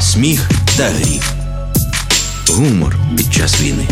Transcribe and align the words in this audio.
Сміх 0.00 0.50
та 0.76 0.84
гріх. 0.84 1.22
Гумор 2.50 2.96
під 3.16 3.32
час 3.32 3.62
війни. 3.62 3.86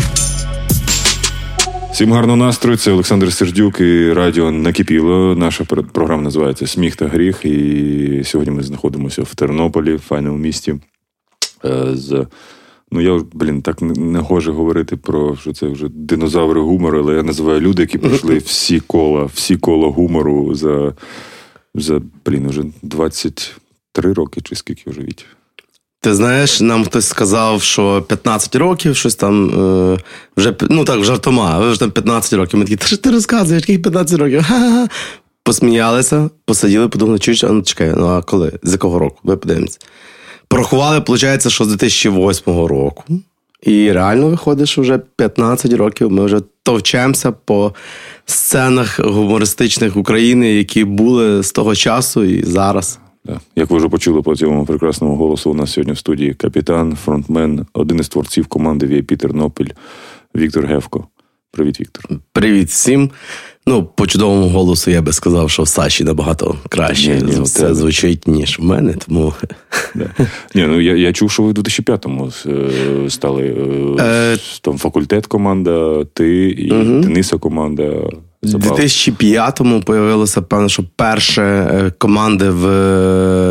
Всім 1.93 2.13
гарного 2.13 2.37
настрою. 2.37 2.77
Це 2.77 2.91
Олександр 2.91 3.33
Сердюк 3.33 3.79
і 3.79 4.13
радіо 4.13 4.51
Накипіло. 4.51 5.35
Наша 5.35 5.63
програма 5.63 6.23
називається 6.23 6.67
Сміх 6.67 6.95
та 6.95 7.07
гріх. 7.07 7.45
І 7.45 8.21
сьогодні 8.25 8.53
ми 8.53 8.63
знаходимося 8.63 9.21
в 9.21 9.35
Тернополі, 9.35 9.95
в 9.95 9.99
файному 9.99 10.37
місті. 10.37 10.75
Е, 11.65 11.85
з 11.93 12.25
Ну, 12.93 13.01
я 13.01 13.21
блін, 13.33 13.61
так 13.61 13.81
не 13.81 14.19
гоже 14.19 14.51
говорити 14.51 14.97
про 14.97 15.35
що 15.35 15.53
це 15.53 15.67
вже 15.67 15.87
динозаври 15.89 16.61
гумору, 16.61 16.99
але 16.99 17.15
я 17.15 17.23
називаю 17.23 17.61
люди, 17.61 17.81
які 17.81 17.97
пройшли 17.97 18.37
всі 18.45 18.79
кола, 18.79 19.23
всі 19.33 19.57
кола 19.57 19.87
гумору 19.87 20.55
за 20.55 20.93
за 21.75 22.01
блін, 22.25 22.49
вже 22.49 22.63
23 22.81 24.13
роки, 24.13 24.41
чи 24.41 24.55
скільки 24.55 24.89
вже 24.89 25.01
віть. 25.01 25.25
Ти 26.03 26.13
знаєш, 26.13 26.61
нам 26.61 26.85
хтось 26.85 27.07
сказав, 27.07 27.61
що 27.61 28.01
15 28.01 28.55
років, 28.55 28.95
щось 28.95 29.15
там 29.15 29.49
е, 29.93 29.97
вже 30.37 30.55
ну 30.69 30.85
так, 30.85 31.03
жартома, 31.03 31.59
вже 31.59 31.79
там 31.79 31.91
15 31.91 32.33
років. 32.33 32.59
Ми 32.59 32.65
такі, 32.65 32.75
та 32.75 32.85
що 32.85 32.97
ти 32.97 33.11
розказуєш, 33.11 33.61
яких 33.61 33.81
15 33.81 34.19
років? 34.19 34.43
Ха-ха-ха. 34.43 34.87
Посміялися, 35.43 36.29
посиділи, 36.45 36.87
подумали, 36.87 37.19
чуєш, 37.19 37.43
а 37.43 37.49
ну 37.49 37.61
чекай, 37.61 37.93
ну 37.97 38.07
а 38.07 38.21
коли? 38.21 38.59
З 38.63 38.71
якого 38.71 38.99
року? 38.99 39.19
Ви 39.23 39.37
подивимося. 39.37 39.79
Порахували, 40.47 40.99
виходить, 40.99 41.51
що 41.51 41.65
з 41.65 41.67
2008 41.67 42.65
року. 42.65 43.03
І 43.63 43.91
реально 43.91 44.29
виходить, 44.29 44.67
що 44.67 44.81
вже 44.81 44.97
15 44.97 45.73
років 45.73 46.11
ми 46.11 46.25
вже 46.25 46.41
товчемося 46.63 47.31
по 47.31 47.73
сценах 48.25 48.99
гумористичних 48.99 49.97
України, 49.97 50.53
які 50.53 50.83
були 50.83 51.43
з 51.43 51.51
того 51.51 51.75
часу 51.75 52.23
і 52.23 52.43
зараз. 52.43 52.99
Як 53.55 53.69
ви 53.69 53.77
вже 53.77 53.89
почули 53.89 54.21
по 54.21 54.35
цьому 54.35 54.65
прекрасному 54.65 55.15
голосу, 55.15 55.51
у 55.51 55.53
нас 55.53 55.71
сьогодні 55.71 55.93
в 55.93 55.97
студії 55.97 56.33
капітан, 56.33 56.95
фронтмен, 56.95 57.65
один 57.73 57.99
із 57.99 58.09
творців 58.09 58.47
команди 58.47 58.85
VIP 58.85 59.17
Тернопіль 59.17 59.69
Віктор 60.35 60.65
Гевко. 60.65 61.07
Привіт, 61.51 61.79
Віктор. 61.79 62.19
Привіт 62.33 62.69
всім. 62.69 63.11
Ну, 63.67 63.83
по 63.83 64.07
чудовому 64.07 64.47
голосу 64.47 64.91
я 64.91 65.01
би 65.01 65.13
сказав, 65.13 65.49
що 65.49 65.63
в 65.63 65.67
Саші 65.67 66.03
набагато 66.03 66.55
краще 66.69 67.15
ні, 67.15 67.39
ні, 67.39 67.45
це 67.45 67.75
звучить, 67.75 68.27
ніж 68.27 68.59
в 68.59 68.63
мене. 68.63 68.93
Тому 68.93 69.33
да. 69.95 70.05
Ні, 70.55 70.65
ну 70.67 70.81
я 70.81 70.95
я 70.95 71.13
чув, 71.13 71.31
що 71.31 71.43
ви 71.43 71.51
в 71.51 71.53
2005-му 71.53 72.31
е, 72.45 73.09
стали 73.09 73.43
е, 73.99 74.03
е... 74.03 74.37
там 74.61 74.77
факультет 74.77 75.27
команда, 75.27 76.05
ти 76.13 76.49
і 76.49 76.71
угу. 76.71 76.83
Дениса 76.83 77.37
команда. 77.37 77.83
У 78.43 78.47
2005-му 78.47 79.81
появилося, 79.81 80.41
певно, 80.41 80.69
що 80.69 80.83
перше 80.95 81.93
команди 81.97 82.49
в 82.49 82.67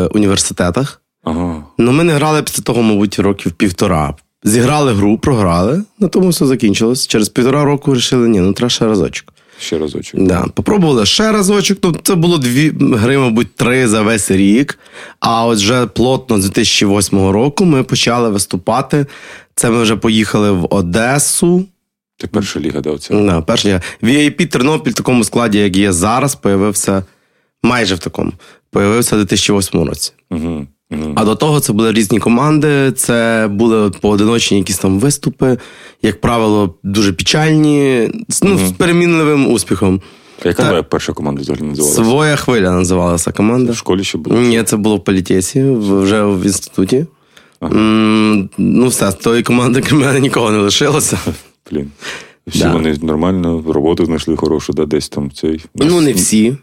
університетах. 0.07 1.01
Ага. 1.23 1.63
Ну, 1.77 1.91
ми 1.91 2.03
не 2.03 2.13
грали 2.13 2.43
після 2.43 2.63
того, 2.63 2.81
мабуть, 2.81 3.19
років 3.19 3.51
півтора. 3.51 4.15
Зіграли 4.43 4.93
гру, 4.93 5.17
програли, 5.17 5.83
на 5.99 6.07
тому 6.07 6.29
все 6.29 6.45
закінчилось. 6.45 7.07
Через 7.07 7.29
півтора 7.29 7.63
року 7.63 7.91
вирішили, 7.91 8.29
ні, 8.29 8.39
ну 8.39 8.53
треба 8.53 8.69
ще 8.69 8.85
разочок. 8.85 9.30
Ще 9.61 9.77
разочок. 9.77 10.21
Да. 10.21 10.45
Попробували 10.53 11.05
ще 11.05 11.31
разочок. 11.31 11.77
Ну, 11.83 11.95
Це 12.03 12.15
було 12.15 12.37
дві 12.37 12.73
гри, 12.79 13.17
мабуть, 13.17 13.55
три 13.55 13.87
за 13.87 14.01
весь 14.01 14.31
рік. 14.31 14.79
А 15.19 15.45
от 15.45 15.57
вже 15.57 15.85
плотно 15.85 16.41
з 16.41 16.43
2008 16.43 17.29
року 17.29 17.65
ми 17.65 17.83
почали 17.83 18.29
виступати. 18.29 19.05
Це 19.55 19.69
ми 19.69 19.81
вже 19.81 19.95
поїхали 19.95 20.51
в 20.51 20.67
Одесу. 20.69 21.65
Це 22.17 22.27
перша 22.27 22.59
ліга, 22.59 22.81
да, 22.81 22.89
оця? 22.89 23.13
Да, 23.13 23.41
перша 23.41 23.67
ліга. 23.67 23.81
VIP 24.03 24.47
Тернопіль 24.47 24.91
в 24.91 24.95
такому 24.95 25.23
складі, 25.23 25.57
як 25.57 25.77
є 25.77 25.91
зараз, 25.91 26.35
появився 26.35 27.03
майже 27.63 27.95
в 27.95 27.99
такому. 27.99 28.31
Появився 28.71 29.15
в 29.15 29.19
2008 29.19 29.83
році. 29.83 30.11
Угу. 30.31 30.67
Mm. 30.91 31.13
А 31.15 31.25
до 31.25 31.35
того 31.35 31.59
це 31.59 31.73
були 31.73 31.91
різні 31.91 32.19
команди, 32.19 32.91
це 32.91 33.47
були 33.51 33.89
поодиночні 33.89 34.57
якісь 34.57 34.77
там 34.77 34.99
виступи, 34.99 35.57
як 36.01 36.21
правило, 36.21 36.75
дуже 36.83 37.13
печальні, 37.13 38.09
ну, 38.43 38.55
mm. 38.55 38.67
з 38.67 38.71
перемінливим 38.71 39.51
успіхом. 39.51 40.01
А 40.45 40.47
яка 40.47 40.63
твоя 40.63 40.83
перша 40.83 41.13
команда 41.13 41.41
взагалі 41.41 41.63
називалася? 41.63 42.03
Своя 42.03 42.35
хвиля 42.35 42.71
називалася 42.71 43.31
команда. 43.31 43.71
В 43.71 43.75
школі 43.75 44.03
ще 44.03 44.17
було? 44.17 44.39
Ні, 44.39 44.63
це 44.63 44.77
було 44.77 44.95
в 44.95 45.03
політесі, 45.03 45.63
вже 45.79 46.23
в 46.23 46.45
інституті. 46.45 47.05
Ага. 47.59 47.73
Ну, 48.57 48.87
все, 48.87 49.11
з 49.11 49.15
тої 49.15 49.43
команди 49.43 49.81
крім 49.81 49.99
мене 49.99 50.19
нікого 50.19 50.51
не 50.51 50.57
лишилося. 50.57 51.19
Блін. 51.71 51.91
Всі 52.47 52.59
да. 52.59 52.73
вони 52.73 52.97
нормально 53.01 53.63
роботу 53.67 54.05
знайшли 54.05 54.35
хорошу, 54.35 54.73
да, 54.73 54.85
десь 54.85 55.09
там 55.09 55.31
цей. 55.31 55.65
Ну, 55.75 56.01
не 56.01 56.13
всі. 56.13 56.57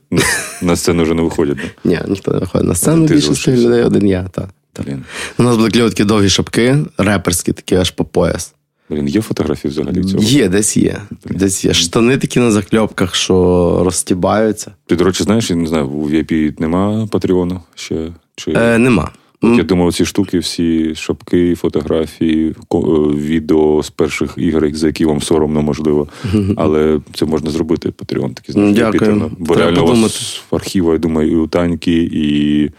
На 0.62 0.76
сцену 0.76 1.02
вже 1.02 1.14
не 1.14 1.22
виходять. 1.22 1.56
Да? 1.56 1.90
Ні, 1.90 1.98
ніхто 2.08 2.32
не 2.32 2.38
виходить. 2.38 2.68
На 2.68 2.74
сцену 2.74 3.06
більше 3.06 3.56
людей 3.56 3.82
один 3.82 4.06
я. 4.06 4.22
Та, 4.22 4.48
та. 4.72 4.82
Блін. 4.82 5.04
У 5.38 5.42
нас 5.42 5.56
були 5.56 5.70
такі 5.70 6.04
довгі 6.04 6.28
шапки, 6.28 6.78
реперські, 6.98 7.52
такі 7.52 7.74
аж 7.74 7.90
по 7.90 8.04
пояс. 8.04 8.54
Блін, 8.90 9.08
є 9.08 9.20
фотографії 9.20 9.70
взагалі 9.70 10.04
цього? 10.04 10.22
Є, 10.22 10.48
десь 10.48 10.76
є. 10.76 11.00
Блін. 11.24 11.38
Десь 11.38 11.64
є. 11.64 11.74
Штани 11.74 12.16
такі 12.16 12.40
на 12.40 12.50
закльопках, 12.50 13.14
що 13.14 13.80
розтібаються. 13.84 14.72
Ти, 14.86 14.96
до 14.96 15.04
речі, 15.04 15.24
знаєш, 15.24 15.50
я 15.50 15.56
не 15.56 15.66
знаю, 15.66 15.88
у 15.88 16.10
VIP 16.10 16.60
нема 16.60 17.06
Патреону 17.06 17.60
ще? 17.74 18.12
Чи... 18.36 18.52
Е, 18.52 18.78
Нема. 18.78 19.10
Я 19.42 19.62
думаю, 19.62 19.92
ці 19.92 20.04
штуки, 20.04 20.38
всі 20.38 20.94
шапки, 20.94 21.54
фотографії, 21.54 22.48
е, 22.50 22.76
відео 23.14 23.82
з 23.82 23.90
перших 23.90 24.34
ігор, 24.36 24.74
за 24.74 24.86
які 24.86 25.04
вам 25.04 25.22
соромно, 25.22 25.62
можливо. 25.62 26.08
Але 26.56 27.00
це 27.14 27.26
можна 27.26 27.50
зробити. 27.50 27.90
Патреон 27.90 28.34
такий 28.34 28.52
знаєш, 28.52 28.78
Дякую. 28.78 29.30
Бо 29.38 29.54
реально 29.54 29.84
у 29.84 29.86
вас 29.86 30.42
архіва, 30.50 30.92
я 30.92 30.98
думаю, 30.98 31.32
і 31.32 31.36
у 31.36 31.46
Таньки, 31.46 32.10
і 32.12 32.70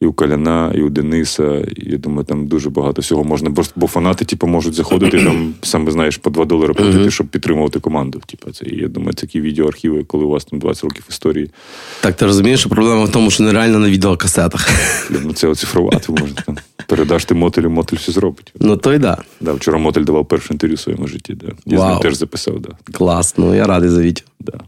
і 0.00 0.06
у 0.06 0.12
Каляна, 0.12 0.72
і 0.74 0.82
у 0.82 0.88
Дениса. 0.90 1.58
І, 1.76 1.90
я 1.90 1.98
думаю, 1.98 2.24
там 2.24 2.46
дуже 2.46 2.70
багато 2.70 3.02
всього 3.02 3.24
можна. 3.24 3.50
Бо 3.76 3.86
фанати, 3.86 4.24
типу, 4.24 4.46
можуть 4.46 4.74
заходити 4.74 5.24
там, 5.24 5.54
саме 5.62 5.90
знаєш, 5.90 6.16
по 6.16 6.30
2 6.30 6.44
долари 6.44 6.74
платити, 6.74 7.10
щоб 7.10 7.26
підтримувати 7.26 7.80
команду. 7.80 8.20
Типу, 8.26 8.50
це 8.50 8.66
я 8.66 8.88
думаю, 8.88 9.12
це 9.12 9.20
такі 9.20 9.40
відеоархіви, 9.40 10.04
коли 10.04 10.24
у 10.24 10.28
вас 10.28 10.44
там 10.44 10.58
20 10.58 10.84
років 10.84 11.04
історії. 11.10 11.50
Так, 12.00 12.16
ти 12.16 12.26
розумієш, 12.26 12.60
що 12.60 12.68
проблема 12.68 13.04
в 13.04 13.12
тому, 13.12 13.30
що 13.30 13.42
нереально 13.42 13.78
на 13.78 13.90
відеокасетах. 13.90 14.70
Ну 15.24 15.32
це 15.32 15.48
оцифрувати 15.48 16.12
можна 16.12 16.42
там. 16.46 16.56
Передаш 16.86 17.24
ти 17.24 17.34
мотелю, 17.34 17.70
мотель 17.70 17.96
все 17.96 18.12
зробить. 18.12 18.52
Ну 18.60 18.76
то 18.76 18.94
й 18.94 18.98
да. 18.98 19.18
Да, 19.40 19.52
Вчора 19.52 19.78
мотель 19.78 20.04
давав 20.04 20.28
перше 20.28 20.52
інтерв'ю 20.52 20.76
в 20.76 20.80
своєму 20.80 21.06
житті. 21.06 21.34
Да. 21.34 21.46
Я 21.66 21.78
Вау. 21.78 21.88
з 21.88 21.92
ним 21.92 22.02
теж 22.02 22.14
записав. 22.14 22.60
Да. 22.60 22.68
Клас, 22.92 23.34
ну 23.38 23.54
я 23.54 23.66
радий 23.66 23.90
за 23.90 24.02
Вітю. 24.02 24.24
Да. 24.40 24.60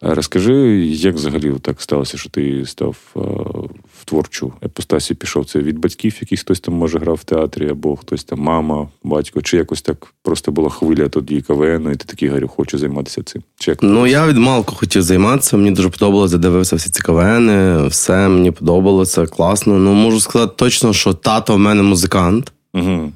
Розкажи, 0.00 0.54
як 0.86 1.14
взагалі 1.14 1.54
так 1.62 1.82
сталося, 1.82 2.18
що 2.18 2.30
ти 2.30 2.66
став 2.66 2.96
в 3.14 3.67
творчу 4.08 4.52
епостасі, 4.64 5.14
пішов 5.14 5.44
це 5.44 5.58
від 5.58 5.78
батьків, 5.78 6.18
якийсь 6.20 6.40
хтось 6.40 6.60
там 6.60 6.74
може 6.74 6.98
грав 6.98 7.14
в 7.14 7.24
театрі, 7.24 7.68
або 7.70 7.96
хтось 7.96 8.24
там, 8.24 8.40
мама, 8.40 8.88
батько, 9.02 9.42
чи 9.42 9.56
якось 9.56 9.82
так 9.82 10.06
просто 10.22 10.52
була 10.52 10.70
хвиля 10.70 11.08
тоді 11.08 11.40
КВН, 11.40 11.90
і 11.92 11.96
ти 11.96 12.04
такий 12.06 12.28
говорю, 12.28 12.48
хочу 12.48 12.78
займатися 12.78 13.22
цим. 13.22 13.42
Чи 13.58 13.70
як 13.70 13.78
Ну 13.82 14.06
я 14.06 14.26
від 14.26 14.36
малку 14.36 14.74
хотів 14.74 15.02
займатися, 15.02 15.56
мені 15.56 15.70
дуже 15.70 15.88
подобалося, 15.88 16.38
дивився 16.38 16.76
всі 16.76 16.90
ці 16.90 17.02
КВН, 17.02 17.86
все 17.86 18.28
мені 18.28 18.50
подобалося, 18.50 19.26
класно. 19.26 19.78
Ну 19.78 19.94
можу 19.94 20.20
сказати 20.20 20.52
точно, 20.56 20.92
що 20.92 21.14
тато 21.14 21.54
в 21.54 21.58
мене 21.58 21.82
музикант. 21.82 22.52
Угу. 22.74 23.12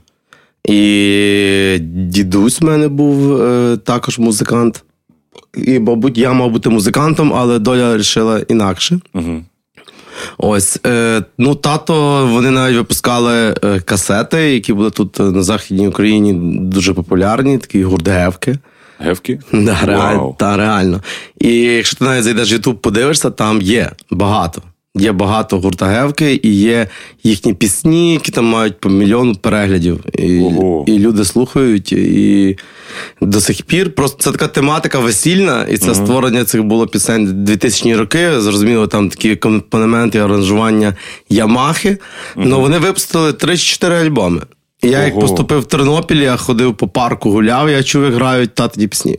І 0.69 1.79
дідусь 1.81 2.61
в 2.61 2.65
мене 2.65 2.89
був 2.89 3.43
е, 3.43 3.77
також 3.77 4.19
музикант. 4.19 4.85
І, 5.55 5.79
мабуть, 5.79 6.19
я 6.19 6.33
мав 6.33 6.51
бути 6.51 6.69
музикантом, 6.69 7.33
але 7.35 7.59
доля 7.59 7.91
вирішила 7.91 8.41
інакше. 8.49 9.01
Угу. 9.15 9.43
Ось, 10.39 10.79
е, 10.87 11.23
ну, 11.39 11.55
тато, 11.55 12.27
вони 12.27 12.51
навіть 12.51 12.77
випускали 12.77 13.55
е, 13.65 13.81
касети, 13.81 14.55
які 14.55 14.73
були 14.73 14.91
тут 14.91 15.21
е, 15.21 15.23
на 15.23 15.43
Західній 15.43 15.89
Україні 15.89 16.33
дуже 16.61 16.95
популярні, 16.95 17.59
такі 17.59 17.85
гурт 17.85 18.09
Гевки. 18.09 18.59
Гевки? 18.99 19.41
Да, 19.53 19.79
реаль, 19.85 20.19
та, 20.39 20.57
реально. 20.57 21.01
І 21.39 21.55
якщо 21.57 21.97
ти 21.97 22.05
навіть 22.05 22.25
зайдеш 22.25 22.53
в 22.53 22.53
Ютуб, 22.53 22.81
подивишся, 22.81 23.31
там 23.31 23.63
є 23.63 23.91
багато. 24.11 24.63
Є 24.97 25.13
багато 25.13 25.61
гуртагевки, 25.61 26.41
і 26.43 26.55
є 26.55 26.87
їхні 27.25 27.55
пісні, 27.55 28.13
які 28.13 28.33
там 28.33 28.45
мають 28.45 28.81
по 28.81 28.89
мільйону 28.89 29.35
переглядів. 29.35 30.05
І 30.19 30.43
і 30.87 30.99
люди 30.99 31.25
слухають. 31.25 31.93
І 31.93 32.59
до 33.21 33.41
сих 33.41 33.63
пір 33.63 33.95
просто 33.95 34.23
це 34.23 34.33
така 34.33 34.49
тематика 34.49 34.99
весільна, 34.99 35.67
і 35.71 35.77
це 35.77 35.91
uh 35.91 35.95
створення 35.95 36.45
цих 36.45 36.63
було 36.63 36.87
пісень 36.87 37.29
2000-ні 37.29 37.97
роки. 37.97 38.41
Зрозуміло, 38.41 38.87
там 38.87 39.09
такі 39.09 39.37
компонементи, 39.37 40.19
аранжування 40.19 40.97
Ямахи. 41.29 41.91
uh 41.91 41.99
Ну 42.37 42.61
вони 42.61 42.79
випустили 42.79 43.31
3-4 43.31 43.93
альбоми. 43.93 44.43
І 44.83 44.89
я, 44.89 45.05
як 45.05 45.21
поступив 45.21 45.61
в 45.61 45.65
Тернопіль, 45.65 46.17
я 46.17 46.37
ходив 46.37 46.77
по 46.77 46.89
парку, 46.89 47.31
гуляв, 47.31 47.71
я 47.71 47.83
чув, 47.83 48.05
як 48.05 48.15
грають 48.15 48.55
татні 48.55 48.89
пісні. 48.89 49.19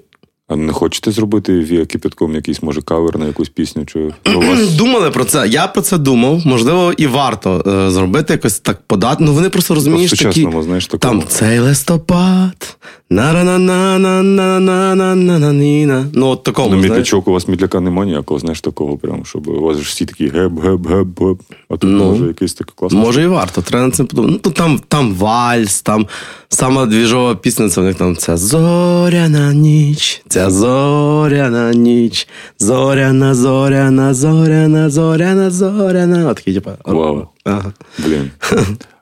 А 0.54 0.56
не 0.56 0.74
хочете 0.74 1.12
зробити 1.12 1.60
Віа 1.60 1.86
Кипятком 1.86 2.36
якийсь, 2.36 2.64
може, 2.64 2.82
кавер 2.82 3.20
на 3.20 3.26
якусь 3.26 3.50
пісню? 3.50 3.86
Чи 3.86 4.00
вас... 4.26 4.72
Думали 4.72 5.12
про 5.12 5.26
це. 5.26 5.48
Я 5.48 5.68
про 5.68 5.82
це 5.82 5.98
думав. 5.98 6.42
Можливо, 6.46 6.94
і 6.98 7.08
варто 7.08 7.64
е, 7.68 7.92
зробити 7.92 8.34
якось 8.34 8.60
так 8.60 8.82
подати. 8.88 9.24
Ну 9.24 9.34
вони 9.34 9.50
просто 9.50 9.76
розумієш, 9.76 10.12
такі, 10.12 10.48
знаєш, 10.64 10.88
такому. 10.88 11.22
там 11.22 11.30
цей 11.30 11.60
листопад. 11.60 12.78
на 13.10 13.34
на 13.34 13.44
на 13.44 14.00
на 14.00 14.24
на 14.24 14.60
на 14.60 14.96
на 14.96 15.16
на 15.16 15.40
на 15.40 15.54
на 15.54 16.06
Ну, 16.14 16.28
от 16.28 16.44
такому, 16.44 16.70
Ну, 16.70 16.82
мідлячок, 16.82 17.28
у 17.28 17.32
вас 17.32 17.48
мідляка 17.48 17.80
немає 17.80 18.10
ніякого, 18.10 18.40
знаєш, 18.40 18.62
такого, 18.62 18.98
прям, 18.98 19.26
щоб 19.26 19.48
у 19.48 19.62
вас 19.62 19.78
ж 19.78 19.84
всі 19.84 20.06
такі 20.06 20.28
геп-геп-геп-геп. 20.28 21.38
А 21.70 21.78
тут 21.78 21.90
ну, 21.92 22.12
може 22.12 22.26
якийсь 22.28 22.54
такий 22.54 22.74
класний. 22.76 23.02
Може 23.02 23.24
і 23.24 23.28
варто, 23.28 23.62
треба 23.62 23.86
на 23.86 23.92
це 23.92 24.04
подумати. 24.04 24.40
Ну, 24.46 24.52
там 24.52 24.82
там 24.88 25.14
вальс, 25.14 25.82
там 25.82 26.08
сама 26.50 26.86
двіжова 26.86 27.36
пісня, 27.36 27.70
це 27.70 27.82
в 27.82 27.84
них 27.84 27.96
там 27.96 28.16
ця 28.16 28.38
зоряна 28.38 29.54
ніч, 29.54 30.22
ця 30.28 30.43
зоряна 30.50 31.74
ніч, 31.74 32.28
зоряна, 32.60 33.34
зоряна, 33.36 34.14
зоряна, 34.14 34.90
зоряна, 34.90 35.50
зоряна. 35.50 36.30
От 36.30 36.36
такі. 36.38 36.62
Вау. 36.86 37.28
Ага. 37.44 37.74
Блін. 38.06 38.32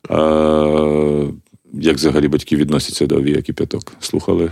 А, 0.10 1.24
Як 1.74 1.96
взагалі 1.96 2.28
батьки 2.28 2.56
відносяться 2.56 3.06
до 3.06 3.22
Вія 3.22 3.42
Кип'яток? 3.42 3.94
Слухали? 4.00 4.50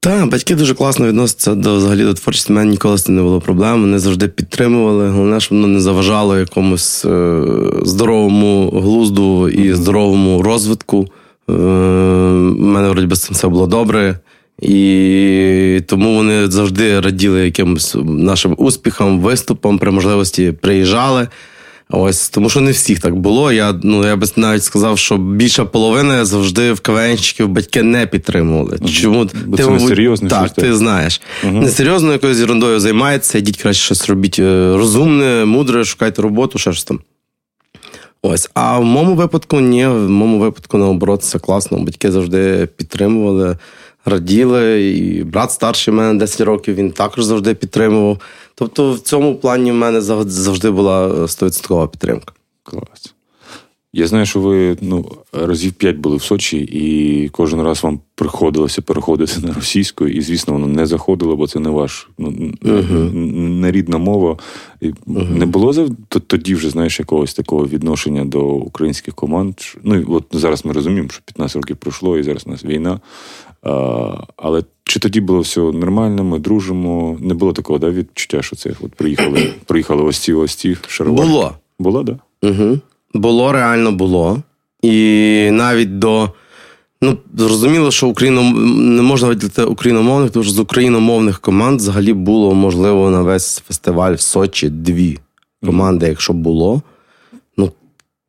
Так, 0.00 0.30
батьки 0.30 0.54
дуже 0.54 0.74
класно 0.74 1.06
відносяться 1.06 1.54
до 1.54 1.76
взагалі 1.76 2.02
до 2.04 2.14
творчості. 2.14 2.52
У 2.52 2.56
мене 2.56 2.70
ніколи 2.70 2.98
з 2.98 3.02
цим 3.02 3.16
не 3.16 3.22
було 3.22 3.40
проблем. 3.40 3.80
Вони 3.80 3.98
завжди 3.98 4.28
підтримували. 4.28 5.08
Головне, 5.10 5.40
щоб 5.40 5.58
воно 5.58 5.68
не 5.68 5.80
заважало 5.80 6.38
якомусь 6.38 7.04
е, 7.04 7.42
здоровому 7.82 8.70
глузду 8.70 9.48
і 9.48 9.72
здоровому 9.74 10.42
розвитку. 10.42 11.06
Е, 11.50 11.52
У 11.52 12.64
мене 12.64 12.88
вроді 12.88 13.14
з 13.14 13.20
цим 13.22 13.34
все 13.34 13.48
було 13.48 13.66
добре. 13.66 14.18
І 14.62 15.82
тому 15.86 16.14
вони 16.14 16.50
завжди 16.50 17.00
раділи 17.00 17.44
якимось 17.44 17.96
нашим 18.04 18.54
успіхам, 18.58 19.20
виступам 19.20 19.78
при 19.78 19.90
можливості 19.90 20.52
приїжджали. 20.52 21.28
Ось 21.90 22.28
тому, 22.28 22.50
що 22.50 22.60
не 22.60 22.70
всіх 22.70 23.00
так 23.00 23.16
було. 23.16 23.52
Я 23.52 23.80
ну 23.82 24.06
я 24.06 24.16
би 24.16 24.26
навіть 24.36 24.64
сказав, 24.64 24.98
що 24.98 25.16
більша 25.16 25.64
половина 25.64 26.24
завжди 26.24 26.72
в 26.72 26.80
КВНщиків 26.80 27.48
батьки 27.48 27.82
не 27.82 28.06
підтримували. 28.06 28.78
Чому 28.78 29.30
Бо 29.46 29.56
ти 29.56 29.62
це 29.62 29.70
мабуть, 29.70 29.82
несерйозно? 29.82 30.28
Так, 30.28 30.50
ти 30.50 30.74
знаєш. 30.74 31.20
Угу. 31.44 31.52
Несерйозно 31.52 32.12
якоюсь 32.12 32.40
ерундою 32.40 32.80
займається, 32.80 33.38
йдіть 33.38 33.56
краще 33.56 33.84
щось 33.84 34.08
робіть 34.08 34.38
е, 34.38 34.72
розумне, 34.76 35.44
мудре, 35.44 35.84
шукайте 35.84 36.22
роботу, 36.22 36.58
ще 36.58 36.72
щось 36.72 36.84
там. 36.84 37.00
Ось, 38.22 38.50
а 38.54 38.78
в 38.78 38.84
моєму 38.84 39.14
випадку 39.14 39.60
ні, 39.60 39.86
в 39.86 40.10
моєму 40.10 40.38
випадку 40.38 40.78
наоборот, 40.78 41.22
це 41.22 41.38
класно. 41.38 41.78
Батьки 41.78 42.12
завжди 42.12 42.68
підтримували 42.76 43.56
раділи. 44.08 44.90
І 44.90 45.24
брат 45.24 45.52
старший 45.52 45.94
мене 45.94 46.18
10 46.18 46.40
років, 46.40 46.74
він 46.74 46.90
також 46.90 47.24
завжди 47.24 47.54
підтримував. 47.54 48.18
Тобто, 48.54 48.92
в 48.92 49.00
цьому 49.00 49.36
плані 49.36 49.72
в 49.72 49.74
мене 49.74 50.00
завжди 50.00 50.70
була 50.70 51.08
100% 51.08 51.88
підтримка. 51.88 52.32
Клас. 52.62 53.14
Я 53.92 54.06
знаю, 54.06 54.26
що 54.26 54.40
ви 54.40 54.76
ну, 54.80 55.10
разів 55.32 55.72
п'ять 55.72 55.96
були 55.96 56.16
в 56.16 56.22
Сочі, 56.22 56.58
і 56.58 57.28
кожен 57.28 57.62
раз 57.62 57.84
вам 57.84 58.00
приходилося 58.14 58.82
переходити 58.82 59.40
на 59.40 59.52
російську, 59.52 60.06
і, 60.06 60.20
звісно, 60.20 60.52
воно 60.52 60.66
не 60.66 60.86
заходило, 60.86 61.36
бо 61.36 61.46
це 61.46 61.60
не 61.60 61.70
ваш 61.70 62.08
ну, 62.18 62.28
uh-huh. 62.62 63.12
не 63.60 63.72
рідна 63.72 63.98
мова. 63.98 64.36
І 64.80 64.90
uh-huh. 64.90 65.36
Не 65.36 65.46
було 65.46 65.88
тоді 66.08 66.54
вже, 66.54 66.70
знаєш, 66.70 66.98
якогось 66.98 67.34
такого 67.34 67.66
відношення 67.66 68.24
до 68.24 68.44
українських 68.46 69.14
команд. 69.14 69.54
Ну, 69.82 70.04
от 70.08 70.24
зараз 70.32 70.64
ми 70.64 70.72
розуміємо, 70.72 71.08
що 71.08 71.22
15 71.24 71.56
років 71.56 71.76
пройшло, 71.76 72.18
і 72.18 72.22
зараз 72.22 72.42
у 72.46 72.50
нас 72.50 72.64
війна. 72.64 73.00
А, 73.62 74.14
Але 74.36 74.62
чи 74.84 75.00
тоді 75.00 75.20
було 75.20 75.40
все 75.40 75.60
нормально, 75.60 76.24
ми 76.24 76.38
дружимо? 76.38 77.16
Не 77.20 77.34
було 77.34 77.52
такого 77.52 77.78
да, 77.78 77.90
відчуття, 77.90 78.42
що 78.42 78.56
це 78.56 78.70
от 78.80 78.94
приїхали 78.94 79.52
приїхали 79.66 80.02
ось 80.02 80.18
ці 80.18 80.32
ось 80.32 80.54
ці 80.54 80.76
шаровари? 80.88 81.28
Було. 81.28 81.52
Було, 81.78 82.04
так? 82.04 82.16
Да? 82.42 82.48
Угу. 82.48 82.78
Було, 83.14 83.52
реально 83.52 83.92
було. 83.92 84.42
І 84.82 85.48
навіть 85.52 85.98
до. 85.98 86.30
Ну, 87.02 87.18
зрозуміло, 87.34 87.90
що 87.90 88.08
Україно 88.08 88.42
не 88.76 89.02
можна 89.02 89.28
виділити 89.28 89.62
україномовних, 89.62 90.30
тому 90.30 90.44
що 90.44 90.52
з 90.52 90.58
україномовних 90.58 91.40
команд 91.40 91.80
взагалі 91.80 92.12
було 92.12 92.54
можливо 92.54 93.10
на 93.10 93.22
весь 93.22 93.58
фестиваль 93.58 94.14
в 94.14 94.20
Сочі 94.20 94.68
дві 94.68 95.18
команди, 95.66 96.06
якщо 96.06 96.32
було 96.32 96.82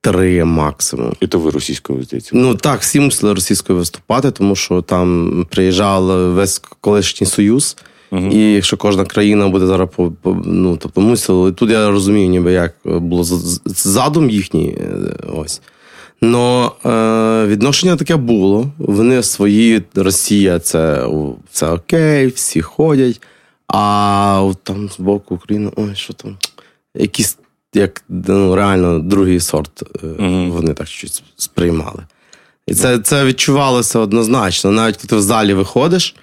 три 0.02 0.46
максимум. 0.46 1.14
І 1.20 1.28
то 1.28 1.40
ви 1.40 1.52
російською 1.52 2.04
здається? 2.04 2.32
Ну 2.34 2.56
так, 2.56 2.82
всі 2.82 3.00
мусили 3.00 3.34
російською 3.34 3.80
виступати, 3.80 4.32
тому 4.32 4.56
що 4.56 4.82
там 4.82 5.46
приїжджав 5.50 6.34
весь 6.34 6.60
колишній 6.82 7.28
союз. 7.28 7.78
Uh-huh. 8.12 8.32
І 8.32 8.54
якщо 8.54 8.78
кожна 8.78 9.06
країна 9.06 9.48
буде 9.48 9.66
зараз 9.66 9.90
по, 9.96 10.12
по 10.12 10.42
ну 10.46 10.78
тобто 10.78 11.02
мусило, 11.02 11.52
тут 11.52 11.70
я 11.70 11.90
розумію, 11.90 12.30
ніби 12.30 12.52
як 12.52 12.74
було 12.86 13.24
задум 13.66 14.30
їхній. 14.30 14.78
Е, 14.80 15.16
ось. 15.34 15.62
Но 16.22 16.72
е, 16.86 17.48
відношення 17.48 17.96
таке 17.96 18.16
було. 18.16 18.72
Вони 18.78 19.24
свої, 19.24 19.84
Росія, 19.96 20.60
це 20.60 21.08
це 21.52 21.70
окей, 21.70 22.28
всі 22.28 22.62
ходять. 22.62 23.22
А 23.68 24.52
там 24.64 24.90
з 24.90 25.00
боку 25.00 25.36
України, 25.36 25.72
ой, 25.76 25.96
що 25.96 26.14
там, 26.14 26.38
якісь 26.96 27.38
як 27.74 28.04
ну, 28.10 28.56
реально 28.56 29.00
другий 29.00 29.40
сорт 29.40 29.84
mm-hmm. 30.04 30.52
вони 30.52 30.74
так 30.74 30.88
щось 30.88 31.24
сприймали. 31.36 32.04
І 32.68 32.74
це 32.74 33.00
це 33.00 33.26
відчувалося 33.26 34.00
однозначно. 34.00 34.72
Навіть 34.72 34.98
коли 34.98 35.08
ти 35.08 35.16
в 35.16 35.22
залі 35.22 35.54
виходиш, 35.54 36.16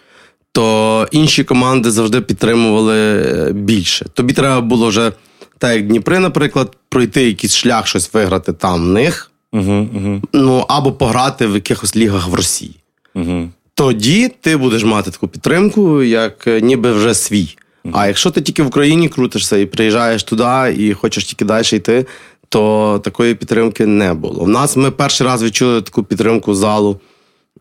то 0.52 1.08
інші 1.10 1.44
команди 1.44 1.90
завжди 1.90 2.20
підтримували 2.20 2.96
е, 2.98 3.52
більше. 3.52 4.06
Тобі 4.14 4.32
треба 4.32 4.60
було 4.60 4.88
вже, 4.88 5.12
так 5.58 5.74
як 5.74 5.86
Дніпри, 5.86 6.18
наприклад, 6.18 6.76
пройти 6.88 7.26
якийсь 7.26 7.54
шлях, 7.54 7.86
щось 7.86 8.14
виграти 8.14 8.52
там 8.52 8.82
в 8.82 8.86
них, 8.86 9.30
uh-huh, 9.52 10.22
ну 10.32 10.64
або 10.68 10.92
пограти 10.92 11.46
в 11.46 11.54
якихось 11.54 11.96
лігах 11.96 12.28
в 12.28 12.34
Росії. 12.34 12.76
Uh-huh. 13.14 13.48
Тоді 13.74 14.32
ти 14.40 14.56
будеш 14.56 14.84
мати 14.84 15.10
таку 15.10 15.28
підтримку, 15.28 16.02
як 16.02 16.46
е, 16.46 16.60
ніби 16.60 16.92
вже 16.92 17.14
свій. 17.14 17.56
А 17.92 18.06
якщо 18.06 18.30
ти 18.30 18.40
тільки 18.40 18.62
в 18.62 18.66
Україні 18.66 19.08
крутишся 19.08 19.56
і 19.56 19.66
приїжджаєш 19.66 20.22
туди 20.22 20.74
і 20.78 20.92
хочеш 20.92 21.24
тільки 21.24 21.44
далі 21.44 21.66
йти, 21.72 22.06
то 22.48 23.00
такої 23.04 23.34
підтримки 23.34 23.86
не 23.86 24.14
було. 24.14 24.42
У 24.42 24.48
нас 24.48 24.76
ми 24.76 24.90
перший 24.90 25.26
раз 25.26 25.42
відчули 25.42 25.82
таку 25.82 26.02
підтримку 26.02 26.54
залу 26.54 27.00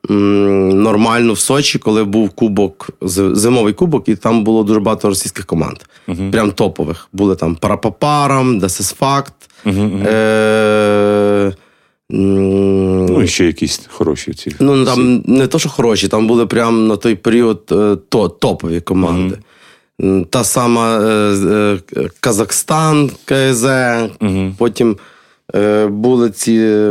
нормально 0.09 1.33
в 1.33 1.39
Сочі, 1.39 1.79
коли 1.79 2.03
був 2.03 2.29
кубок, 2.29 2.89
зимовий 3.01 3.73
кубок, 3.73 4.09
і 4.09 4.15
там 4.15 4.43
було 4.43 4.63
дуже 4.63 4.79
багато 4.79 5.09
російських 5.09 5.45
команд. 5.45 5.77
Uh-huh. 6.07 6.31
Прям 6.31 6.51
топових. 6.51 7.07
Були 7.13 7.35
там 7.35 7.55
Парапапарам, 7.55 8.59
Десесфакт. 8.59 9.33
Uh-huh. 9.65 10.07
Е- 10.07 11.53
Ну, 12.09 13.23
і 13.23 13.27
ще 13.27 13.45
якісь 13.45 13.81
хороші 13.87 14.33
ці. 14.33 14.55
Ну, 14.59 14.85
там 14.85 15.23
не 15.25 15.47
то, 15.47 15.59
що 15.59 15.69
хороші, 15.69 16.07
там 16.07 16.27
були 16.27 16.45
прям 16.45 16.87
на 16.87 16.95
той 16.97 17.15
період 17.15 17.61
е, 17.71 17.97
то, 18.09 18.29
топові 18.29 18.81
команди. 18.81 19.37
Та 20.29 20.43
сама 20.43 20.99
е, 20.99 21.79
е, 21.95 22.09
Казахстан, 22.19 23.11
КЗ, 23.25 23.65
угу. 24.21 24.53
потім 24.57 24.97
е, 25.55 25.87
були 25.87 26.29
ці 26.29 26.89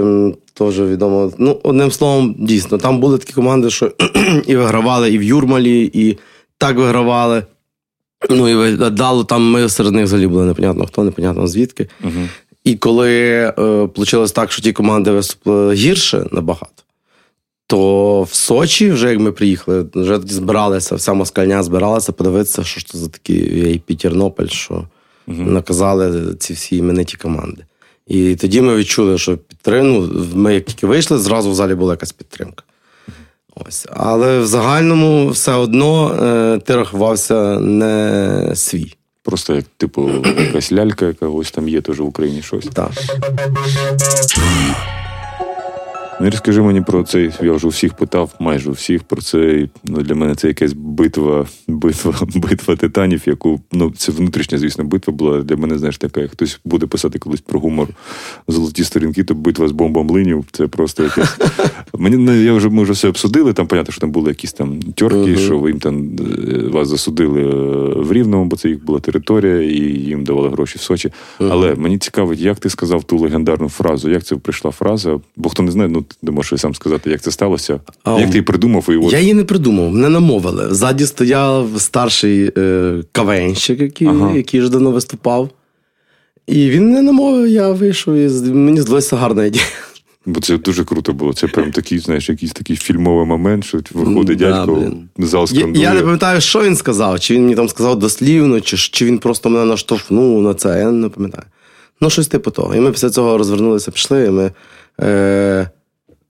теж 0.55 0.81
відомо. 0.81 1.33
Ну, 1.39 1.61
одним 1.63 1.91
словом, 1.91 2.35
дійсно, 2.39 2.79
там 2.79 3.01
були 3.01 3.19
такі 3.19 3.33
команди, 3.33 3.71
що 3.71 3.93
і 4.47 4.57
вигравали 4.57 5.11
і 5.11 5.19
в 5.19 5.23
Юрмалі, 5.23 5.91
і 5.95 6.19
так 6.59 6.77
вигравали. 6.77 7.43
Ну 8.31 8.69
і 8.69 8.77
дало 8.91 9.25
там 9.25 9.51
ми 9.51 9.69
серед 9.69 9.93
них 9.93 10.05
взагалі 10.05 10.27
були 10.27 10.45
непонятно 10.45 10.87
хто, 10.87 11.05
непонятно 11.05 11.47
звідки. 11.47 11.89
Угу. 12.05 12.29
І 12.65 12.75
коли 12.75 13.13
е, 13.13 13.89
вийшло 13.97 14.27
так, 14.27 14.53
що 14.53 14.63
ті 14.63 14.73
команди 14.73 15.11
виступили 15.11 15.75
гірше 15.75 16.27
набагато 16.33 16.84
то 17.67 18.23
в 18.23 18.35
Сочі, 18.35 18.91
вже 18.91 19.11
як 19.11 19.19
ми 19.19 19.33
приїхали, 19.33 19.87
вже 19.95 20.19
тоді 20.19 20.35
збиралися, 20.35 20.95
вся 20.95 21.13
москальня 21.13 21.63
збиралася 21.63 22.13
подивитися, 22.13 22.65
що 22.65 22.81
ж 22.81 22.87
це 22.87 22.99
за 22.99 23.09
такий 23.09 23.79
Тернопіль, 23.79 24.47
що 24.47 24.75
угу. 24.75 25.43
наказали 25.43 26.35
ці 26.35 26.53
всі 26.53 26.77
імениті 26.77 27.17
команди. 27.17 27.65
І 28.07 28.37
тоді 28.37 28.61
ми 28.61 28.77
відчули, 28.77 29.19
що 29.19 29.37
підтримку, 29.37 30.09
ну, 30.13 30.27
ми 30.35 30.55
як 30.55 30.65
тільки 30.65 30.87
вийшли, 30.87 31.19
зразу 31.19 31.51
в 31.51 31.55
залі 31.55 31.75
була 31.75 31.93
якась 31.93 32.13
підтримка. 32.13 32.65
Ось. 33.57 33.87
Але 33.91 34.39
в 34.39 34.47
загальному 34.47 35.29
все 35.29 35.53
одно 35.53 36.15
е, 36.23 36.59
ти 36.59 36.77
рахувався 36.77 37.61
не 37.61 38.53
свій. 38.55 38.95
Просто 39.23 39.55
як, 39.55 39.65
типу, 39.77 40.11
якась 40.39 40.73
лялька, 40.73 41.07
яка 41.07 41.27
ось 41.27 41.51
там 41.51 41.69
є 41.69 41.81
теж 41.81 42.01
в 42.01 42.05
Україні 42.05 42.43
щось. 42.43 42.67
Так. 42.67 42.91
Ну, 46.21 46.31
розкажи 46.31 46.63
мені 46.63 46.81
про 46.81 47.03
цей. 47.03 47.31
Я 47.43 47.53
вже 47.53 47.67
у 47.67 47.71
всіх 47.71 47.95
питав, 47.95 48.35
майже 48.41 48.71
у 48.71 48.73
всіх 48.73 49.03
про 49.03 49.23
це. 49.23 49.69
Ну, 49.85 50.03
Для 50.03 50.15
мене 50.15 50.35
це 50.35 50.49
якась 50.49 50.73
битва, 50.73 51.47
битва, 51.69 52.15
битва 52.35 52.77
титанів, 52.77 53.23
яку 53.27 53.61
ну 53.73 53.93
це 53.97 54.13
внутрішня, 54.13 54.59
звісно, 54.59 54.85
битва 54.85 55.13
була. 55.13 55.43
Для 55.43 55.57
мене, 55.57 55.79
знаєш, 55.79 55.99
така. 55.99 56.21
Як 56.21 56.31
хтось 56.31 56.61
буде 56.65 56.87
писати 56.87 57.19
колись 57.19 57.41
про 57.41 57.61
гумор 57.61 57.89
золоті 58.49 58.85
сторінки, 58.85 59.25
то 59.25 59.35
битва 59.35 59.69
з 59.69 59.73
бомбомлинів. 59.73 60.45
Це 60.53 60.67
просто 60.67 61.03
якесь. 61.03 61.39
Мені 61.95 62.17
ну, 62.17 62.33
я 62.33 62.53
вже 62.53 62.69
ми 62.69 62.83
вже 62.83 62.93
все 62.93 63.09
обсудили. 63.09 63.53
Там 63.53 63.67
понятно, 63.67 63.93
що 63.93 64.01
там 64.01 64.11
були 64.11 64.29
якісь 64.31 64.53
там 64.53 64.83
тьорки, 64.83 65.17
uh-huh. 65.17 65.45
що 65.45 65.59
ви 65.59 65.71
їм 65.71 65.79
там 65.79 66.11
е, 66.49 66.69
вас 66.69 66.89
засудили 66.89 67.43
е, 67.43 67.55
в 68.03 68.13
Рівному, 68.13 68.45
бо 68.45 68.57
це 68.57 68.69
їх 68.69 68.85
була 68.85 69.01
територія, 69.01 69.63
і 69.63 69.81
їм 69.81 70.25
давали 70.25 70.49
гроші 70.49 70.79
в 70.79 70.81
Сочі. 70.81 71.09
Uh-huh. 71.09 71.49
Але 71.53 71.75
мені 71.75 71.99
цікавить, 71.99 72.41
як 72.41 72.59
ти 72.59 72.71
сказав 72.71 73.05
ту 73.05 73.19
легендарну 73.19 73.69
фразу, 73.69 74.11
як 74.11 74.25
це 74.25 74.37
прийшла 74.37 74.71
фраза, 74.71 75.21
бо 75.37 75.49
хто 75.49 75.63
не 75.63 75.71
знає, 75.71 75.89
ну 75.89 76.04
ти 76.25 76.31
можеш 76.31 76.61
сам 76.61 76.75
сказати, 76.75 77.11
як 77.11 77.21
це 77.21 77.31
сталося, 77.31 77.81
а, 78.05 78.11
як 78.11 78.21
ти 78.21 78.33
її 78.33 78.43
придумав 78.43 78.87
і 78.91 78.97
от... 78.97 79.13
Я 79.13 79.19
її 79.19 79.35
не 79.35 79.45
придумав, 79.45 79.91
мене 79.91 80.09
намовили. 80.09 80.75
Ззаді 80.75 81.07
стояв 81.07 81.69
старший 81.79 82.53
е, 82.59 83.03
кавенщик, 83.13 83.81
який 83.81 84.09
ага. 84.09 84.37
який 84.37 84.61
ж 84.61 84.71
давно 84.71 84.91
виступав. 84.91 85.51
І 86.47 86.71
він 86.71 86.91
не 86.91 87.03
намовив, 87.03 87.49
я 87.49 87.71
вийшов, 87.71 88.15
і 88.15 88.29
мені 88.53 88.81
здалося 88.81 89.17
гарна 89.17 89.45
ідея. 89.45 89.65
Бо 90.27 90.41
це 90.41 90.59
дуже 90.59 90.85
круто 90.85 91.13
було. 91.13 91.33
Це 91.33 91.47
прям 91.47 91.73
такий, 91.73 91.99
знаєш, 91.99 92.29
якийсь 92.29 92.53
такий 92.53 92.77
фільмовий 92.77 93.27
момент, 93.27 93.65
що 93.65 93.81
виходить 93.93 94.39
да, 94.39 94.51
дядько, 94.51 94.75
блин. 94.75 95.09
зал 95.19 95.47
скандує. 95.47 95.85
Я, 95.85 95.89
я 95.89 95.95
не 95.95 96.01
пам'ятаю, 96.01 96.41
що 96.41 96.63
він 96.63 96.77
сказав, 96.77 97.21
чи 97.21 97.35
він 97.35 97.43
мені 97.43 97.55
там 97.55 97.69
сказав 97.69 97.99
дослівно, 97.99 98.61
чи 98.61 98.77
чи 98.77 99.05
він 99.05 99.19
просто 99.19 99.51
мене 99.51 99.65
наштовхнув 99.65 100.43
на 100.43 100.55
це. 100.55 100.79
Я 100.79 100.91
не 100.91 101.09
пам'ятаю. 101.09 101.45
Ну, 102.01 102.11
щось 102.11 102.29
типу 102.29 102.51
того. 102.51 102.75
І 102.75 102.81
ми 102.81 102.93
після 102.93 103.11
цього 103.11 103.39
розвернулися, 103.39 103.91
пішли, 103.91 104.27
і 104.27 104.31
ми. 104.31 104.51
Е, 105.01 105.71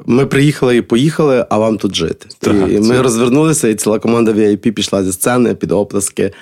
ми 0.07 0.27
приїхали 0.27 0.77
і 0.77 0.83
поїхали, 0.83 1.47
а 1.51 1.59
вам 1.59 1.79
тут 1.79 1.95
жити. 1.95 2.27
Так, 2.39 2.57
і 2.71 2.81
Ми 2.81 3.03
розвернулися, 3.03 3.69
і 3.69 3.75
ціла 3.75 3.99
команда 3.99 4.33
VIP 4.33 4.71
пішла 4.71 5.05
зі 5.05 5.13
сцени 5.13 5.55
під 5.55 5.73
оплески 5.73 6.33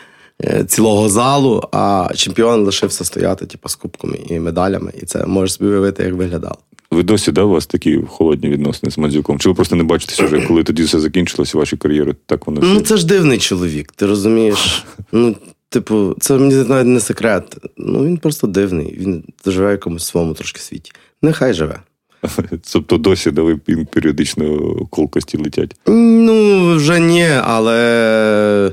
е, 0.45 0.65
цілого 0.65 1.09
залу, 1.09 1.63
а 1.73 2.09
чемпіон 2.15 2.65
лишився 2.65 3.05
стояти 3.05 3.47
типу, 3.47 3.69
з 3.69 3.75
кубками 3.75 4.19
і 4.29 4.41
медалями. 4.41 4.93
І 5.03 5.07
це 5.07 5.27
можеш 5.27 5.55
собі 5.57 5.71
уявити, 5.71 6.03
як 6.03 6.15
виглядало. 6.15 6.59
Ви 6.91 7.03
досі 7.03 7.33
да, 7.33 7.43
у 7.43 7.49
вас 7.49 7.67
такі 7.67 8.01
холодні 8.09 8.49
відносини 8.49 8.93
з 8.93 8.99
Мандзюком? 8.99 9.39
Чи 9.39 9.49
ви 9.49 9.55
просто 9.55 9.77
не 9.77 9.85
бачитеся 9.85 10.25
вже, 10.25 10.41
коли 10.41 10.65
тоді 10.65 10.83
все 10.83 11.01
закінчилося, 11.01 11.59
ваші 11.59 11.77
кар'єри? 11.77 12.15
Так 12.27 12.47
воно 12.47 12.61
Ну, 12.63 12.81
це 12.81 12.97
ж 12.97 13.07
дивний 13.07 13.39
чоловік, 13.39 13.93
ти 13.93 14.07
розумієш? 14.07 14.85
Ну, 15.13 15.37
Типу, 15.69 16.15
це 16.21 16.39
мені 16.39 16.55
навіть 16.55 16.87
не 16.87 17.01
секрет. 17.01 17.57
Ну, 17.77 18.05
він 18.05 18.17
просто 18.17 18.47
дивний. 18.47 18.97
Він 18.99 19.25
живе 19.47 19.69
в 19.69 19.71
якомусь 19.71 20.05
своєму 20.05 20.35
трошки 20.35 20.61
світі. 20.61 20.93
Нехай 21.23 21.55
живе. 21.55 21.81
Тобто 22.73 22.99
досі 22.99 23.31
дали 23.31 23.57
періодично 23.91 24.75
колкості 24.91 25.39
летять? 25.39 25.77
Ну, 25.87 26.77
вже 26.77 27.01
ні, 27.01 27.29
але 27.45 28.73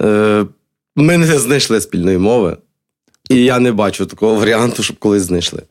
е, 0.00 0.46
ми 0.96 1.18
не 1.18 1.38
знайшли 1.38 1.80
спільної 1.80 2.18
мови. 2.18 2.56
І 3.30 3.44
я 3.44 3.58
не 3.58 3.72
бачу 3.72 4.06
такого 4.06 4.34
варіанту, 4.34 4.82
щоб 4.82 4.98
колись 4.98 5.22
знайшли. 5.22 5.62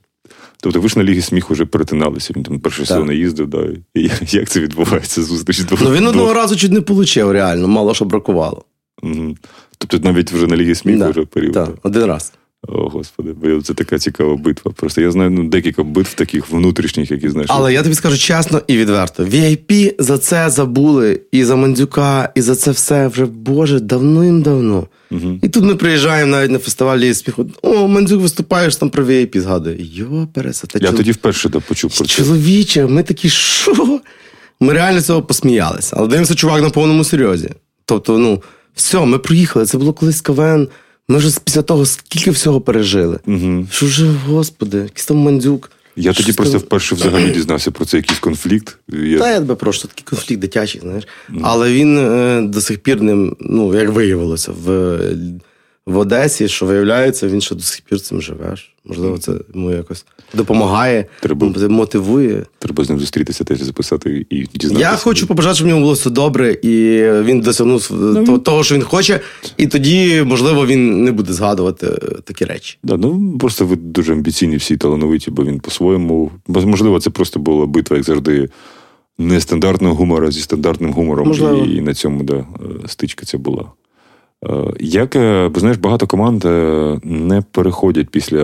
Тобто 0.62 0.82
ви 0.82 0.90
ж 0.90 1.00
на 1.00 1.06
Лігі 1.06 1.22
сміху 1.22 1.54
вже 1.54 1.66
перетиналися, 1.66 2.34
він 2.36 2.44
там 2.44 2.60
перший 2.60 2.86
сезон 2.86 3.12
їздив, 3.12 3.48
да. 3.48 3.68
І 3.94 4.10
як 4.30 4.50
це 4.50 4.60
відбувається 4.60 5.24
зустріч? 5.24 5.62
Ну 5.82 5.92
він 5.92 6.08
одного 6.08 6.34
разу 6.34 6.56
чуть 6.56 6.72
не 6.72 6.80
отримав 6.80 7.32
реально, 7.32 7.68
мало 7.68 7.94
що 7.94 8.06
бракувало. 8.06 8.66
Угу. 9.04 9.36
Тобто 9.78 10.00
навіть 10.10 10.32
вже 10.32 10.48
на 10.48 10.56
Лігі 10.56 10.76
сміху 10.76 11.00
да, 11.00 11.10
вже 11.10 11.26
період. 11.26 11.54
Так, 11.54 11.70
один 11.84 12.06
раз. 12.06 12.34
О, 12.68 12.90
Господи, 12.90 13.34
бо 13.34 13.62
це 13.62 13.74
така 13.74 14.00
цікава 14.00 14.36
битва. 14.36 14.72
Просто 14.76 15.02
я 15.02 15.12
знаю 15.12 15.30
ну, 15.30 15.44
декілька 15.50 15.84
битв 15.84 16.14
таких 16.14 16.50
внутрішніх, 16.50 17.12
які 17.12 17.30
знаєш. 17.30 17.50
Але 17.54 17.74
я 17.74 17.84
тобі 17.84 17.96
скажу 17.96 18.18
чесно 18.18 18.62
і 18.68 18.78
відверто: 18.78 19.24
VIP 19.24 19.96
за 20.00 20.18
це 20.18 20.50
забули, 20.50 21.22
і 21.32 21.44
за 21.44 21.56
Мандзюка, 21.56 22.32
і 22.36 22.42
за 22.42 22.56
це 22.56 22.72
все 22.72 23.08
вже, 23.08 23.26
Боже, 23.26 23.80
давним-давно. 23.80 24.88
Угу. 25.12 25.40
І 25.42 25.50
тут 25.50 25.64
ми 25.64 25.76
приїжджаємо 25.76 26.32
навіть 26.32 26.52
на 26.52 26.60
фестивалі 26.60 27.14
сміху. 27.14 27.46
О, 27.62 27.88
Мандзюк 27.88 28.22
виступаєш 28.22 28.76
там 28.76 28.90
про 28.90 29.06
VIP 29.06 29.40
згадує. 29.40 29.78
Йо, 29.80 30.28
пересата. 30.34 30.80
Я 30.82 30.88
чол... 30.88 30.98
тоді 30.98 31.12
вперше 31.12 31.50
да, 31.50 31.60
почув 31.60 31.98
про 31.98 32.06
це. 32.06 32.24
Чоловіче, 32.24 32.86
ми 32.86 33.04
такі, 33.04 33.30
що? 33.30 34.00
Ми 34.60 34.74
реально 34.74 35.02
цього 35.02 35.22
посміялися. 35.22 35.96
Але 36.00 36.08
дивимося, 36.08 36.36
чувак 36.36 36.62
на 36.62 36.70
повному 36.70 37.04
серйозі. 37.04 37.50
Тобто, 37.86 38.18
ну, 38.18 38.44
все, 38.76 39.06
ми 39.06 39.18
приїхали. 39.18 39.66
Це 39.66 39.78
було 39.78 39.94
колись 39.94 40.22
КВН. 40.22 40.68
Ми 41.08 41.18
вже 41.18 41.40
після 41.44 41.62
того 41.62 41.86
скільки 41.86 42.32
всього 42.32 42.62
пережили. 42.62 43.20
Угу. 43.28 43.68
Що 43.72 43.86
вже, 43.86 44.06
господи, 44.08 44.78
якийсь 44.78 45.06
там 45.06 45.18
мандюк. 45.18 45.72
Я 45.96 46.14
тоді 46.14 46.34
просто 46.34 46.58
вперше 46.58 46.96
взагалі 46.96 47.30
дізнався 47.32 47.72
про 47.72 47.86
це 47.86 47.98
якийсь 47.98 48.20
конфлікт. 48.20 48.78
Я... 48.90 49.20
Та 49.20 49.32
я 49.32 49.40
тебе 49.40 49.56
прошу, 49.56 49.88
такий 49.88 50.04
конфлікт 50.04 50.42
дитячий, 50.42 50.82
знаєш. 50.82 51.08
Mm. 51.30 51.40
Але 51.44 51.74
він 51.74 51.98
е, 51.98 52.42
до 52.42 52.62
сих 52.62 52.80
пір 52.80 53.02
ним, 53.02 53.36
ну, 53.40 53.76
як 53.76 53.90
виявилося, 53.90 54.52
в 54.52 55.00
в 55.86 55.98
Одесі, 55.98 56.48
що 56.48 56.66
виявляється, 56.66 57.28
він 57.28 57.42
ще 57.42 57.56
до 57.56 57.62
сих 57.62 57.82
пір 57.82 58.02
цим 58.02 58.22
живеш. 58.22 58.76
Можливо, 58.86 59.18
це 59.18 59.34
йому 59.54 59.72
якось 59.72 60.06
допомагає, 60.34 61.06
треба, 61.20 61.52
мотивує. 61.70 62.46
Треба 62.60 62.84
з 62.84 62.90
ним 62.90 63.00
зустрітися, 63.00 63.44
теж 63.44 63.62
записати 63.62 64.26
і 64.30 64.46
дізнатися. 64.54 64.92
Я 64.92 64.96
хочу 64.96 65.28
побажати, 65.28 65.56
щоб 65.56 65.68
в 65.68 65.70
ньому 65.70 65.82
було 65.82 65.94
все 65.94 66.10
добре, 66.10 66.52
і 66.52 67.02
він 67.24 67.42
досягнув 67.42 67.90
ну, 68.28 68.40
того, 68.40 68.64
що 68.64 68.76
він 68.76 68.84
хоче, 68.84 69.20
і 69.58 69.68
тоді, 69.68 70.24
можливо, 70.24 70.66
він 70.66 71.04
не 71.04 71.12
буде 71.12 71.34
згадувати 71.34 71.88
такі 72.24 72.46
речі. 72.46 72.78
Да, 72.84 72.98
ну 72.98 73.38
Просто 73.40 73.66
ви 73.66 73.76
дуже 73.76 74.14
амбіційні, 74.14 74.58
всі 74.58 74.78
талановиті, 74.78 75.32
бо 75.32 75.44
він 75.46 75.60
по-своєму. 75.60 76.32
Можливо, 76.48 77.00
це 77.00 77.10
просто 77.10 77.40
була 77.40 77.66
битва, 77.66 77.98
як 77.98 78.06
завжди. 78.06 78.50
Нестандартного 79.18 79.96
гумора 79.96 80.32
зі 80.32 80.42
стандартним 80.42 80.94
гумором, 80.94 81.28
Можливо. 81.28 81.66
і 81.66 81.82
на 81.82 81.94
цьому 81.94 82.24
да, 82.24 82.46
стичка 82.88 83.26
ця 83.26 83.38
була. 83.38 83.66
Е, 84.50 84.74
як, 84.80 85.16
е, 85.16 85.50
бо 85.54 85.60
знаєш, 85.60 85.78
багато 85.78 86.08
команд 86.08 86.46
е, 86.46 87.00
не 87.04 87.42
переходять 87.52 88.10
після 88.10 88.44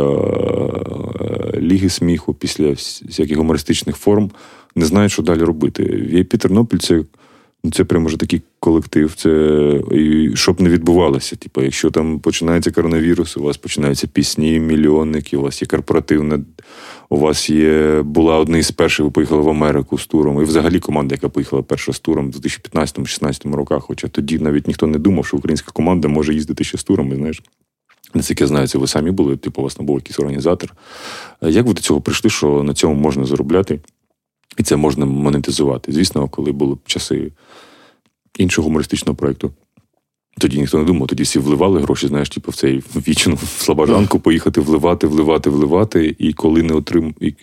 Ліги 1.58 1.90
сміху, 1.90 2.34
після 2.34 2.70
всяких 2.70 3.38
гумористичних 3.38 3.96
форм, 3.96 4.32
не 4.76 4.86
знають, 4.86 5.12
що 5.12 5.24
далі 5.24 5.42
робити. 5.44 6.26
Це 6.40 6.48
ну, 6.50 6.68
це 7.74 7.84
прямо 7.84 8.08
вже 8.08 8.18
такий 8.18 8.42
колектив. 8.60 9.14
Це 9.16 9.32
і 9.92 10.32
щоб 10.36 10.62
не 10.62 10.70
відбувалося. 10.70 11.36
Типу, 11.36 11.62
якщо 11.62 11.92
там 11.92 12.20
починається 12.20 12.72
коронавірус, 12.72 13.38
у 13.38 13.44
вас 13.44 13.58
починаються 13.58 14.08
пісні, 14.08 14.60
мільйонники, 14.60 15.38
у 15.38 15.42
вас 15.42 15.62
є 15.62 15.68
корпоративне 15.68 16.40
у 17.12 17.18
вас 17.18 17.50
є 17.50 18.02
була 18.02 18.38
одна 18.38 18.58
із 18.58 18.72
перших, 18.72 19.06
ви 19.06 19.12
поїхали 19.12 19.42
в 19.42 19.50
Америку 19.50 19.98
з 19.98 20.08
туром. 20.08 20.42
І 20.42 20.44
взагалі 20.44 20.80
команда, 20.80 21.16
яка 21.16 21.30
поїхала 21.30 21.62
перша 21.62 21.94
з 21.94 22.00
туром 22.00 22.32
в 22.32 22.36
2015-16 22.36 23.54
роках. 23.54 23.84
Хоча 23.84 24.08
тоді 24.08 24.40
навіть 24.40 24.68
ніхто 24.68 24.88
не 24.88 25.00
думав, 25.00 25.26
що 25.26 25.38
українська 25.38 25.72
команда 25.72 26.08
може 26.08 26.34
їздити 26.34 26.64
ще 26.64 26.78
з 26.78 26.84
турами. 26.84 27.16
Знаєш, 27.16 27.44
наскільки 28.14 28.44
я 28.44 28.48
знаю, 28.48 28.68
це 28.68 28.78
ви 28.78 28.88
самі 28.88 29.12
були, 29.12 29.38
типу, 29.38 29.62
у 29.62 29.64
вас 29.64 29.80
не 29.80 29.86
був 29.86 29.98
якийсь 29.98 30.20
організатор. 30.20 30.74
Як 31.42 31.66
ви 31.66 31.74
до 31.74 31.82
цього 31.82 32.02
прийшли, 32.02 32.30
що 32.30 32.64
на 32.64 32.74
цьому 32.74 32.96
можна 32.96 33.26
заробляти 33.26 33.80
і 34.58 34.64
це 34.64 34.76
можна 34.76 35.06
монетизувати? 35.06 35.92
Звісно, 35.92 36.28
коли 36.28 36.52
були 36.52 36.78
часи 36.86 37.32
іншого 38.38 38.66
гумористичного 38.66 39.16
проєкту. 39.16 39.52
Тоді 40.38 40.60
ніхто 40.60 40.78
не 40.78 40.84
думав, 40.84 41.08
тоді 41.08 41.24
всі 41.24 41.40
вливали 41.40 41.82
гроші, 41.82 42.08
знаєш, 42.08 42.30
типу, 42.30 42.52
в 42.52 42.56
цей 42.56 42.84
вічну 43.08 43.38
слабожанку 43.58 44.20
поїхати, 44.20 44.62
вливати, 44.62 45.08
вливати, 45.08 45.50
вливати. 45.50 46.16
І 46.20 46.34
коли 46.34 46.64
не 46.64 46.74
отрим... 46.74 47.16
І 47.20 47.34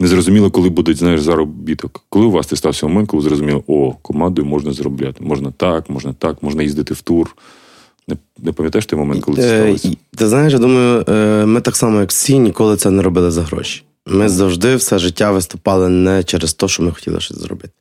не 0.00 0.08
зрозуміло, 0.08 0.50
коли 0.50 0.68
будуть, 0.68 0.96
знаєш, 0.96 1.20
заробіток. 1.20 2.04
Коли 2.08 2.26
у 2.26 2.30
вас 2.30 2.46
це 2.46 2.56
стався 2.56 2.86
момент, 2.86 3.08
коли 3.08 3.22
зрозуміло, 3.22 3.64
о, 3.66 3.92
командою 4.02 4.48
можна 4.48 4.72
заробляти. 4.72 5.24
Можна 5.24 5.52
так, 5.56 5.90
можна 5.90 6.12
так, 6.12 6.42
можна 6.42 6.62
їздити 6.62 6.94
в 6.94 7.00
тур. 7.00 7.36
Не 8.08 8.16
не 8.38 8.52
пам'ятаєш 8.52 8.86
той 8.86 8.98
момент, 8.98 9.24
коли 9.24 9.36
це 9.36 9.54
е, 9.54 9.62
сталося? 9.62 9.96
Ти 10.16 10.28
знаєш, 10.28 10.52
я 10.52 10.58
думаю, 10.58 11.04
е, 11.08 11.46
ми 11.46 11.60
так 11.60 11.76
само, 11.76 12.00
як 12.00 12.10
всі, 12.10 12.38
ніколи 12.38 12.76
це 12.76 12.90
не 12.90 13.02
робили 13.02 13.30
за 13.30 13.42
гроші. 13.42 13.82
Ми 14.06 14.28
завжди 14.28 14.76
все 14.76 14.98
життя 14.98 15.30
виступали 15.30 15.88
не 15.88 16.24
через 16.24 16.54
те, 16.54 16.68
що 16.68 16.82
ми 16.82 16.92
хотіли 16.92 17.20
щось 17.20 17.38
зробити. 17.38 17.72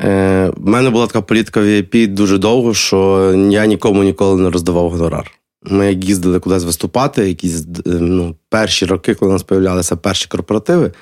Е, 0.00 0.52
в 0.56 0.68
мене 0.68 0.90
була 0.90 1.06
така 1.06 1.20
політика 1.20 1.60
в 1.60 1.64
VIP 1.64 2.06
дуже 2.06 2.38
довго, 2.38 2.74
що 2.74 3.32
я 3.50 3.66
нікому 3.66 4.02
ніколи 4.02 4.42
не 4.42 4.50
роздавав 4.50 4.90
гонорар. 4.90 5.30
Ми 5.62 5.86
як 5.86 6.04
їздили 6.04 6.40
кудись 6.40 6.64
виступати, 6.64 7.28
якісь 7.28 7.60
е, 7.60 7.64
ну, 7.86 8.36
перші 8.48 8.86
роки, 8.86 9.14
коли 9.14 9.30
у 9.30 9.32
нас 9.32 9.44
з'являлися 9.48 9.96
перші 9.96 10.26
корпоративи, 10.28 10.92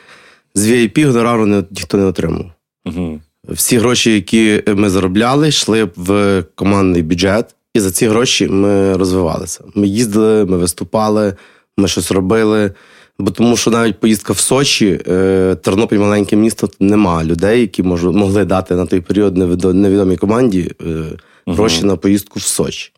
з 0.55 0.71
VIP 0.71 1.07
гонорару 1.07 1.47
не, 1.47 1.65
ніхто 1.71 1.97
не 1.99 2.05
отримав. 2.05 2.47
Угу. 2.85 3.21
Всі 3.49 3.79
гроші, 3.79 4.15
які 4.15 4.63
ми 4.67 4.91
заробляли, 4.91 5.49
йшли 5.49 5.89
в 5.97 6.45
командний 6.55 7.03
бюджет, 7.03 7.55
і 7.75 7.81
за 7.81 7.91
ці 7.91 8.09
гроші 8.09 8.49
ми 8.49 8.97
розвивалися. 8.97 9.65
Ми 9.75 9.87
їздили, 9.87 10.45
ми 10.45 10.57
виступали, 10.57 11.35
ми 11.77 11.89
щось 11.89 12.11
робили. 12.11 12.73
Бо 13.19 13.31
тому, 13.31 13.57
що 13.57 13.71
навіть 13.71 14.01
поїздка 14.01 14.33
в 14.33 14.39
Сочі, 14.39 15.01
е, 15.09 15.57
Тернопіль 15.63 15.99
маленьке 15.99 16.37
місто, 16.37 16.71
нема 16.81 17.25
людей, 17.25 17.61
які 17.61 17.83
мож, 17.83 18.05
могли 18.05 18.45
дати 18.45 18.75
на 18.75 18.87
той 18.87 19.01
період 19.01 19.37
невідомій 19.37 20.17
команді 20.17 20.73
е, 20.83 21.05
гроші 21.47 21.83
uh-huh. 21.83 21.87
на 21.87 21.97
поїздку 21.97 22.39
в 22.39 22.43
Сочі. 22.43 22.93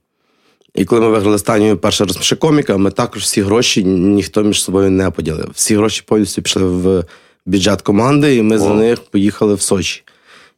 І 0.74 0.84
коли 0.84 1.00
ми 1.00 1.08
виграли 1.08 1.34
останню 1.34 1.76
перший 1.76 2.06
розміши 2.06 2.36
коміка, 2.36 2.76
ми 2.76 2.90
також 2.90 3.22
всі 3.22 3.42
гроші 3.42 3.84
ніхто 3.84 4.42
між 4.42 4.62
собою 4.62 4.90
не 4.90 5.10
поділив. 5.10 5.50
Всі 5.54 5.76
гроші 5.76 6.02
повністю 6.06 6.42
пішли 6.42 6.64
в 6.64 7.04
бюджет 7.46 7.82
команди, 7.82 8.36
і 8.36 8.42
ми 8.42 8.56
wow. 8.56 8.58
за 8.58 8.74
них 8.74 9.00
поїхали 9.00 9.54
в 9.54 9.60
Сочі. 9.60 10.02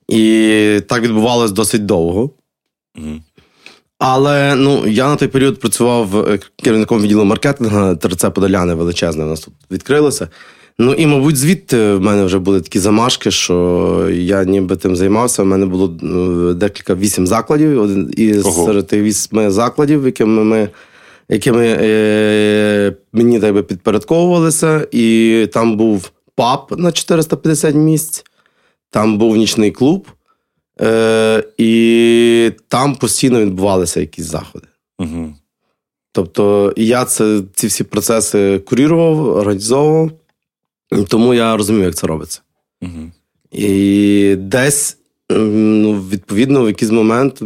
І 0.09 0.81
так 0.88 1.02
відбувалось 1.02 1.50
досить 1.50 1.87
довго. 1.87 2.31
Mm. 2.97 3.21
Але 4.00 4.54
ну, 4.54 4.87
я 4.87 5.09
на 5.09 5.16
той 5.16 5.28
період 5.28 5.61
працював 5.61 6.16
е, 6.16 6.38
керівником 6.62 7.02
відділу 7.02 7.25
маркетингу, 7.25 7.97
ТРЦ 7.97 8.25
Подоляни 8.35 8.75
величезне 8.75 9.25
у 9.25 9.28
нас 9.28 9.40
тут 9.40 9.54
відкрилося. 9.71 10.28
Ну 10.78 10.95
і, 10.95 11.07
мабуть, 11.07 11.37
звідти 11.37 11.95
в 11.95 12.00
мене 12.00 12.25
вже 12.25 12.38
були 12.38 12.61
такі 12.61 12.78
замашки, 12.78 13.30
що 13.30 14.09
я 14.12 14.45
ніби 14.45 14.76
тим 14.76 14.97
займався. 14.97 15.42
У 15.42 15.47
мене 15.47 15.66
було 15.66 15.99
ну, 16.00 16.54
декілька 16.54 16.95
вісім 16.95 17.26
закладів. 17.26 18.19
І 18.19 18.38
Ого. 18.38 18.66
серед 18.66 18.87
тих 18.87 19.02
вісьми 19.02 19.50
закладів, 19.50 20.07
якими 20.07 20.45
ми 20.45 20.69
якими 21.28 21.76
е, 21.80 22.97
мені 23.12 23.40
так 23.40 23.54
би 23.54 23.62
підпорядковувалися, 23.62 24.87
і 24.90 25.47
там 25.52 25.76
був 25.76 26.11
паб 26.35 26.75
на 26.78 26.92
450 26.92 27.75
місць, 27.75 28.25
там 28.90 29.19
був 29.19 29.37
нічний 29.37 29.71
клуб, 29.71 30.07
е, 30.81 31.45
і 31.59 32.53
там 32.69 32.97
постійно 32.97 33.41
відбувалися 33.41 34.01
якісь 34.01 34.25
заходи. 34.25 34.67
Угу. 34.99 35.35
Тобто 36.13 36.73
я 36.77 37.05
це, 37.05 37.43
ці 37.55 37.67
всі 37.67 37.85
процеси 37.85 38.59
курірував, 38.59 39.29
організовував, 39.29 40.11
тому 41.09 41.35
я 41.35 41.57
розумію, 41.57 41.85
як 41.85 41.95
це 41.95 42.07
робиться. 42.07 42.41
Угу. 42.83 43.11
І 43.53 44.37
десь, 44.39 44.99
ну, 45.31 46.03
відповідно, 46.11 46.65
в 46.65 46.67
якийсь 46.67 46.91
момент 46.91 47.43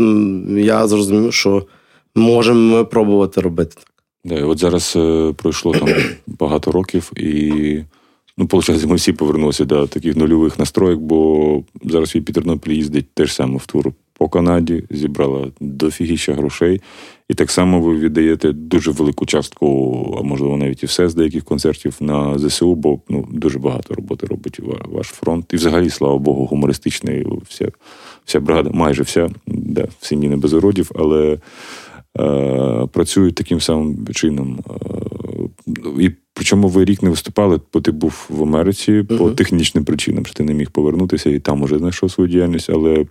я 0.49 0.89
зрозумів, 0.89 1.35
що 1.35 1.67
можемо 2.15 2.77
ми 2.77 2.85
пробувати 2.85 3.41
робити 3.41 3.75
так. 3.75 3.95
Да, 4.25 4.35
і 4.35 4.43
От 4.43 4.59
зараз 4.59 4.93
е, 4.97 5.33
пройшло 5.37 5.73
там 5.73 5.89
багато 6.27 6.73
років, 6.73 7.13
і 7.17 7.83
ну, 8.39 8.49
виходить, 8.53 8.87
ми 8.87 8.95
всі 8.95 9.13
повернулися 9.13 9.65
до 9.65 9.87
таких 9.87 10.17
нульових 10.17 10.59
настроїк, 10.59 10.99
бо 10.99 11.63
зараз 11.85 12.15
Юпітер 12.15 12.59
приїздить 12.59 13.15
теж 13.15 13.35
саме 13.35 13.57
в 13.57 13.67
тур 13.67 13.93
по 14.19 14.29
Канаді, 14.29 14.85
зібрала 14.91 15.47
дофігіща 15.61 16.35
грошей. 16.35 16.81
І 17.29 17.35
так 17.35 17.51
само 17.51 17.81
ви 17.81 17.99
віддаєте 17.99 18.53
дуже 18.53 18.91
велику 18.91 19.27
частку, 19.27 19.67
а 20.21 20.23
можливо 20.23 20.57
навіть 20.57 20.83
і 20.83 20.87
все 20.87 21.09
з 21.09 21.15
деяких 21.15 21.45
концертів 21.45 21.97
на 22.01 22.39
ЗСУ, 22.39 22.75
бо 22.75 23.01
ну, 23.09 23.29
дуже 23.31 23.59
багато 23.59 23.95
роботи 23.95 24.27
робить 24.27 24.61
ваш 24.85 25.07
фронт. 25.07 25.53
І 25.53 25.57
взагалі, 25.57 25.91
слава 25.91 26.19
Богу, 26.19 26.47
гумористичний 26.47 27.27
вся 27.49 27.69
вся 28.25 28.41
бригада, 28.41 28.71
майже 28.71 29.03
вся, 29.03 29.31
да, 29.47 29.89
в 30.01 30.07
сім'ї 30.07 30.29
не 30.29 30.37
без 30.37 30.53
уродів, 30.53 30.91
але 30.95 31.39
Е, 32.19 32.87
працюють 32.93 33.35
таким 33.35 33.61
самим 33.61 34.07
чином. 34.15 34.59
Е, 34.71 36.03
і 36.03 36.11
причому 36.35 36.69
ви 36.69 36.85
рік 36.85 37.03
не 37.03 37.11
виступали, 37.11 37.61
бо 37.73 37.81
ти 37.81 37.91
був 37.91 38.27
в 38.29 38.43
Америці 38.43 38.93
uh-huh. 38.93 39.19
по 39.19 39.31
технічним 39.31 39.85
причинам, 39.85 40.27
що 40.27 40.35
ти 40.35 40.43
не 40.43 40.55
міг 40.55 40.71
повернутися 40.71 41.31
і 41.31 41.39
там 41.39 41.63
уже 41.63 41.79
знайшов 41.79 42.11
свою 42.11 42.31
діяльність. 42.31 42.71
Але 42.71 43.07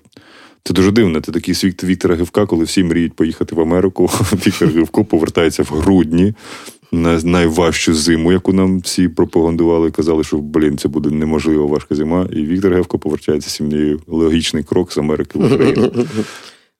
це 0.64 0.74
дуже 0.74 0.92
дивно. 0.92 1.22
Це 1.22 1.32
такий 1.32 1.56
світ 1.56 1.84
Віктора 1.84 2.16
Гивка, 2.16 2.46
коли 2.46 2.64
всі 2.64 2.84
мріють 2.84 3.14
поїхати 3.14 3.56
в 3.56 3.62
Америку. 3.62 4.06
Віктор 4.48 4.70
Гивко 4.70 5.06
повертається 5.06 5.64
в 5.64 5.68
грудні 5.68 6.34
на 6.92 7.22
найважчу 7.24 7.94
зиму, 7.94 8.32
яку 8.32 8.54
нам 8.54 8.80
всі 8.80 9.08
пропагандували, 9.08 9.92
казали, 9.92 10.24
що 10.24 10.38
блін, 10.38 10.78
це 10.78 10.88
буде 10.88 11.10
неможливо 11.10 11.68
важка 11.68 11.96
зима. 11.96 12.28
І 12.32 12.46
Віктор 12.46 12.74
Гевко 12.74 13.00
повертається 13.00 13.50
сім'єю 13.50 14.02
логічний 14.08 14.64
крок 14.64 14.94
з 14.94 14.98
Америки 14.98 15.40
в 15.40 15.54
Україну. 15.54 15.92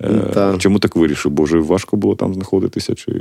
Е. 0.04 0.56
Чому 0.58 0.80
так 0.80 0.96
вирішив? 0.96 1.32
Бо 1.32 1.44
вже 1.44 1.58
важко 1.58 1.98
було 1.98 2.16
там 2.16 2.34
знаходитися? 2.34 2.96
Чи 2.96 3.12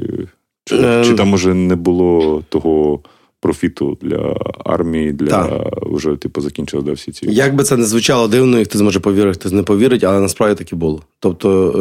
чи, 0.64 0.76
е, 0.76 1.04
чи 1.04 1.14
там 1.14 1.28
може 1.28 1.54
не 1.54 1.76
було 1.76 2.42
того 2.48 3.00
профіту 3.42 3.98
для 4.02 4.36
армії, 4.64 5.12
для 5.12 5.26
та. 5.26 5.70
вже 5.82 6.16
типу 6.16 6.40
закінчили 6.40 6.82
да, 6.82 6.92
всі 6.92 7.12
ці. 7.12 7.26
Як 7.30 7.54
би 7.56 7.64
це 7.64 7.76
не 7.76 7.84
звучало 7.84 8.28
дивно, 8.28 8.60
і 8.60 8.64
хтось 8.64 8.80
може 8.80 9.00
повірити, 9.00 9.40
хтось 9.40 9.52
не 9.52 9.62
повірить, 9.62 10.04
але 10.04 10.20
насправді 10.20 10.54
так 10.54 10.72
і 10.72 10.76
було. 10.76 11.02
Тобто 11.20 11.72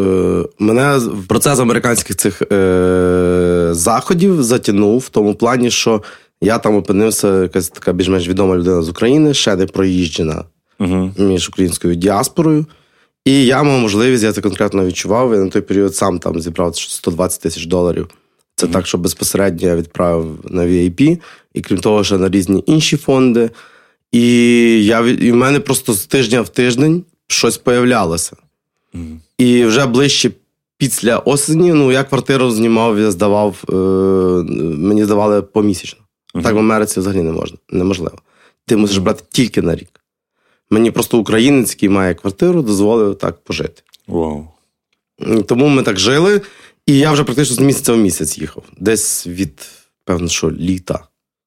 е, 0.59 0.63
мене 0.63 0.97
в 0.97 1.27
процес 1.27 1.59
американських 1.59 2.15
цих 2.15 2.41
е, 2.51 3.69
заходів 3.71 4.43
затягнув 4.43 4.99
в 4.99 5.09
тому 5.09 5.35
плані, 5.35 5.71
що 5.71 6.03
я 6.41 6.57
там 6.57 6.75
опинився, 6.75 7.41
якась 7.41 7.69
така 7.69 7.93
більш-менш 7.93 8.27
відома 8.27 8.55
людина 8.55 8.81
з 8.81 8.89
України, 8.89 9.33
ще 9.33 9.55
не 9.55 9.65
проїжджена 9.65 10.43
угу. 10.79 11.11
між 11.17 11.49
українською 11.49 11.95
діаспорою. 11.95 12.65
І 13.25 13.45
я 13.45 13.63
мав 13.63 13.79
можливість, 13.79 14.23
я 14.23 14.33
це 14.33 14.41
конкретно 14.41 14.85
відчував. 14.85 15.33
Я 15.33 15.39
на 15.39 15.49
той 15.49 15.61
період 15.61 15.95
сам 15.95 16.19
там 16.19 16.41
зібрав 16.41 16.75
120 16.75 17.41
тисяч 17.41 17.65
доларів. 17.65 18.07
Це 18.61 18.67
mm-hmm. 18.67 18.71
так, 18.71 18.87
що 18.87 18.97
безпосередньо 18.97 19.67
я 19.67 19.75
відправив 19.75 20.39
на 20.43 20.65
VIP, 20.65 21.19
і 21.53 21.61
крім 21.61 21.77
того, 21.77 22.03
ще 22.03 22.17
на 22.17 22.29
різні 22.29 22.63
інші 22.67 22.97
фонди. 22.97 23.49
І 24.11 24.25
я 24.85 24.99
і 24.99 25.31
в 25.31 25.35
мене 25.35 25.59
просто 25.59 25.93
з 25.93 26.05
тижня 26.05 26.41
в 26.41 26.49
тиждень 26.49 27.03
щось 27.27 27.57
появлялося. 27.57 28.35
Mm-hmm. 28.93 29.17
І 29.37 29.65
вже 29.65 29.85
ближче 29.85 30.31
після 30.77 31.17
осені, 31.17 31.73
ну 31.73 31.91
я 31.91 32.03
квартиру 32.03 32.51
знімав, 32.51 32.99
я 32.99 33.11
здавав, 33.11 33.63
е, 33.69 33.73
мені 34.77 35.05
здавали 35.05 35.41
помісячно. 35.41 35.99
Mm-hmm. 36.35 36.43
Так 36.43 36.55
в 36.55 36.57
Америці 36.57 36.99
взагалі 36.99 37.21
не 37.21 37.31
можна, 37.31 37.57
неможливо. 37.69 38.17
Ти 38.67 38.77
мусиш 38.77 38.97
брати 38.97 39.23
тільки 39.29 39.61
на 39.61 39.75
рік. 39.75 40.01
Мені 40.69 40.91
просто 40.91 41.17
українець, 41.17 41.69
який 41.69 41.89
має 41.89 42.13
квартиру, 42.13 42.61
дозволив 42.61 43.15
так 43.15 43.43
пожити. 43.43 43.81
Вау. 44.07 44.47
Тому 45.47 45.67
ми 45.67 45.83
так 45.83 45.99
жили, 45.99 46.41
і 46.91 46.97
я 46.97 47.11
вже 47.11 47.23
практично 47.23 47.55
з 47.55 47.59
місяця 47.59 47.93
в 47.93 47.97
місяць 47.97 48.37
їхав. 48.37 48.63
Десь 48.77 49.27
від, 49.27 49.67
певно, 50.05 50.27
що 50.27 50.51
літа. 50.51 50.99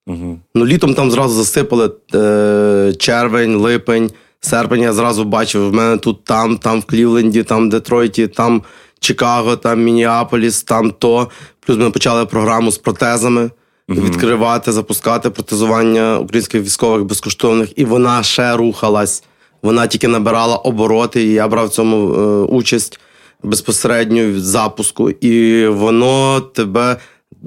Угу. 0.06 0.38
Ну, 0.54 0.66
літом 0.66 0.94
там 0.94 1.10
зразу 1.10 1.34
засипали 1.34 1.90
е, 2.14 2.94
червень, 2.98 3.56
липень, 3.56 4.10
серпень. 4.40 4.82
Я 4.82 4.92
зразу 4.92 5.24
бачив, 5.24 5.70
в 5.70 5.72
мене 5.72 5.96
тут 5.96 6.24
там, 6.24 6.58
там 6.58 6.80
в 6.80 6.84
Клівленді, 6.84 7.42
там 7.42 7.66
в 7.66 7.70
Детройті, 7.70 8.26
там 8.26 8.62
Чикаго, 9.00 9.56
там 9.56 9.84
Мініаполіс, 9.84 10.62
там 10.62 10.90
то. 10.90 11.28
Плюс 11.60 11.78
ми 11.78 11.90
почали 11.90 12.26
програму 12.26 12.72
з 12.72 12.78
протезами 12.78 13.50
mm 13.88 14.04
відкривати, 14.04 14.72
запускати 14.72 15.30
протезування 15.30 16.18
українських 16.18 16.62
військових 16.62 17.04
безкоштовних, 17.04 17.72
і 17.76 17.84
вона 17.84 18.22
ще 18.22 18.56
рухалась. 18.56 19.24
Вона 19.62 19.86
тільки 19.86 20.08
набирала 20.08 20.56
обороти, 20.56 21.22
і 21.22 21.32
я 21.32 21.48
брав 21.48 21.66
в 21.66 21.70
цьому 21.70 22.14
е, 22.14 22.44
участь 22.44 23.00
безпосередньо 23.44 24.24
від 24.24 24.44
запуску. 24.44 25.10
І 25.10 25.66
воно 25.66 26.40
тебе. 26.40 26.96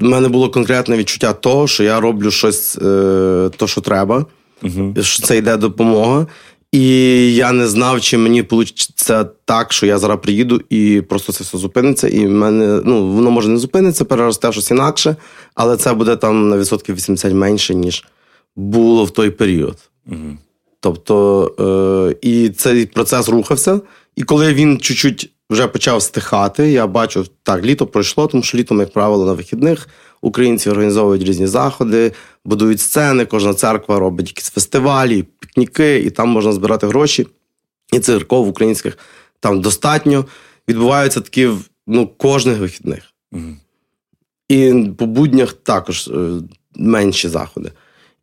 У 0.01 0.05
мене 0.05 0.27
було 0.27 0.49
конкретне 0.49 0.97
відчуття 0.97 1.33
того, 1.33 1.67
що 1.67 1.83
я 1.83 1.99
роблю 1.99 2.31
щось, 2.31 2.77
е, 2.77 3.49
то, 3.57 3.67
що 3.67 3.81
треба, 3.81 4.25
uh 4.63 5.03
що 5.03 5.23
це 5.23 5.37
йде 5.37 5.57
допомога. 5.57 6.27
І 6.71 7.35
я 7.35 7.51
не 7.51 7.67
знав, 7.67 8.01
чи 8.01 8.17
мені 8.17 8.41
вийде 8.41 9.29
так, 9.45 9.73
що 9.73 9.85
я 9.85 9.97
зараз 9.97 10.19
приїду 10.23 10.61
і 10.69 11.01
просто 11.09 11.33
це 11.33 11.43
все 11.43 11.57
зупиниться. 11.57 12.07
І 12.07 12.27
в 12.27 12.31
мене 12.31 12.81
ну 12.85 13.07
воно 13.07 13.31
може 13.31 13.49
не 13.49 13.57
зупиниться, 13.57 14.05
переросте 14.05 14.51
щось 14.51 14.71
інакше, 14.71 15.15
але 15.55 15.77
це 15.77 15.93
буде 15.93 16.15
там 16.15 16.49
на 16.49 16.57
відсотків 16.57 16.95
80 16.95 17.33
менше, 17.33 17.75
ніж 17.75 18.05
було 18.55 19.05
в 19.05 19.11
той 19.11 19.29
період. 19.29 19.77
Угу. 20.07 20.37
Тобто 20.79 21.45
е, 22.11 22.27
і 22.29 22.49
цей 22.49 22.85
процес 22.85 23.29
рухався. 23.29 23.81
І 24.15 24.23
коли 24.23 24.53
він 24.53 24.79
чуть-чуть 24.79 25.31
вже 25.49 25.67
почав 25.67 26.01
стихати, 26.01 26.71
я 26.71 26.87
бачу, 26.87 27.25
так, 27.43 27.65
літо 27.65 27.87
пройшло, 27.87 28.27
тому 28.27 28.43
що 28.43 28.57
літом, 28.57 28.79
як 28.79 28.93
правило, 28.93 29.25
на 29.25 29.33
вихідних 29.33 29.87
українці 30.21 30.69
організовують 30.69 31.23
різні 31.23 31.47
заходи, 31.47 32.11
будують 32.45 32.81
сцени, 32.81 33.25
кожна 33.25 33.53
церква 33.53 33.99
робить 33.99 34.27
якісь 34.27 34.49
фестивалі, 34.49 35.23
пікніки, 35.39 35.99
і 35.99 36.09
там 36.09 36.29
можна 36.29 36.51
збирати 36.51 36.87
гроші. 36.87 37.27
І 37.93 37.99
церков 37.99 38.47
українських 38.47 38.97
там 39.39 39.61
достатньо. 39.61 40.25
Відбуваються 40.69 41.21
такі 41.21 41.49
ну, 41.87 42.07
кожних 42.07 42.57
вихідних. 42.57 43.03
Угу. 43.31 43.55
І 44.49 44.85
по 44.97 45.05
буднях 45.05 45.53
також 45.53 46.07
е, 46.07 46.39
менші 46.75 47.29
заходи. 47.29 47.71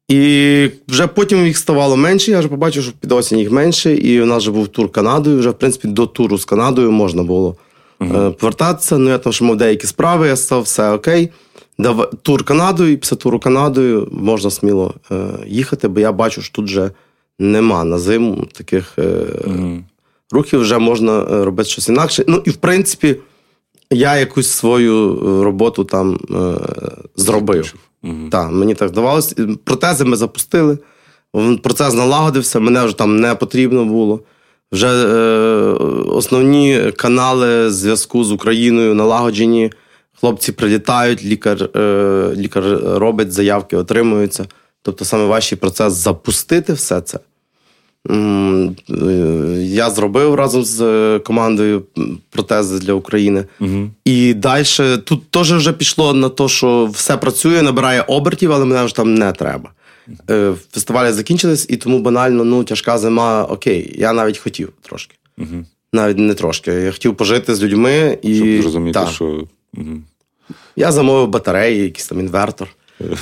І 0.09 0.71
вже 0.88 1.07
потім 1.07 1.47
їх 1.47 1.59
ставало 1.59 1.97
менше. 1.97 2.31
Я 2.31 2.38
вже 2.38 2.49
побачив, 2.49 2.83
що 2.83 2.93
під 3.01 3.12
осінь 3.12 3.38
їх 3.38 3.51
менше, 3.51 3.95
і 3.95 4.23
у 4.23 4.27
нас 4.27 4.43
вже 4.43 4.51
був 4.51 4.69
тур 4.69 4.93
Канадою. 4.93 5.38
Вже, 5.38 5.51
в 5.51 5.55
принципі, 5.55 5.88
до 5.88 6.07
туру 6.07 6.38
з 6.38 6.45
Канадою 6.45 6.93
можна 6.93 7.23
було 7.23 7.57
uh-huh. 8.01 8.33
повертатися. 8.33 8.99
Ну, 8.99 9.11
я 9.11 9.19
там 9.19 9.33
що 9.33 9.45
мав 9.45 9.57
деякі 9.57 9.87
справи, 9.87 10.29
я 10.29 10.37
став 10.37 10.62
все 10.62 10.93
окей. 10.93 11.29
Дав 11.79 12.11
тур 12.23 12.45
Канадою, 12.45 12.93
і 12.93 12.97
після 12.97 13.17
туру 13.17 13.38
Канадою 13.38 14.09
можна 14.12 14.51
сміло 14.51 14.95
е, 15.11 15.27
їхати, 15.47 15.88
бо 15.88 16.01
я 16.01 16.12
бачу, 16.12 16.43
що 16.43 16.55
тут 16.55 16.64
вже 16.64 16.90
нема 17.38 17.85
на 17.85 17.99
зиму 17.99 18.47
таких 18.53 18.93
е, 18.99 19.03
uh-huh. 19.03 19.83
рухів, 20.31 20.61
вже 20.61 20.79
можна 20.79 21.19
е, 21.19 21.45
робити 21.45 21.71
щось 21.71 21.88
інакше. 21.88 22.25
Ну 22.27 22.43
і 22.45 22.51
в 22.51 22.57
принципі, 22.57 23.17
я 23.90 24.17
якусь 24.17 24.51
свою 24.51 25.19
роботу 25.45 25.85
там 25.85 26.19
е, 26.31 26.55
зробив. 27.17 27.75
Угу. 28.05 28.29
Так, 28.31 28.51
мені 28.51 28.75
так 28.75 28.88
здавалося. 28.88 29.37
Протези 29.64 30.05
ми 30.05 30.17
запустили, 30.17 30.79
процес 31.62 31.95
налагодився, 31.95 32.61
мене 32.61 32.85
вже 32.85 32.99
там 32.99 33.17
не 33.17 33.35
потрібно 33.35 33.85
було. 33.85 34.21
Вже 34.73 34.88
е, 34.88 35.14
основні 36.09 36.93
канали 36.97 37.71
зв'язку 37.71 38.25
з 38.25 38.33
Україною 38.33 38.95
налагоджені. 38.95 39.73
Хлопці 40.21 40.53
прилітають, 40.53 41.25
лікар 41.25 41.71
е, 41.77 42.33
лікар 42.37 42.64
робить 42.85 43.33
заявки, 43.33 43.77
отримуються. 43.77 44.47
Тобто 44.83 45.05
саме 45.05 45.25
важчий 45.25 45.59
процес 45.59 45.93
запустити 45.93 46.73
все 46.73 47.01
це. 47.01 47.19
Е, 48.11 48.75
я 49.61 49.90
зробив 49.90 50.35
разом 50.35 50.64
з 50.64 50.81
е, 50.81 51.19
командою 51.19 51.83
протези 52.31 52.79
для 52.79 52.93
України. 52.93 53.45
Угу. 53.61 53.90
І 54.05 54.35
далі 54.35 54.64
тут 55.05 55.31
теж 55.31 55.53
вже 55.53 55.73
пішло 55.73 56.14
на 56.14 56.29
те, 56.29 56.49
що 56.49 56.87
все 56.87 57.17
працює, 57.17 57.62
набирає 57.62 58.03
обертів, 58.03 58.53
але 58.53 58.64
мене 58.64 58.85
вже 58.85 58.95
там 58.95 59.14
не 59.14 59.33
треба. 59.33 59.71
Е, 60.31 60.53
фестивалі 60.73 61.12
закінчились, 61.12 61.67
і 61.71 61.77
тому 61.77 61.99
банально 61.99 62.45
ну, 62.45 62.64
тяжка 62.64 62.99
зима. 62.99 63.45
Окей, 63.45 63.95
я 63.99 64.12
навіть 64.12 64.38
хотів 64.38 64.73
трошки. 64.83 65.14
Угу. 65.38 65.64
Навіть 65.93 66.19
не 66.19 66.35
трошки. 66.35 66.71
Я 66.73 66.93
хотів 66.93 67.17
пожити 67.17 67.55
з 67.55 67.62
людьми 67.62 68.19
і. 68.23 68.35
Щоб 68.35 68.62
зрозуміти, 68.62 69.01
що. 69.12 69.25
Угу. 69.77 70.03
Я 70.77 70.93
замовив 70.93 71.29
батареї, 71.29 71.83
якийсь 71.83 72.07
там 72.07 72.21
інвертор. 72.21 72.69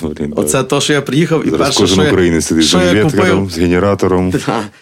Блін, 0.03 0.33
Оце 0.37 0.63
то, 0.65 0.81
що 0.81 0.93
я 0.93 1.03
приїхав, 1.03 1.47
і 1.47 1.51
Зараз 1.51 1.67
перше, 1.67 1.81
кожен 1.81 1.99
що 1.99 2.07
українець 2.07 2.47
сидить 2.47 2.65
з 2.65 2.75
генератором. 2.75 3.51
з 3.51 3.59
генератором. 3.59 4.33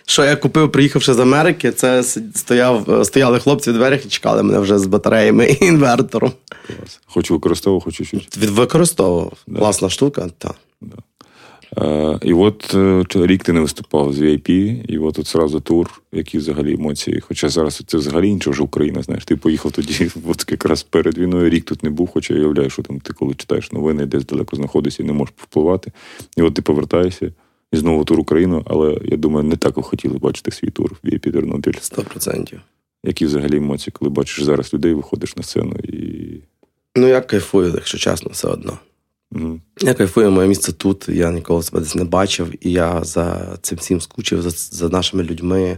Що 0.06 0.24
я 0.24 0.36
купив, 0.36 0.72
приїхавши 0.72 1.14
з 1.14 1.18
Америки, 1.18 1.72
це 1.72 2.02
стояв, 2.34 3.00
стояли 3.06 3.38
хлопці 3.38 3.70
в 3.70 3.74
дверях 3.74 4.06
і 4.06 4.08
чекали 4.08 4.42
мене 4.42 4.58
вже 4.58 4.78
з 4.78 4.86
батареями 4.86 5.56
і 5.60 5.64
інвертором. 5.64 6.32
Клас. 6.66 7.00
Хочу 7.06 7.34
використовував, 7.34 7.84
хочу 7.84 8.04
чуть. 8.04 8.36
Використовував. 8.36 9.32
Да. 9.46 9.58
Класна 9.58 9.90
штука, 9.90 10.28
так. 10.38 10.54
Да. 10.80 10.96
Е, 11.78 12.18
і 12.22 12.32
от 12.32 12.74
е, 12.74 13.04
рік 13.14 13.44
ти 13.44 13.52
не 13.52 13.60
виступав 13.60 14.12
з 14.12 14.20
VIP, 14.20 14.50
і 14.88 14.98
от 14.98 15.14
тут 15.14 15.28
зразу 15.28 15.60
тур, 15.60 16.02
які 16.12 16.38
взагалі 16.38 16.74
емоції. 16.74 17.20
Хоча 17.20 17.48
зараз 17.48 17.82
це 17.86 17.96
взагалі 17.96 18.28
інша 18.28 18.50
вже 18.50 18.62
Україна, 18.62 19.02
знаєш, 19.02 19.24
ти 19.24 19.36
поїхав 19.36 19.72
тоді, 19.72 20.10
от 20.28 20.46
якраз 20.50 20.82
перед 20.82 21.18
війною 21.18 21.50
рік 21.50 21.64
тут 21.64 21.82
не 21.82 21.90
був, 21.90 22.10
хоча 22.12 22.34
я 22.34 22.40
уявляю, 22.40 22.70
що 22.70 22.82
там 22.82 23.00
ти 23.00 23.12
коли 23.12 23.34
читаєш 23.34 23.72
новини, 23.72 24.06
десь 24.06 24.26
далеко 24.26 24.56
знаходишся 24.56 25.02
і 25.02 25.06
не 25.06 25.12
можеш 25.12 25.34
впливати. 25.36 25.92
І 26.36 26.42
от 26.42 26.54
ти 26.54 26.62
повертаєшся. 26.62 27.32
І 27.72 27.76
знову 27.76 28.04
тур 28.04 28.20
Україну, 28.20 28.62
але 28.66 28.98
я 29.04 29.16
думаю, 29.16 29.44
не 29.44 29.56
так 29.56 29.76
ви 29.76 29.82
хотіли 29.82 30.18
бачити 30.18 30.50
свій 30.50 30.70
тур 30.70 30.96
в 31.02 31.06
VIP 31.06 31.32
Тернопіль. 31.32 31.72
Сто 31.80 32.02
процентів. 32.02 32.60
Які 33.04 33.26
взагалі 33.26 33.56
емоції, 33.56 33.94
коли 33.98 34.10
бачиш 34.10 34.44
зараз 34.44 34.74
людей, 34.74 34.94
виходиш 34.94 35.36
на 35.36 35.42
сцену 35.42 35.76
і. 35.82 36.40
Ну, 36.96 37.08
я 37.08 37.20
кайфую, 37.20 37.72
якщо 37.74 37.98
чесно, 37.98 38.30
все 38.32 38.48
одно. 38.48 38.78
Mm. 39.32 39.60
Я 39.80 39.94
кайфую, 39.94 40.30
моє 40.30 40.48
місце 40.48 40.72
тут. 40.72 41.08
Я 41.08 41.30
ніколи 41.30 41.62
себе 41.62 41.80
десь 41.80 41.94
не 41.94 42.04
бачив, 42.04 42.66
і 42.66 42.72
я 42.72 43.04
за 43.04 43.56
цим 43.62 43.78
всім 43.78 44.00
скучив, 44.00 44.42
за 44.42 44.50
за 44.50 44.88
нашими 44.88 45.22
людьми, 45.22 45.76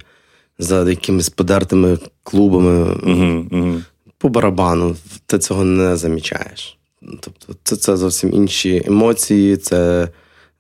за 0.58 0.90
якимись 0.90 1.28
подертими 1.28 1.98
клубами. 2.22 2.84
Mm-hmm. 2.84 3.48
Mm-hmm. 3.48 3.82
По 4.18 4.28
барабану 4.28 4.96
ти 5.26 5.38
цього 5.38 5.64
не 5.64 5.96
замічаєш. 5.96 6.78
Тобто, 7.20 7.54
це 7.62 7.76
це 7.76 7.96
зовсім 7.96 8.34
інші 8.34 8.82
емоції, 8.86 9.56
це 9.56 10.08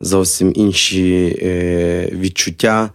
зовсім 0.00 0.52
інші 0.56 1.38
е, 1.42 2.10
відчуття. 2.12 2.90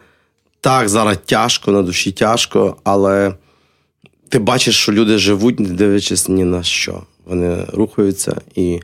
Так, 0.61 0.89
зараз 0.89 1.17
тяжко, 1.25 1.71
на 1.71 1.81
душі 1.81 2.11
тяжко, 2.11 2.77
але 2.83 3.33
ти 4.29 4.39
бачиш, 4.39 4.75
що 4.75 4.91
люди 4.91 5.17
живуть, 5.17 5.59
не 5.59 5.69
дивлячись 5.69 6.29
ні 6.29 6.43
на 6.43 6.63
що. 6.63 7.03
Вони 7.25 7.65
рухаються 7.73 8.41
і 8.55 8.79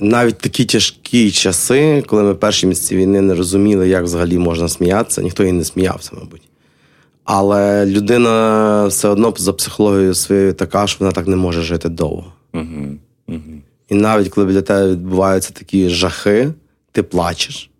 навіть 0.00 0.38
такі 0.38 0.64
тяжкі 0.64 1.30
часи, 1.30 2.04
коли 2.06 2.22
ми 2.22 2.34
перші 2.34 2.66
місяці 2.66 2.96
війни 2.96 3.20
не 3.20 3.34
розуміли, 3.34 3.88
як 3.88 4.04
взагалі 4.04 4.38
можна 4.38 4.68
сміятися, 4.68 5.22
ніхто 5.22 5.44
і 5.44 5.52
не 5.52 5.64
сміявся, 5.64 6.10
мабуть. 6.14 6.42
Але 7.24 7.86
людина 7.86 8.86
все 8.86 9.08
одно 9.08 9.34
за 9.36 9.52
психологією 9.52 10.14
своєю 10.14 10.52
така, 10.52 10.86
що 10.86 10.96
вона 11.00 11.12
так 11.12 11.26
не 11.26 11.36
може 11.36 11.62
жити 11.62 11.88
довго. 11.88 12.32
Uh-huh. 12.52 12.96
Uh-huh. 13.28 13.58
І 13.88 13.94
навіть 13.94 14.28
коли 14.28 14.46
біля 14.46 14.62
тебе 14.62 14.90
відбуваються 14.90 15.52
такі 15.52 15.88
жахи, 15.88 16.52
ти 16.92 17.02
плачеш, 17.02 17.70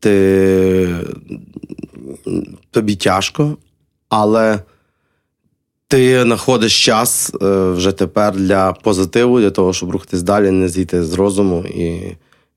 ти... 0.00 0.96
тобі 2.70 2.96
тяжко, 2.96 3.56
але 4.08 4.58
ти 5.92 6.22
знаходиш 6.22 6.84
час 6.84 7.32
е, 7.42 7.70
вже 7.70 7.92
тепер 7.92 8.36
для 8.36 8.72
позитиву, 8.72 9.40
для 9.40 9.50
того, 9.50 9.72
щоб 9.72 9.90
рухатись 9.90 10.22
далі, 10.22 10.50
не 10.50 10.68
зійти 10.68 11.04
з 11.04 11.14
розуму. 11.14 11.64
І 11.64 12.16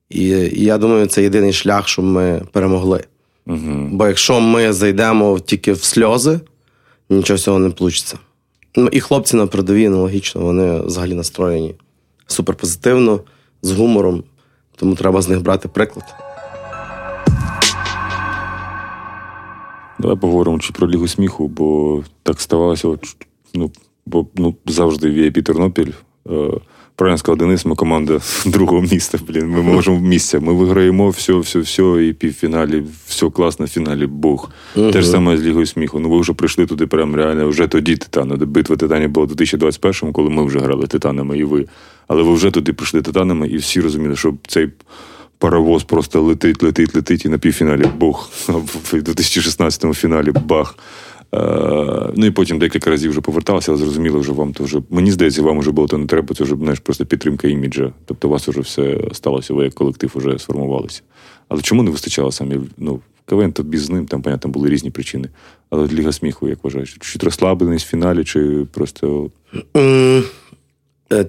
і, 0.10 0.28
і 0.30 0.64
я 0.64 0.78
думаю, 0.78 1.08
це 1.08 1.24
єдиний 1.24 1.54
шлях, 1.54 1.88
щоб 1.88 2.06
ми 2.06 2.42
перемогли. 2.52 3.04
Угу. 3.48 3.90
Бо 3.92 4.08
якщо 4.08 4.40
ми 4.40 4.74
зайдемо 4.74 5.40
тільки 5.40 5.74
в 5.74 5.84
сльози, 5.84 6.40
нічого 7.10 7.38
цього 7.38 7.60
не 7.60 7.72
вийде. 7.80 8.14
Ну, 8.76 8.90
І 8.92 9.00
хлопці 9.00 9.36
на 9.36 9.48
передовій 9.48 9.86
аналогічно, 9.86 10.42
вони 10.42 10.82
взагалі 10.82 11.14
настроєні 11.14 11.76
суперпозитивно, 12.28 13.20
з 13.62 13.72
гумором, 13.72 14.24
тому 14.76 14.96
треба 14.96 15.22
з 15.22 15.30
них 15.30 15.42
брати 15.42 15.68
приклад. 15.68 16.25
Давай 20.06 20.18
поговоримо 20.18 20.60
чи 20.60 20.74
про 20.74 20.90
Лігу 20.90 21.08
сміху, 21.08 21.48
бо 21.48 22.04
так 22.24 22.42
ставалося, 22.42 22.98
ну, 23.54 23.72
бо 24.06 24.28
ну, 24.36 24.56
завжди 24.66 25.10
в 25.10 25.14
VIP 25.18 25.42
Тернопіль. 25.44 25.92
Е, 26.30 26.52
правильно 26.96 27.18
сказав 27.18 27.38
Денис, 27.38 27.66
ми 27.66 27.76
команда 27.76 28.20
другого 28.46 28.82
міста. 28.82 29.20
Блін, 29.28 29.50
Ми 29.50 29.62
можемо 29.62 30.00
місця. 30.00 30.40
Ми 30.40 30.54
виграємо 30.54 31.10
все, 31.10 31.34
все, 31.34 31.60
все, 31.60 32.06
і 32.08 32.14
півфіналі, 32.14 32.84
все 33.08 33.30
класно 33.30 33.66
в 33.66 33.70
фіналі 33.70 34.06
Бог. 34.08 34.50
Uh-huh. 34.76 34.92
Те 34.92 35.02
ж 35.02 35.08
саме 35.08 35.38
з 35.38 35.44
Лігою 35.44 35.66
сміху. 35.66 36.00
Ну 36.00 36.10
ви 36.10 36.20
вже 36.20 36.34
прийшли 36.34 36.66
туди, 36.66 36.88
прям 36.88 37.16
реально 37.16 37.50
вже 37.50 37.68
тоді 37.68 37.98
Титани. 37.98 38.36
Битва 38.36 38.76
Титанів 38.76 39.10
була 39.10 39.26
у 39.26 39.30
2021-му, 39.30 40.14
коли 40.14 40.30
ми 40.30 40.46
вже 40.46 40.60
грали 40.60 40.88
Титанами 40.88 41.38
і 41.38 41.44
ви. 41.44 41.66
Але 42.08 42.24
ви 42.24 42.34
вже 42.34 42.52
туди 42.52 42.74
прийшли 42.74 43.02
Титанами, 43.02 43.48
і 43.48 43.58
всі 43.58 43.82
розуміли, 43.82 44.16
що 44.16 44.34
цей 44.48 44.70
паровоз 45.38 45.84
просто 45.84 46.22
летить, 46.22 46.64
летить, 46.64 46.96
летить, 46.96 47.26
і 47.26 47.30
на 47.30 47.38
півфіналі 47.38 47.86
Бог. 47.98 48.30
В 48.48 48.94
2016-му 48.94 49.94
фіналі 49.94 50.32
бах. 50.32 50.76
Е, 51.36 52.12
ну 52.16 52.26
і 52.26 52.32
потім 52.32 52.60
декілька 52.60 52.90
разів 52.90 53.12
вже 53.12 53.22
поверталися, 53.22 53.72
але 53.72 53.80
зрозуміло, 53.80 54.20
вже 54.20 54.32
вам 54.32 54.54
то 54.54 54.64
вже 54.64 54.82
мені 54.90 55.12
здається, 55.12 55.42
вам 55.42 55.60
вже 55.60 55.72
було 55.72 55.88
то 55.88 55.98
не 55.98 56.06
треба. 56.06 56.36
Це 56.36 56.44
вже 56.44 56.56
знаєш, 56.56 56.80
просто 56.80 57.06
підтримка 57.06 57.48
іміджа. 57.48 57.94
Тобто 58.06 58.28
у 58.28 58.32
вас 58.32 58.48
вже 58.48 58.62
все 58.62 59.00
сталося, 59.14 59.54
ви 59.54 59.64
як 59.64 59.74
колектив 59.74 60.12
вже 60.16 60.40
сформувалися. 60.40 61.02
Але 61.50 61.62
чому 61.62 61.84
не 61.84 61.92
вистачало 61.92 62.32
самі? 62.32 62.60
Ну, 62.78 63.00
КВН 63.26 63.52
тобі 63.52 63.78
з 63.78 63.90
ним, 63.90 64.06
там, 64.06 64.22
понятно, 64.22 64.52
були 64.52 64.70
різні 64.70 64.92
причини. 64.92 65.30
Але 65.70 65.88
Ліга 65.88 66.12
сміху, 66.12 66.48
як 66.48 66.64
вважаєш, 66.64 66.98
чи 67.02 67.20
розслабленість 67.24 67.86
в 67.86 67.90
фіналі, 67.90 68.24
чи 68.24 68.66
просто. 68.72 69.30
Mm, 69.74 70.24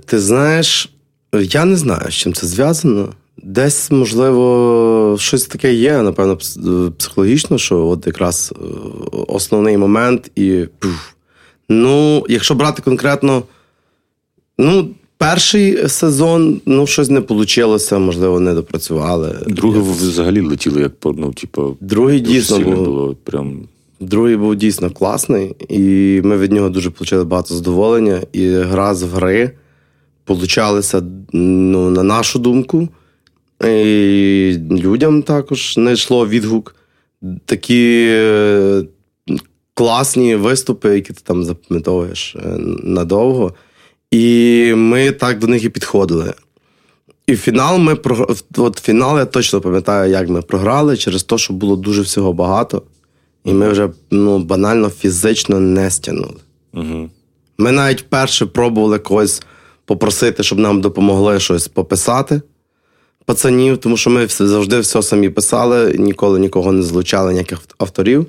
ти 0.06 0.18
знаєш, 0.18 0.92
я 1.32 1.64
не 1.64 1.76
знаю, 1.76 2.10
з 2.10 2.14
чим 2.14 2.32
це 2.32 2.46
зв'язано. 2.46 3.12
Десь, 3.42 3.90
можливо, 3.90 5.16
щось 5.20 5.46
таке 5.46 5.74
є, 5.74 6.02
напевно, 6.02 6.38
психологічно, 6.98 7.58
що 7.58 7.86
от 7.86 8.06
якраз 8.06 8.54
е, 8.56 8.64
основний 9.28 9.76
момент 9.76 10.30
і. 10.36 10.64
Ну, 11.68 12.24
якщо 12.28 12.54
брати 12.54 12.82
конкретно, 12.82 13.42
ну, 14.58 14.88
перший 15.18 15.88
сезон, 15.88 16.60
ну, 16.66 16.86
щось 16.86 17.10
не 17.10 17.20
вийшло, 17.20 17.98
можливо, 17.98 18.40
не 18.40 18.54
допрацювали. 18.54 19.38
Другий 19.46 19.82
взагалі 19.82 20.40
летіли, 20.40 20.80
як 20.80 20.92
ну, 21.04 21.32
типу, 21.32 21.76
Другий 21.80 22.20
дійсно 22.20 22.60
був, 22.60 22.84
було 22.84 23.16
прям. 23.24 23.60
Другий 24.00 24.36
був 24.36 24.56
дійсно 24.56 24.90
класний, 24.90 25.54
і 25.68 26.20
ми 26.24 26.38
від 26.38 26.52
нього 26.52 26.68
дуже 26.68 26.90
отримали 27.00 27.24
багато 27.24 27.54
задоволення. 27.54 28.20
І 28.32 28.48
гра 28.48 28.94
з 28.94 29.02
гри 29.02 29.50
получалися 30.24 31.02
ну, 31.32 31.90
на 31.90 32.02
нашу 32.02 32.38
думку. 32.38 32.88
І 33.64 34.58
Людям 34.70 35.22
також 35.22 35.76
не 35.76 35.92
йшло 35.92 36.28
відгук. 36.28 36.76
Такі 37.44 38.06
е, 38.10 38.82
класні 39.74 40.36
виступи, 40.36 40.94
які 40.94 41.12
ти 41.12 41.20
там 41.24 41.44
запам'ятовуєш 41.44 42.36
е, 42.36 42.40
надовго. 42.82 43.54
І 44.10 44.72
ми 44.76 45.10
так 45.10 45.38
до 45.38 45.46
них 45.46 45.64
і 45.64 45.68
підходили. 45.68 46.34
І 47.26 47.36
фінал 47.36 47.78
ми 47.78 47.96
от 48.56 48.78
фінал 48.78 49.18
я 49.18 49.24
точно 49.24 49.60
пам'ятаю, 49.60 50.10
як 50.10 50.28
ми 50.28 50.42
програли 50.42 50.96
через 50.96 51.24
те, 51.24 51.38
що 51.38 51.52
було 51.52 51.76
дуже 51.76 52.02
всього 52.02 52.32
багато, 52.32 52.82
і 53.44 53.52
ми 53.52 53.68
вже 53.68 53.90
ну, 54.10 54.38
банально 54.38 54.90
фізично 54.90 55.60
не 55.60 55.90
стягнули. 55.90 56.40
Угу. 56.74 57.10
Ми 57.58 57.72
навіть 57.72 58.00
вперше 58.00 58.46
пробували 58.46 58.98
когось 58.98 59.42
попросити, 59.84 60.42
щоб 60.42 60.58
нам 60.58 60.80
допомогли 60.80 61.40
щось 61.40 61.68
пописати 61.68 62.40
пацанів, 63.26 63.78
тому 63.78 63.96
що 63.96 64.10
ми 64.10 64.26
завжди 64.26 64.80
все 64.80 65.02
самі 65.02 65.28
писали, 65.28 65.94
ніколи 65.98 66.38
нікого 66.38 66.72
не 66.72 66.82
злучали, 66.82 67.32
ніяких 67.32 67.60
авторів. 67.78 68.26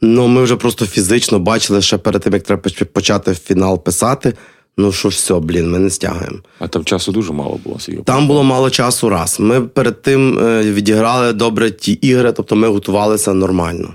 Ну, 0.00 0.28
ми 0.28 0.42
вже 0.42 0.56
просто 0.56 0.86
фізично 0.86 1.38
бачили 1.38 1.82
ще 1.82 1.98
перед 1.98 2.22
тим, 2.22 2.32
як 2.32 2.42
треба 2.42 2.62
почати 2.92 3.34
фінал 3.34 3.84
писати. 3.84 4.34
Ну 4.76 4.92
що 4.92 5.10
ж 5.10 5.16
все, 5.16 5.34
блін, 5.34 5.70
ми 5.70 5.78
не 5.78 5.90
стягаємо. 5.90 6.38
А 6.58 6.68
там 6.68 6.84
часу 6.84 7.12
дуже 7.12 7.32
мало 7.32 7.60
було. 7.64 7.80
Сіго. 7.80 8.02
Там 8.02 8.26
було 8.26 8.44
мало 8.44 8.70
часу 8.70 9.08
раз. 9.08 9.40
Ми 9.40 9.60
перед 9.60 10.02
тим 10.02 10.38
е, 10.38 10.62
відіграли 10.62 11.32
добре 11.32 11.70
ті 11.70 11.92
ігри, 11.92 12.32
тобто 12.32 12.56
ми 12.56 12.68
готувалися 12.68 13.34
нормально. 13.34 13.94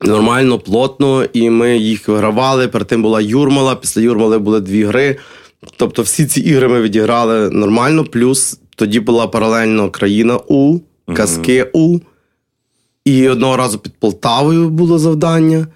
Нормально, 0.00 0.58
плотно, 0.58 1.24
і 1.32 1.50
ми 1.50 1.78
їх 1.78 2.08
вигравали. 2.08 2.68
Перед 2.68 2.88
тим 2.88 3.02
була 3.02 3.20
Юрмала, 3.20 3.74
після 3.74 4.00
Юрмали 4.00 4.38
були 4.38 4.60
дві 4.60 4.84
гри. 4.84 5.16
Тобто, 5.76 6.02
всі 6.02 6.26
ці 6.26 6.40
ігри 6.40 6.68
ми 6.68 6.82
відіграли 6.82 7.50
нормально, 7.50 8.04
плюс 8.04 8.58
тоді 8.76 9.00
була 9.00 9.26
паралельно 9.26 9.90
країна 9.90 10.38
У, 10.48 10.78
казки 11.14 11.70
У. 11.72 11.98
І 13.04 13.28
одного 13.28 13.56
разу 13.56 13.78
під 13.78 13.92
Полтавою 13.94 14.70
було 14.70 14.98
завдання. 14.98 15.66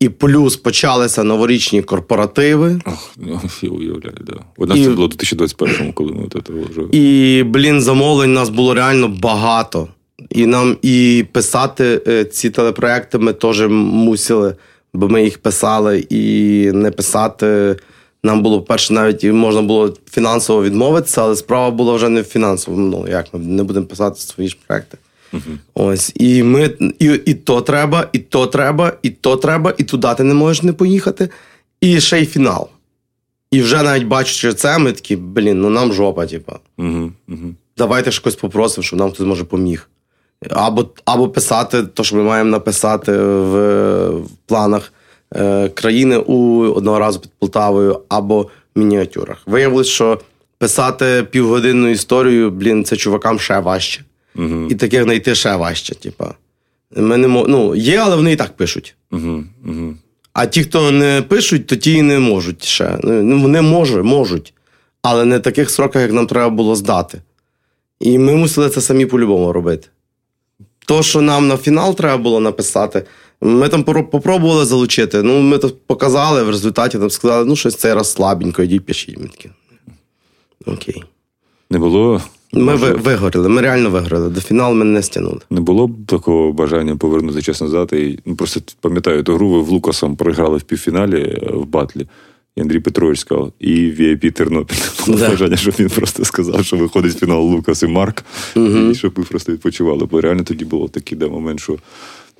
І 0.00 0.08
плюс 0.08 0.56
почалися 0.56 1.24
новорічні 1.24 1.82
корпоративи. 1.82 2.80
Ох, 2.86 3.10
ну, 3.16 3.40
я 3.62 3.70
уявляю, 3.70 4.16
да. 4.20 4.34
У 4.56 4.66
нас 4.66 4.78
І- 4.78 4.84
це 4.84 4.90
було 4.90 5.06
у 5.06 5.10
2021-му, 5.10 5.92
коли 5.92 6.12
ми 6.12 6.24
от 6.24 6.46
це 6.46 6.52
вже. 6.52 6.82
І, 6.92 7.42
блін, 7.42 7.80
замовлень 7.80 8.32
нас 8.32 8.48
було 8.48 8.74
реально 8.74 9.08
багато. 9.08 9.88
І 10.30 10.46
нам 10.46 10.76
і 10.82 11.24
писати 11.32 12.02
е, 12.08 12.24
ці 12.24 12.50
телепроекти 12.50 13.18
ми 13.18 13.32
теж 13.32 13.68
мусили, 13.70 14.54
бо 14.94 15.08
ми 15.08 15.24
їх 15.24 15.38
писали, 15.38 16.06
і 16.10 16.70
не 16.72 16.90
писати. 16.90 17.76
Нам 18.24 18.42
було, 18.42 18.62
перше, 18.62 18.92
навіть 18.92 19.24
можна 19.24 19.62
було 19.62 19.94
фінансово 20.10 20.62
відмовитися, 20.62 21.22
але 21.22 21.36
справа 21.36 21.70
була 21.70 21.94
вже 21.94 22.08
не 22.08 22.20
в 22.20 22.24
фінансовому. 22.24 22.88
Ну, 22.88 23.08
як 23.08 23.34
ми 23.34 23.40
не 23.40 23.62
будемо 23.62 23.86
писати 23.86 24.20
свої 24.20 24.48
ж 24.48 24.56
проекти. 24.66 24.98
Ось. 25.74 26.12
І 26.14 26.42
ми 26.42 26.70
і, 26.98 27.20
і 27.26 27.34
то 27.34 27.60
треба, 27.60 28.08
і 28.12 28.18
то 28.18 28.46
треба, 28.46 28.92
і 29.02 29.10
то 29.10 29.36
треба, 29.36 29.74
і 29.78 29.84
туди 29.84 30.08
ти 30.16 30.24
не 30.24 30.34
можеш 30.34 30.62
не 30.62 30.72
поїхати. 30.72 31.28
І 31.80 32.00
ще 32.00 32.20
й 32.20 32.26
фінал. 32.26 32.68
І 33.50 33.62
вже 33.62 33.82
навіть 33.82 34.06
бачучи 34.06 34.54
це, 34.54 34.78
ми 34.78 34.92
такі, 34.92 35.16
блін, 35.16 35.60
ну 35.60 35.70
нам 35.70 35.92
жопа, 35.92 36.26
типа. 36.26 36.58
Угу, 36.78 37.12
угу. 37.28 37.54
Давайте 37.76 38.10
ж 38.10 38.22
когось 38.22 38.36
попросимо, 38.36 38.82
щоб 38.82 38.98
нам 38.98 39.10
хтось 39.10 39.26
може 39.26 39.44
поміг. 39.44 39.88
Або, 40.50 40.88
або 41.04 41.28
писати 41.28 41.82
те, 41.82 42.04
що 42.04 42.16
ми 42.16 42.22
маємо 42.22 42.50
написати 42.50 43.12
в, 43.12 44.08
в 44.08 44.28
планах 44.46 44.92
країни 45.74 46.16
у 46.18 46.62
одного 46.72 46.98
разу 46.98 47.20
під 47.20 47.30
Полтавою, 47.38 48.00
або 48.08 48.42
в 48.74 48.78
мініатюрах. 48.78 49.42
Виявилось, 49.46 49.88
що 49.88 50.20
писати 50.58 51.26
півгодинну 51.30 51.88
історію, 51.88 52.50
блін, 52.50 52.84
це 52.84 52.96
чувакам 52.96 53.38
ще 53.38 53.58
важче. 53.58 54.04
Угу. 54.36 54.66
І 54.70 54.74
таких 54.74 55.02
знайти 55.02 55.34
ще 55.34 55.56
важче. 55.56 55.94
Типа. 55.94 56.34
Ми 56.96 57.16
не 57.16 57.28
мо... 57.28 57.44
ну, 57.48 57.74
є, 57.74 57.98
але 57.98 58.16
вони 58.16 58.32
і 58.32 58.36
так 58.36 58.56
пишуть. 58.56 58.94
Угу. 59.12 59.44
Угу. 59.66 59.94
А 60.32 60.46
ті, 60.46 60.62
хто 60.62 60.90
не 60.90 61.22
пишуть, 61.28 61.66
то 61.66 61.76
ті 61.76 61.92
і 61.92 62.02
не 62.02 62.18
можуть 62.18 62.64
ще. 62.64 62.98
Ну, 63.02 63.40
вони 63.40 63.62
можуть, 63.62 64.04
можуть, 64.04 64.54
але 65.02 65.24
не 65.24 65.38
в 65.38 65.42
таких 65.42 65.70
сроках, 65.70 66.02
як 66.02 66.12
нам 66.12 66.26
треба 66.26 66.50
було 66.50 66.76
здати. 66.76 67.22
І 68.00 68.18
ми 68.18 68.36
мусили 68.36 68.68
це 68.68 68.80
самі 68.80 69.06
по-любому 69.06 69.52
робити. 69.52 69.88
То, 70.86 71.02
що 71.02 71.20
нам 71.20 71.48
на 71.48 71.56
фінал 71.56 71.96
треба 71.96 72.16
було 72.18 72.40
написати, 72.40 73.04
ми 73.40 73.68
там 73.68 73.84
попробували 73.84 74.64
залучити. 74.64 75.22
Ну, 75.22 75.40
ми 75.40 75.58
то 75.58 75.70
показали, 75.86 76.42
в 76.42 76.50
результаті 76.50 76.98
там 76.98 77.10
сказали, 77.10 77.44
ну, 77.44 77.56
щось 77.56 77.76
цей 77.76 77.94
раз 77.94 78.12
слабенько, 78.12 78.62
йдіть 78.62 78.86
пишіть. 78.86 79.18
Ми 79.18 79.26
такі. 79.28 79.50
Окей. 80.66 81.04
Не 81.70 81.78
було. 81.78 82.22
Ми 82.52 82.74
ви, 82.74 82.90
вигоріли, 82.90 83.48
ми 83.48 83.60
реально 83.60 83.90
вигоріли. 83.90 84.28
До 84.28 84.40
фіналу 84.40 84.74
ми 84.74 84.84
не 84.84 85.02
стягнули. 85.02 85.40
Не 85.50 85.60
було 85.60 85.86
б 85.86 86.06
такого 86.06 86.52
бажання 86.52 86.96
повернути 86.96 87.42
час 87.42 87.60
назад. 87.60 87.90
І, 87.92 88.18
ну, 88.24 88.36
просто 88.36 88.60
пам'ятаю, 88.80 89.22
ту 89.22 89.34
гру 89.34 89.48
ви 89.48 89.60
в 89.60 89.68
Лукасом 89.68 90.16
програли 90.16 90.58
в 90.58 90.62
півфіналі 90.62 91.20
е, 91.20 91.50
в 91.52 91.66
батлі. 91.66 92.06
І 92.56 92.60
Андрій 92.60 92.80
Петрович 92.80 93.18
сказав, 93.18 93.52
і 93.60 93.70
VIP 93.70 94.32
Тернопіль. 94.32 94.76
Да. 95.18 95.28
бажання, 95.28 95.56
щоб 95.56 95.74
він 95.78 95.88
просто 95.88 96.24
сказав, 96.24 96.64
що 96.64 96.76
виходить 96.76 97.14
в 97.14 97.18
фінал 97.18 97.42
Лукас 97.42 97.82
і 97.82 97.86
Марк, 97.86 98.24
і 98.56 98.94
щоб 98.94 99.12
ви 99.16 99.24
просто 99.24 99.52
відпочивали. 99.52 100.08
Бо 100.10 100.20
реально 100.20 100.44
тоді 100.44 100.64
було 100.64 100.88
такий 100.88 101.18
да, 101.18 101.28
момент, 101.28 101.60
що 101.60 101.76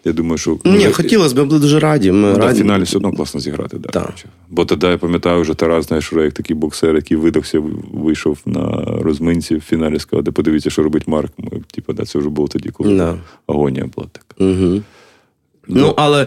я 0.05 0.13
думаю, 0.13 0.39
що 0.39 0.59
Ні, 0.65 0.87
хотілося 0.87 1.35
б, 1.35 1.39
ми 1.39 1.45
були 1.45 1.61
дуже 1.61 1.81
раді. 1.81 2.13
Ми 2.13 2.33
Ну, 2.33 2.39
да, 2.39 2.47
в 2.53 2.55
фіналі 2.55 2.83
все 2.83 2.97
одно 2.97 3.13
класно 3.13 3.41
зіграти. 3.41 3.79
Да, 3.79 3.89
Так. 3.89 4.15
Бо 4.51 4.65
тоді 4.65 4.87
я 4.87 4.99
пам'ятаю, 4.99 5.41
вже 5.41 5.55
Тарас, 5.55 5.87
знаєш, 5.87 6.13
як 6.13 6.33
такий 6.33 6.57
боксер, 6.57 6.95
який 6.95 7.17
видався, 7.17 7.63
вийшов 7.93 8.39
на 8.47 8.85
розминці 9.01 9.57
в 9.57 9.61
фіналі, 9.61 9.99
сказав, 9.99 10.25
де 10.25 10.31
подивіться, 10.31 10.71
що 10.71 10.83
робить 10.83 11.09
Марк. 11.09 11.33
Ми, 11.39 11.51
типу, 11.75 11.93
да, 11.93 12.05
це 12.05 12.19
вже 12.19 12.29
було 12.29 12.49
тоді, 12.49 12.69
коли 12.69 12.97
Да. 12.97 13.17
агонія 13.47 13.87
була 13.97 14.09
така. 14.13 14.45
Угу. 14.51 14.83
Ну, 15.69 15.95
але 15.97 16.27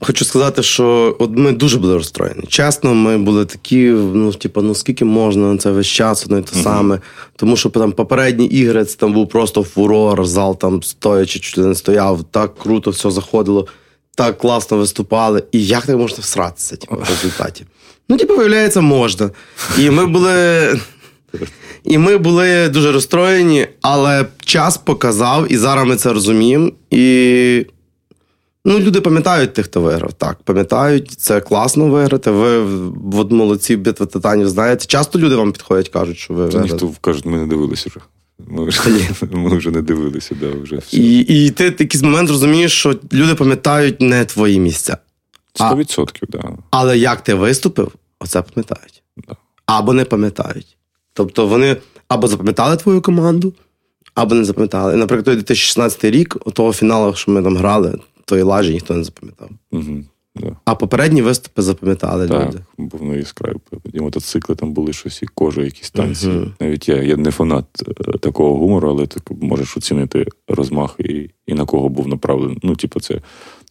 хочу 0.00 0.24
сказати, 0.24 0.62
що 0.62 1.16
от 1.18 1.30
ми 1.34 1.52
дуже 1.52 1.78
були 1.78 1.94
розстроєні. 1.94 2.42
Чесно, 2.48 2.94
ми 2.94 3.18
були 3.18 3.44
такі, 3.44 3.88
ну, 3.90 4.32
типу, 4.32 4.62
ну 4.62 4.74
скільки 4.74 5.04
можна 5.04 5.52
на 5.52 5.58
це 5.58 5.70
весь 5.70 5.86
час, 5.86 6.24
одно 6.24 6.38
і 6.38 6.42
те 6.42 6.62
саме. 6.62 7.00
Тому 7.36 7.56
що 7.56 7.68
там 7.68 7.92
попередні 7.92 8.46
ігри 8.46 8.84
це 8.84 8.96
там 8.96 9.12
був 9.12 9.28
просто 9.28 9.62
фурор, 9.62 10.26
зал 10.26 10.58
там 10.58 10.82
стоячи, 10.82 11.38
чуть 11.38 11.64
не 11.64 11.74
стояв, 11.74 12.24
так 12.30 12.58
круто 12.58 12.90
все 12.90 13.10
заходило, 13.10 13.66
так 14.14 14.38
класно 14.38 14.76
виступали. 14.76 15.42
І 15.52 15.66
як 15.66 15.86
так 15.86 15.96
можна 15.96 16.18
всратися, 16.20 16.76
типу, 16.76 16.96
в 16.96 17.08
результаті? 17.08 17.64
Ну, 18.08 18.16
типу, 18.16 18.36
виявляється, 18.36 18.80
можна. 18.80 19.30
І 19.78 19.90
ми 19.90 20.06
були. 20.06 20.80
І 21.84 21.98
ми 21.98 22.18
були 22.18 22.68
дуже 22.68 22.92
розстроєні, 22.92 23.66
але 23.80 24.26
час 24.44 24.78
показав, 24.78 25.52
і 25.52 25.56
зараз 25.56 25.88
ми 25.88 25.96
це 25.96 26.12
розуміємо. 26.12 26.70
І 26.90 27.66
ну, 28.64 28.78
люди 28.78 29.00
пам'ятають 29.00 29.54
тих, 29.54 29.64
хто 29.64 29.80
виграв. 29.80 30.12
Так, 30.12 30.42
пам'ятають, 30.42 31.10
це 31.10 31.40
класно 31.40 31.88
виграти. 31.88 32.30
Ви 32.30 32.58
от 33.12 33.30
молодці 33.30 33.76
битви 33.76 34.06
титанів 34.06 34.48
знаєте. 34.48 34.86
Часто 34.86 35.18
люди 35.18 35.36
вам 35.36 35.52
підходять, 35.52 35.88
кажуть, 35.88 36.18
що 36.18 36.34
ви 36.34 36.40
Та 36.40 36.46
виграли. 36.46 36.72
ніхто 36.72 36.92
кажуть, 37.00 37.26
ми 37.26 37.38
не 37.38 37.46
дивилися 37.46 37.90
вже. 37.90 38.00
Ми 38.48 38.64
вже, 38.64 38.80
ми 39.30 39.56
вже 39.56 39.70
не 39.70 39.82
дивилися, 39.82 40.36
да, 40.40 40.46
вже 40.62 40.76
все. 40.76 40.96
І, 40.96 41.20
і 41.20 41.50
ти 41.50 41.70
в 41.70 41.76
якийсь 41.80 42.02
момент 42.02 42.30
розумієш, 42.30 42.72
що 42.72 42.96
люди 43.12 43.34
пам'ятають 43.34 44.00
не 44.00 44.24
твої 44.24 44.60
місця. 44.60 44.96
Сто 45.54 45.76
відсотків, 45.76 46.28
так. 46.32 46.42
Да. 46.42 46.52
Але 46.70 46.98
як 46.98 47.20
ти 47.20 47.34
виступив, 47.34 47.92
оце 48.20 48.42
пам'ятають. 48.42 49.02
Да. 49.16 49.36
Або 49.66 49.92
не 49.92 50.04
пам'ятають. 50.04 50.76
Тобто 51.12 51.46
вони 51.46 51.76
або 52.08 52.28
запам'ятали 52.28 52.76
твою 52.76 53.02
команду, 53.02 53.54
або 54.14 54.34
не 54.34 54.44
запам'ятали. 54.44 54.96
Наприклад, 54.96 55.24
той 55.24 55.34
2016 55.34 56.04
рік, 56.04 56.36
того 56.52 56.72
фіналу, 56.72 57.14
що 57.14 57.30
ми 57.32 57.42
там 57.42 57.56
грали, 57.56 57.98
тої 58.30 58.42
лажі 58.42 58.72
ніхто 58.72 58.94
не 58.94 59.04
запам'ятав. 59.04 59.50
Угу, 59.72 60.04
да. 60.36 60.56
А 60.64 60.74
попередні 60.74 61.22
виступи 61.22 61.62
запам'ятали 61.62 62.28
Так, 62.28 62.46
люди. 62.48 62.58
був 62.78 63.00
ну, 63.02 63.16
яскравий. 63.16 63.60
І 63.92 64.00
мотоцикли 64.00 64.54
там 64.54 64.72
були 64.72 64.92
щось, 64.92 65.22
і 65.22 65.26
кожа, 65.26 65.62
якісь 65.62 65.90
танці. 65.90 66.28
Мгм. 66.28 66.52
Навіть 66.60 66.88
я, 66.88 67.02
я 67.02 67.16
не 67.16 67.30
фанат 67.30 67.64
е, 68.00 68.18
такого 68.18 68.58
гумору, 68.58 68.88
але 68.88 69.06
так 69.06 69.22
можеш 69.40 69.76
оцінити 69.76 70.26
розмах 70.48 70.96
і, 70.98 71.30
і 71.46 71.54
на 71.54 71.64
кого 71.64 71.88
був 71.88 72.08
направлений. 72.08 72.58
Ну, 72.62 72.76
типу, 72.76 73.00
це 73.00 73.20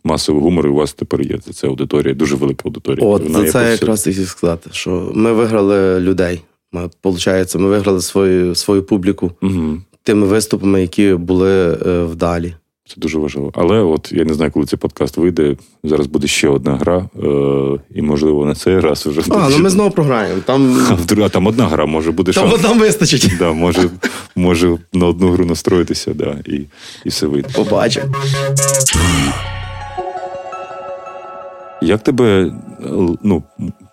масовий 0.03 0.41
гумор, 0.43 0.67
і 0.67 0.69
у 0.69 0.73
вас 0.75 0.93
тепер 0.93 1.21
є 1.21 1.37
це 1.37 1.67
аудиторія, 1.67 2.13
дуже 2.13 2.35
велика 2.35 2.61
аудиторія. 2.65 3.07
От 3.07 3.23
Вона 3.23 3.45
за 3.45 3.51
це 3.51 3.71
якраз 3.71 4.03
хотів 4.03 4.27
сказати, 4.27 4.69
що 4.73 5.11
ми 5.15 5.33
виграли 5.33 5.99
людей. 5.99 6.41
Ми, 6.71 6.89
Получається, 7.01 7.59
ми 7.59 7.69
виграли 7.69 8.01
свою, 8.01 8.55
свою 8.55 8.83
публіку 8.83 9.31
Мгм. 9.41 9.83
тими 10.03 10.27
виступами, 10.27 10.81
які 10.81 11.13
були 11.13 11.77
е, 11.85 12.03
вдалі. 12.03 12.55
Це 12.89 12.95
дуже 12.97 13.19
важливо. 13.19 13.51
Але 13.55 13.79
от 13.79 14.11
я 14.11 14.25
не 14.25 14.33
знаю, 14.33 14.51
коли 14.51 14.65
цей 14.65 14.79
подкаст 14.79 15.17
вийде. 15.17 15.55
Зараз 15.83 16.07
буде 16.07 16.27
ще 16.27 16.49
одна 16.49 16.75
гра, 16.75 17.09
е, 17.23 17.79
і 17.95 18.01
можливо 18.01 18.45
на 18.45 18.55
цей 18.55 18.79
раз 18.79 19.05
вже 19.05 19.21
А, 19.29 19.49
ну 19.49 19.59
ми 19.59 19.69
знову 19.69 19.91
програємо. 19.91 20.41
Там, 20.45 20.87
А 21.23 21.29
там 21.29 21.47
одна 21.47 21.67
гра, 21.67 21.85
може 21.85 22.11
буде 22.11 22.31
там, 22.31 22.49
шанс. 22.49 22.61
там 22.61 22.79
вистачить. 22.79 23.31
Да, 23.39 23.53
може, 23.53 23.89
може 24.35 24.77
на 24.93 25.05
одну 25.05 25.31
гру 25.31 25.45
настроїтися, 25.45 26.13
да, 26.13 26.37
і, 26.45 26.65
і 27.05 27.09
все 27.09 27.27
вийде. 27.27 27.49
Побачимо. 27.55 28.15
Як 31.81 32.03
тебе, 32.03 32.45
е, 32.45 32.51
ну, 33.23 33.43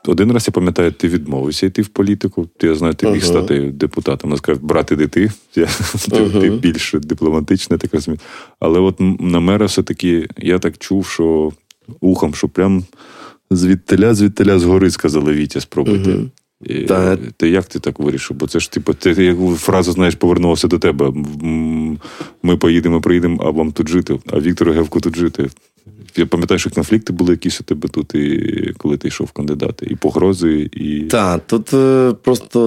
один 0.08 0.32
раз 0.32 0.44
я 0.48 0.52
пам'ятаю, 0.52 0.92
ти 0.92 1.08
відмовився 1.08 1.66
йти 1.66 1.82
в 1.82 1.88
політику. 1.88 2.48
Ти, 2.56 2.66
я 2.66 2.74
знаю, 2.74 2.94
ти 2.94 3.06
міг 3.06 3.22
Ага. 3.22 3.26
стати 3.26 3.60
депутатом. 3.60 4.30
Я 4.30 4.36
сказав, 4.36 4.62
брат, 4.62 4.92
іди 4.92 5.06
ти. 5.06 5.20
Я, 5.56 5.66
ти, 6.10 6.16
Ага. 6.16 6.40
ти 6.40 6.50
більш 6.50 6.94
дипломатичний, 7.02 7.78
так 7.78 7.94
розумію. 7.94 8.20
Але 8.60 8.80
от 8.80 8.96
на 9.20 9.40
мера 9.40 9.66
все-таки 9.66 10.28
я 10.38 10.58
так 10.58 10.78
чув, 10.78 11.06
що 11.06 11.52
ухом, 12.00 12.34
що 12.34 12.48
прям 12.48 12.84
звідтиля, 13.50 14.14
звідтиля 14.14 14.58
згори 14.58 14.90
сказали 14.90 15.32
Вітя 15.32 15.60
спробуйте. 15.60 16.10
Мгм. 16.10 16.30
І, 16.64 16.74
Та- 16.82 17.16
Ти 17.36 17.48
як 17.50 17.64
ти 17.66 17.78
так 17.78 17.98
вирішив? 18.00 18.36
Бо 18.36 18.46
це 18.46 18.60
ж 18.60 18.72
типу, 18.72 18.94
ти 18.94 19.24
як 19.24 19.36
фраза, 19.56 19.92
знаєш, 19.92 20.14
повернулася 20.14 20.68
до 20.68 20.78
тебе. 20.78 21.12
Ми 22.42 22.56
поїдемо, 22.56 23.00
приїдемо, 23.00 23.42
а 23.46 23.50
вам 23.50 23.72
тут 23.72 23.88
жити, 23.88 24.18
а 24.26 24.40
Віктору 24.40 24.72
Гевку 24.72 25.00
тут 25.00 25.16
жити. 25.16 25.50
Я 26.18 26.26
пам'ятаю, 26.26 26.58
що 26.58 26.70
конфлікти 26.70 27.12
були 27.12 27.30
якісь 27.30 27.60
у 27.60 27.64
тебе 27.64 27.88
тут, 27.88 28.14
і 28.14 28.74
коли 28.78 28.96
ти 28.96 29.08
йшов 29.08 29.30
кандидати, 29.30 29.86
і 29.90 29.96
погрози, 29.96 30.70
і. 30.72 31.00
Так, 31.00 31.46
тут 31.46 31.74
е, 31.74 32.12
просто 32.22 32.60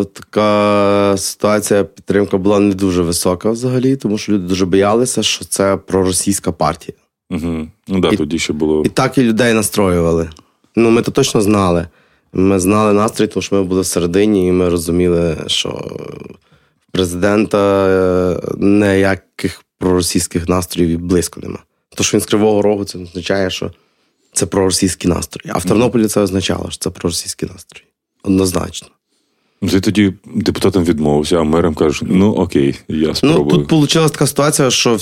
е, 0.00 0.04
така 0.04 1.14
ситуація, 1.16 1.84
підтримка 1.84 2.38
була 2.38 2.60
не 2.60 2.74
дуже 2.74 3.02
висока 3.02 3.50
взагалі, 3.50 3.96
тому 3.96 4.18
що 4.18 4.32
люди 4.32 4.46
дуже 4.46 4.66
боялися, 4.66 5.22
що 5.22 5.44
це 5.44 5.76
проросійська 5.76 6.52
партія. 6.52 6.98
Угу. 7.30 7.68
Ну 7.88 7.94
так, 7.94 8.00
да, 8.00 8.08
І- 8.08 8.16
тоді 8.16 8.38
ще 8.38 8.52
було. 8.52 8.82
І 8.86 8.88
так 8.88 9.18
і 9.18 9.22
людей 9.22 9.54
настроювали. 9.54 10.30
Ну, 10.76 10.90
ми 10.90 11.02
то 11.02 11.10
точно 11.10 11.40
знали. 11.40 11.86
Ми 12.32 12.58
знали 12.58 12.92
настрій, 12.92 13.26
тому 13.26 13.42
що 13.42 13.56
ми 13.56 13.62
були 13.62 13.80
всередині, 13.80 14.48
і 14.48 14.52
ми 14.52 14.68
розуміли, 14.68 15.36
що 15.46 15.98
президента 16.92 17.88
е, 17.88 18.40
ніяких 18.58 19.64
проросійських 19.78 20.48
настроїв 20.48 20.90
і 20.90 20.96
близько 20.96 21.40
нема. 21.40 21.58
То, 21.96 22.04
що 22.04 22.16
він 22.16 22.22
з 22.22 22.26
Кривого 22.26 22.62
Рогу, 22.62 22.84
це 22.84 22.98
означає, 22.98 23.50
що 23.50 23.70
це 24.32 24.46
проросійські 24.46 25.08
настрої. 25.08 25.52
А 25.54 25.58
в 25.58 25.64
Тернополі 25.64 26.06
це 26.06 26.20
означало, 26.20 26.70
що 26.70 26.78
це 26.78 26.90
проросійські 26.90 27.46
настрої. 27.46 27.86
Однозначно. 28.22 28.88
Ну, 29.62 29.68
ти 29.68 29.80
тоді 29.80 30.12
депутатам 30.34 30.84
відмовився, 30.84 31.36
а 31.36 31.42
мерам 31.42 31.74
кажеш, 31.74 32.02
ну 32.06 32.32
окей, 32.32 32.78
я 32.88 33.14
спробую. 33.14 33.58
Ну, 33.58 33.66
Тут 33.66 33.80
вийшла 33.80 34.08
така 34.08 34.26
ситуація, 34.26 34.70
що 34.70 34.98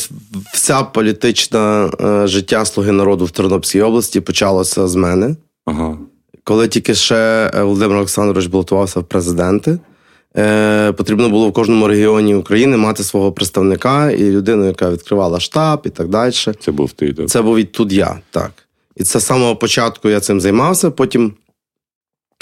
вся 0.55 0.83
політичне 0.83 1.91
життя 2.25 2.65
Слуги 2.65 2.93
народу 2.93 3.25
в 3.25 3.31
Тернопільській 3.31 3.81
області 3.81 4.21
почалося 4.21 4.89
з 4.89 4.95
мене. 4.95 5.37
Ага. 5.67 5.99
Коли 6.45 6.69
тільки 6.69 6.95
ще 6.95 7.51
е, 7.55 7.63
Володимир 7.63 7.97
Олександрович 7.97 8.47
балотувався 8.47 9.01
в 9.01 9.05
президенти, 9.05 9.79
потрібно 10.97 11.29
було 11.29 11.49
в 11.49 11.53
кожному 11.53 11.89
регіоні 11.89 12.35
України 12.35 12.77
мати 12.77 13.05
свого 13.05 13.33
представника 13.33 14.11
і 14.11 14.31
людину, 14.31 14.67
яка 14.67 14.91
відкривала 14.91 15.41
штаб 15.41 15.83
і 15.85 15.91
так 15.91 16.09
далі. 16.09 16.33
Це 16.61 16.73
був 16.73 16.93
ти, 16.93 17.13
так? 17.13 17.29
Це 17.29 17.43
був 17.43 17.59
і 17.59 17.65
тут 17.65 17.93
я, 17.93 18.21
так. 18.31 18.53
І 18.97 19.05
це 19.05 19.21
з 19.21 19.27
самого 19.27 19.57
початку 19.57 20.09
я 20.09 20.21
цим 20.21 20.41
займався. 20.41 20.91
Потім 20.91 21.33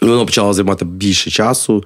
воно 0.02 0.26
почало 0.26 0.52
займати 0.52 0.84
більше 0.84 1.30
часу. 1.30 1.84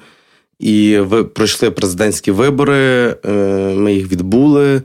І 0.59 0.99
ви 0.99 1.25
пройшли 1.25 1.71
президентські 1.71 2.31
вибори, 2.31 3.17
е, 3.27 3.33
ми 3.77 3.95
їх 3.95 4.13
відбули. 4.13 4.83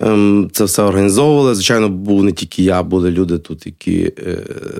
Ем, 0.00 0.50
це 0.52 0.64
все 0.64 0.82
організовували. 0.82 1.54
Звичайно, 1.54 1.88
був 1.88 2.24
не 2.24 2.32
тільки 2.32 2.62
я, 2.62 2.82
були 2.82 3.10
люди 3.10 3.38
тут, 3.38 3.66
які 3.66 4.12
е, 4.18 4.38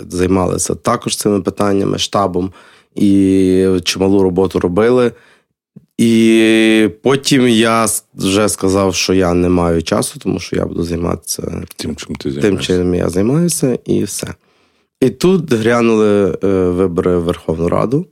займалися 0.09 0.75
також 0.75 1.17
цими 1.17 1.41
питаннями, 1.41 1.99
штабом 1.99 2.53
і 2.95 3.81
чималу 3.85 4.23
роботу 4.23 4.61
робили. 4.61 5.13
І 5.99 6.91
потім 7.03 7.49
я 7.49 7.87
вже 8.15 8.49
сказав, 8.49 8.95
що 8.95 9.15
я 9.15 9.35
не 9.35 9.49
маю 9.49 9.83
часу, 9.83 10.19
тому 10.19 10.41
що 10.41 10.57
я 10.57 10.67
буду 10.67 10.83
займатися 10.83 11.63
тим, 11.77 11.97
чим 11.97 12.17
ти 12.17 12.33
тим, 12.33 12.59
чим 12.59 12.95
я 12.95 13.09
займаюся, 13.09 13.79
і 13.85 14.05
все. 14.05 14.35
І 15.01 15.11
тут 15.11 15.53
грянули 15.53 16.39
е, 16.45 16.47
вибори 16.69 17.17
в 17.17 17.23
Верховну 17.23 17.69
Раду. 17.69 18.07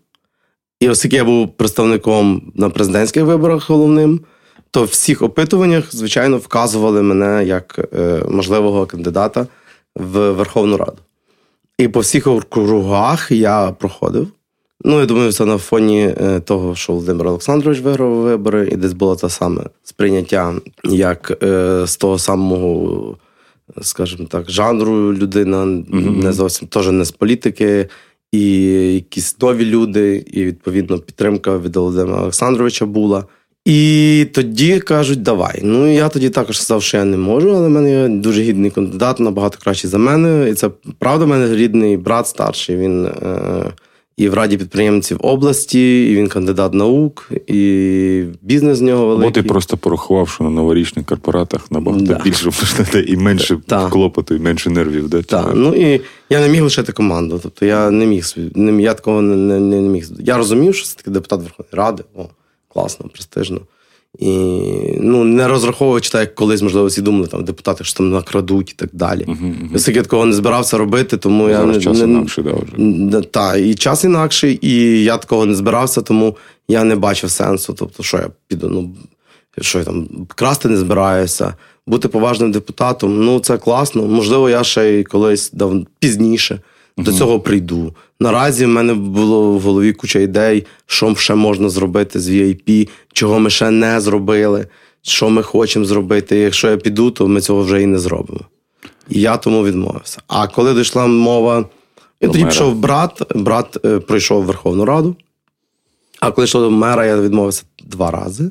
І 0.80 0.88
оскільки 0.88 1.16
я 1.16 1.24
був 1.24 1.56
представником 1.56 2.52
на 2.54 2.70
президентських 2.70 3.24
виборах 3.24 3.70
головним, 3.70 4.20
то 4.70 4.82
в 4.82 4.86
всіх 4.86 5.22
опитуваннях, 5.22 5.94
звичайно, 5.94 6.36
вказували 6.36 7.02
мене 7.02 7.44
як 7.44 7.88
е, 7.92 8.22
можливого 8.30 8.86
кандидата 8.86 9.46
в 9.96 10.30
Верховну 10.30 10.76
Раду. 10.76 10.98
І 11.78 11.88
по 11.88 12.00
всіх 12.00 12.26
округах 12.26 13.32
я 13.32 13.70
проходив. 13.70 14.28
Ну, 14.84 15.00
я 15.00 15.06
думаю, 15.06 15.32
це 15.32 15.44
на 15.44 15.58
фоні 15.58 16.14
е, 16.20 16.40
того, 16.40 16.74
що 16.74 16.92
Володимир 16.92 17.26
Олександрович 17.26 17.80
виграв 17.80 18.10
вибори, 18.10 18.68
і 18.72 18.76
десь 18.76 18.92
було 18.92 19.16
те 19.16 19.28
саме 19.28 19.62
сприйняття 19.82 20.54
як 20.84 21.38
е, 21.42 21.82
з 21.86 21.96
того 21.96 22.18
самого, 22.18 23.16
скажімо 23.82 24.28
так, 24.30 24.50
жанру 24.50 25.14
людина, 25.14 25.64
mm-hmm. 25.64 26.24
не 26.24 26.32
зовсім 26.32 26.68
теж 26.68 26.88
не 26.88 27.04
з 27.04 27.10
політики, 27.10 27.88
і 28.32 28.62
якісь 28.94 29.40
нові 29.40 29.64
люди, 29.64 30.24
і 30.32 30.44
відповідно 30.44 30.98
підтримка 30.98 31.58
від 31.58 31.76
Володимира 31.76 32.20
Олександровича 32.20 32.86
була. 32.86 33.24
І 33.64 34.26
тоді 34.34 34.80
кажуть, 34.80 35.22
давай. 35.22 35.60
Ну 35.62 35.92
я 35.92 36.08
тоді 36.08 36.30
також 36.30 36.60
сказав, 36.60 36.82
що 36.82 36.96
я 36.96 37.04
не 37.04 37.16
можу, 37.16 37.50
але 37.50 37.66
в 37.66 37.70
мене 37.70 37.90
є 37.90 38.08
дуже 38.08 38.42
гідний 38.42 38.70
кандидат, 38.70 39.20
набагато 39.20 39.58
кращий 39.58 39.90
за 39.90 39.98
мене. 39.98 40.50
І 40.50 40.54
це 40.54 40.70
правда, 40.98 41.24
в 41.24 41.28
мене 41.28 41.56
рідний 41.56 41.96
брат 41.96 42.26
старший. 42.26 42.76
Він 42.76 43.06
е, 43.06 43.12
і 44.16 44.28
в 44.28 44.34
раді 44.34 44.56
підприємців 44.56 45.18
області, 45.20 46.10
і 46.10 46.16
він 46.16 46.28
кандидат 46.28 46.74
наук, 46.74 47.30
і 47.46 48.24
бізнес 48.42 48.78
з 48.78 48.80
нього 48.80 49.06
великий. 49.06 49.28
Бо 49.28 49.34
ти 49.34 49.42
просто 49.42 49.76
порахував, 49.76 50.28
що 50.28 50.44
на 50.44 50.50
новорічних 50.50 51.06
корпоратах 51.06 51.70
набагато 51.70 52.04
да. 52.04 52.20
більше 52.24 52.50
і 53.06 53.16
менше 53.16 53.58
да. 53.68 53.88
клопоту, 53.88 54.34
і 54.34 54.38
менше 54.38 54.70
нервів. 54.70 55.08
Да? 55.08 55.22
Так, 55.22 55.52
ну 55.54 55.74
і 55.74 56.00
я 56.30 56.40
не 56.40 56.48
міг 56.48 56.62
лишити 56.62 56.92
команду. 56.92 57.40
Тобто 57.42 57.66
я 57.66 57.90
не 57.90 58.06
міг 58.06 58.24
не, 58.54 58.82
я 58.82 58.94
такого 58.94 59.22
не, 59.22 59.60
не, 59.60 59.80
не 59.80 59.88
міг. 59.88 60.08
Я 60.18 60.36
розумів, 60.36 60.74
що 60.74 60.86
це 60.86 60.96
такий 60.96 61.12
депутат 61.12 61.42
Верховної 61.42 61.72
Ради. 61.72 62.04
О, 62.14 62.24
класно, 62.68 63.08
престижно. 63.08 63.60
І 64.18 64.28
ну, 65.00 65.24
не 65.24 65.48
розраховуючи 65.48 66.10
так, 66.10 66.20
як 66.20 66.34
колись, 66.34 66.62
можливо, 66.62 66.86
всі 66.86 67.02
думали, 67.02 67.26
там 67.26 67.44
депутати 67.44 67.84
що 67.84 67.96
там 67.96 68.10
накрадуть 68.10 68.70
і 68.70 68.74
так 68.74 68.88
далі. 68.92 69.24
Uh-huh, 69.24 69.72
uh-huh. 69.72 69.96
Я 69.96 70.02
такого 70.02 70.24
не 70.24 70.32
збирався 70.32 70.78
робити, 70.78 71.16
тому 71.16 71.48
Зараз 71.48 71.76
я 71.76 71.82
час 71.82 71.98
не, 71.98 72.04
інакший, 72.04 72.44
да, 72.44 72.52
вже. 72.52 73.22
Та, 73.22 73.56
і 73.56 73.74
час 73.74 74.04
інакший, 74.04 74.58
і 74.62 75.04
я 75.04 75.18
такого 75.18 75.46
не 75.46 75.54
збирався, 75.54 76.02
тому 76.02 76.36
я 76.68 76.84
не 76.84 76.96
бачив 76.96 77.30
сенсу. 77.30 77.74
Тобто, 77.78 78.02
що 78.02 78.16
я 78.16 78.28
піду, 78.48 78.68
ну 78.68 78.94
що 79.60 79.78
я 79.78 79.84
там 79.84 80.08
красти 80.28 80.68
не 80.68 80.76
збираюся, 80.76 81.54
бути 81.86 82.08
поважним 82.08 82.52
депутатом. 82.52 83.24
Ну, 83.24 83.40
це 83.40 83.58
класно. 83.58 84.02
Можливо, 84.02 84.50
я 84.50 84.64
ще 84.64 84.88
й 84.88 85.04
колись 85.04 85.50
дав 85.50 85.86
пізніше. 85.98 86.60
До 86.98 87.12
цього 87.12 87.40
прийду. 87.40 87.94
Наразі 88.20 88.64
в 88.64 88.68
мене 88.68 88.94
було 88.94 89.52
в 89.52 89.60
голові 89.60 89.92
куча 89.92 90.18
ідей, 90.18 90.66
що 90.86 91.14
ще 91.14 91.34
можна 91.34 91.68
зробити 91.68 92.20
з 92.20 92.30
VIP, 92.30 92.88
чого 93.12 93.40
ми 93.40 93.50
ще 93.50 93.70
не 93.70 94.00
зробили, 94.00 94.66
що 95.02 95.30
ми 95.30 95.42
хочемо 95.42 95.84
зробити. 95.84 96.36
Якщо 96.36 96.70
я 96.70 96.76
піду, 96.76 97.10
то 97.10 97.28
ми 97.28 97.40
цього 97.40 97.62
вже 97.62 97.82
і 97.82 97.86
не 97.86 97.98
зробимо. 97.98 98.40
І 99.08 99.20
я 99.20 99.36
тому 99.36 99.64
відмовився. 99.64 100.18
А 100.26 100.46
коли 100.46 100.74
дійшла 100.74 101.06
мова, 101.06 101.64
і 102.20 102.26
тоді 102.26 102.44
пішов 102.44 102.74
брат, 102.74 103.22
брат 103.34 103.78
е, 103.84 103.98
прийшов 103.98 104.42
в 104.42 104.46
Верховну 104.46 104.84
Раду. 104.84 105.16
А 106.20 106.30
коли 106.30 106.44
йшло 106.44 106.60
до 106.60 106.70
мера, 106.70 107.06
я 107.06 107.20
відмовився 107.20 107.62
два 107.84 108.10
рази 108.10 108.50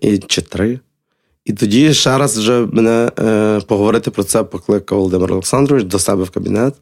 і 0.00 0.18
чи 0.18 0.42
три. 0.42 0.80
І 1.44 1.52
тоді 1.52 1.94
ще 1.94 2.18
раз 2.18 2.38
вже 2.38 2.66
мене 2.72 3.10
е, 3.18 3.60
поговорити 3.60 4.10
про 4.10 4.24
це 4.24 4.44
покликав 4.44 4.98
Володимир 4.98 5.32
Олександрович 5.32 5.84
до 5.84 5.98
себе 5.98 6.24
в 6.24 6.30
кабінет. 6.30 6.74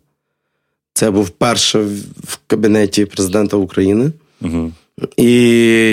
Це 0.94 1.10
був 1.10 1.30
перший 1.30 1.84
в 2.24 2.38
кабінеті 2.46 3.04
президента 3.04 3.56
України. 3.56 4.12
Угу. 4.40 4.72
І 5.16 5.32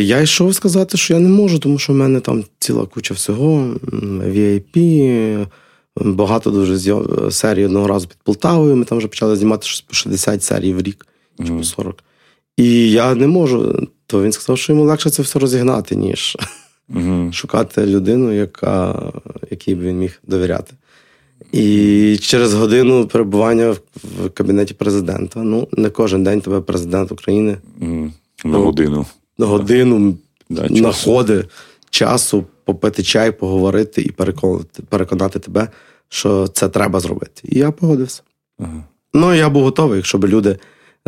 я 0.06 0.22
йшов 0.22 0.56
сказати, 0.56 0.98
що 0.98 1.14
я 1.14 1.20
не 1.20 1.30
можу, 1.30 1.60
тому 1.60 1.80
що 1.80 1.94
в 1.94 1.96
мене 1.96 2.20
там 2.20 2.44
ціла 2.60 2.86
куча 2.86 3.14
всього, 3.14 3.76
VIP, 4.24 5.48
багато 5.96 6.52
дуже 6.52 6.80
серій 7.32 7.66
одного 7.66 7.88
разу 7.88 8.08
під 8.08 8.18
Полтавою. 8.24 8.76
Ми 8.76 8.86
там 8.86 8.98
вже 8.98 9.08
почали 9.08 9.36
знімати 9.36 9.68
щось 9.68 9.82
по 9.82 9.94
60 9.94 10.44
серій 10.44 10.74
в 10.74 10.82
рік, 10.82 11.08
чи 11.46 11.54
по 11.54 11.64
40. 11.64 12.04
І 12.58 12.92
я 12.92 13.16
не 13.16 13.28
можу. 13.28 13.88
То 14.08 14.24
він 14.24 14.32
сказав, 14.32 14.58
що 14.58 14.74
йому 14.74 14.86
легше 14.86 15.10
це 15.10 15.22
все 15.22 15.40
розігнати, 15.40 15.96
ніж 15.96 16.38
угу. 16.96 17.34
шукати 17.34 17.86
людину, 17.86 18.32
яка, 18.32 19.12
якій 19.52 19.76
б 19.76 19.82
він 19.82 19.98
міг 19.98 20.20
довіряти. 20.28 20.74
І 21.52 22.17
через 22.21 22.54
годину 22.54 23.08
перебування 23.08 23.75
в 24.04 24.30
кабінеті 24.34 24.73
президента. 24.73 25.43
Ну, 25.43 25.67
не 25.71 25.89
кожен 25.89 26.23
день 26.23 26.41
тебе 26.41 26.62
президент 26.62 27.12
України 27.12 27.58
mm, 27.82 28.12
на 28.43 28.58
годину. 28.58 29.06
На 29.38 29.45
годину 29.45 30.17
да, 30.49 30.67
знаходить 30.67 31.45
часу 31.89 32.45
попити 32.65 33.04
чай, 33.04 33.32
поговорити 33.32 34.02
і 34.02 34.12
переконати 34.12 34.84
переконати 34.89 35.39
тебе, 35.39 35.67
що 36.10 36.47
це 36.47 36.69
треба 36.69 36.99
зробити. 36.99 37.41
І 37.43 37.60
я 37.60 37.71
погодився. 37.71 38.21
Ага. 38.60 38.84
Ну, 39.13 39.34
я 39.34 39.49
був 39.49 39.63
готовий, 39.63 39.97
якщо 39.97 40.17
б 40.17 40.25
люди 40.25 40.58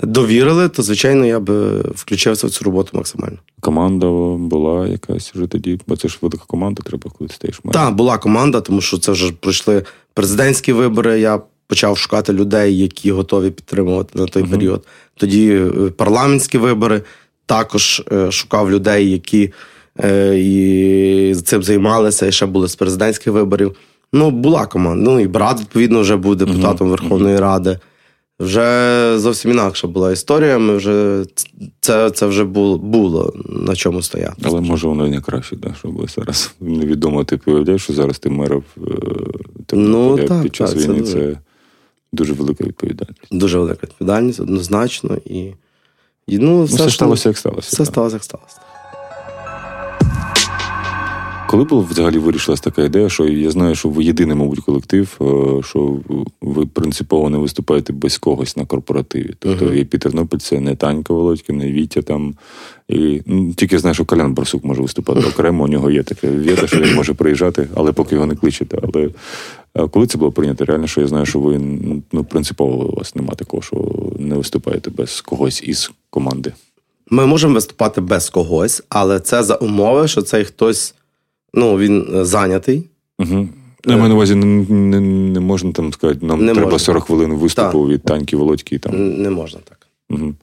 довірили, 0.04 0.69
то 0.69 0.84
звичайно 0.84 1.25
я 1.25 1.39
б 1.39 1.51
включився 1.95 2.47
в 2.47 2.49
цю 2.49 2.65
роботу 2.65 2.89
максимально. 2.93 3.38
Команда 3.60 4.08
була 4.38 4.88
якась 4.88 5.36
вже 5.36 5.47
тоді, 5.47 5.80
бо 5.88 5.95
це 5.95 6.08
ж 6.08 6.17
велика 6.21 6.43
команда, 6.47 6.84
треба 6.86 7.12
коли 7.17 7.30
стаєш. 7.30 7.60
Так, 7.73 7.95
була 7.95 8.17
команда, 8.17 8.62
тому 8.62 8.82
що 8.82 8.97
це 8.97 9.12
вже 9.12 9.32
пройшли 9.32 9.84
президентські 10.13 10.73
вибори. 10.73 11.19
Я 11.19 11.41
почав 11.67 11.97
шукати 11.97 12.34
людей, 12.34 12.77
які 12.77 13.12
готові 13.12 13.49
підтримувати 13.49 14.19
на 14.19 14.25
той 14.25 14.43
uh-huh. 14.43 14.51
період. 14.51 14.88
Тоді 15.15 15.54
е, 15.54 15.69
парламентські 15.89 16.58
вибори 16.58 17.01
також 17.45 18.04
е, 18.12 18.32
шукав 18.32 18.71
людей, 18.71 19.12
які 19.12 19.54
е, 20.04 20.39
і 20.39 21.36
цим 21.36 21.63
займалися, 21.63 22.25
і 22.25 22.32
ще 22.32 22.45
були 22.45 22.67
з 22.67 22.75
президентських 22.75 23.34
виборів. 23.34 23.75
Ну, 24.13 24.32
була 24.32 24.65
команда. 24.65 25.12
Ну 25.12 25.19
і 25.19 25.27
брат, 25.27 25.60
відповідно, 25.60 26.01
вже 26.01 26.15
був 26.15 26.36
депутатом 26.36 26.88
uh-huh. 26.88 26.91
Верховної 26.91 27.39
Ради. 27.39 27.80
Вже 28.41 29.19
зовсім 29.19 29.51
інакша 29.51 29.88
була 29.88 30.12
історія. 30.12 30.60
Ми 30.60 30.75
вже 30.75 31.25
це 31.80 32.10
це 32.10 32.25
вже 32.25 32.43
було 32.43 32.77
було 32.77 33.34
на 33.49 33.75
чому 33.75 34.01
стояти. 34.01 34.41
Але 34.43 34.62
може 34.62 34.88
воно 34.88 35.08
і 35.08 35.10
не 35.10 35.21
краще, 35.21 35.56
да, 35.56 35.73
щоб 35.80 36.10
зараз 36.10 36.54
невідомо 36.60 37.23
ти 37.23 37.38
повідомляєш, 37.38 37.84
що 37.84 37.93
зараз 37.93 38.19
ти 38.19 38.30
меров 38.30 38.63
ти 39.65 39.75
ну, 39.75 40.17
так, 40.17 40.43
під 40.43 40.56
час 40.56 40.73
так, 40.73 40.80
війни. 40.80 41.01
Це, 41.01 41.12
це 41.12 41.38
дуже 42.13 42.34
велика 42.34 42.63
відповідальність. 42.63 43.27
Дуже 43.32 43.60
велика 43.60 43.88
відповідальність, 43.88 44.39
однозначно. 44.39 45.17
І, 45.25 45.39
і 46.27 46.38
ну, 46.38 46.63
все, 46.63 46.77
ну, 46.77 46.86
все 46.86 46.95
сталося, 46.95 47.30
як 47.30 47.38
сталося. 47.38 47.67
Все 47.67 47.77
так. 47.77 47.88
сталося, 47.88 48.15
як 48.15 48.23
сталося. 48.23 48.58
Коли 51.51 51.63
була 51.63 51.85
взагалі 51.89 52.17
вирішилась 52.17 52.61
така 52.61 52.83
ідея, 52.83 53.09
що 53.09 53.25
я 53.25 53.51
знаю, 53.51 53.75
що 53.75 53.89
ви 53.89 54.03
єдиний, 54.03 54.35
мабуть, 54.35 54.59
колектив, 54.59 55.17
е, 55.21 55.63
що 55.63 55.97
ви 56.41 56.65
принципово 56.65 57.29
не 57.29 57.37
виступаєте 57.37 57.93
без 57.93 58.17
когось 58.17 58.57
на 58.57 58.65
корпоративі. 58.65 59.33
Тобто 59.39 59.65
uh-huh. 59.65 59.73
і 59.73 59.85
Пітернопіль 59.85 60.37
це 60.37 60.59
не 60.59 60.75
Танька 60.75 61.13
Володька, 61.13 61.53
не 61.53 61.71
Вітя 61.71 62.01
там. 62.01 62.33
І 62.89 63.21
ну, 63.25 63.53
Тільки 63.53 63.79
знаю, 63.79 63.93
що 63.93 64.05
Колян 64.05 64.33
Барсук 64.33 64.65
може 64.65 64.81
виступати 64.81 65.19
окремо, 65.19 65.63
у 65.63 65.67
нього 65.67 65.91
є 65.91 66.03
таке 66.03 66.31
віта, 66.31 66.67
що 66.67 66.81
він 66.81 66.95
може 66.95 67.13
приїжджати, 67.13 67.67
але 67.75 67.91
поки 67.91 68.15
його 68.15 68.27
не 68.27 68.35
кличете. 68.35 68.77
Але 68.83 69.09
е, 69.75 69.87
коли 69.87 70.07
це 70.07 70.17
було 70.17 70.31
прийнято, 70.31 70.65
реально, 70.65 70.87
що 70.87 71.01
я 71.01 71.07
знаю, 71.07 71.25
що 71.25 71.39
ви 71.39 71.59
ну, 72.11 72.23
принципово 72.23 72.85
у 72.85 72.95
вас 72.95 73.15
немає 73.15 73.35
такого, 73.35 73.63
що 73.63 73.91
не 74.19 74.35
виступаєте 74.35 74.89
без 74.89 75.21
когось 75.21 75.63
із 75.63 75.91
команди. 76.09 76.53
Ми 77.09 77.25
можемо 77.25 77.53
виступати 77.53 78.01
без 78.01 78.29
когось, 78.29 78.83
але 78.89 79.19
це 79.19 79.43
за 79.43 79.55
умови, 79.55 80.07
що 80.07 80.21
цей 80.21 80.45
хтось 80.45 80.95
ну, 81.54 81.78
він 81.78 82.16
е, 82.16 82.26
зайнятий. 82.26 82.89
Угу. 83.20 83.49
Я 83.86 83.97
маю 83.97 84.10
на 84.10 84.16
увазі, 84.16 84.36
не, 84.36 84.45
не, 84.70 84.99
не 84.99 85.39
можна 85.39 85.72
там 85.72 85.93
сказати, 85.93 86.26
нам 86.26 86.45
Не 86.45 86.54
треба 86.54 86.72
можна. 86.72 86.80
40 86.80 87.04
хвилин 87.04 87.34
виступу 87.34 87.88
від 87.88 88.04
танки 88.04 88.36
Володьки. 88.36 88.80
Там. 88.80 89.22
Не 89.22 89.30
можна 89.30 89.60
так. 89.70 89.88
Угу. 90.10 90.34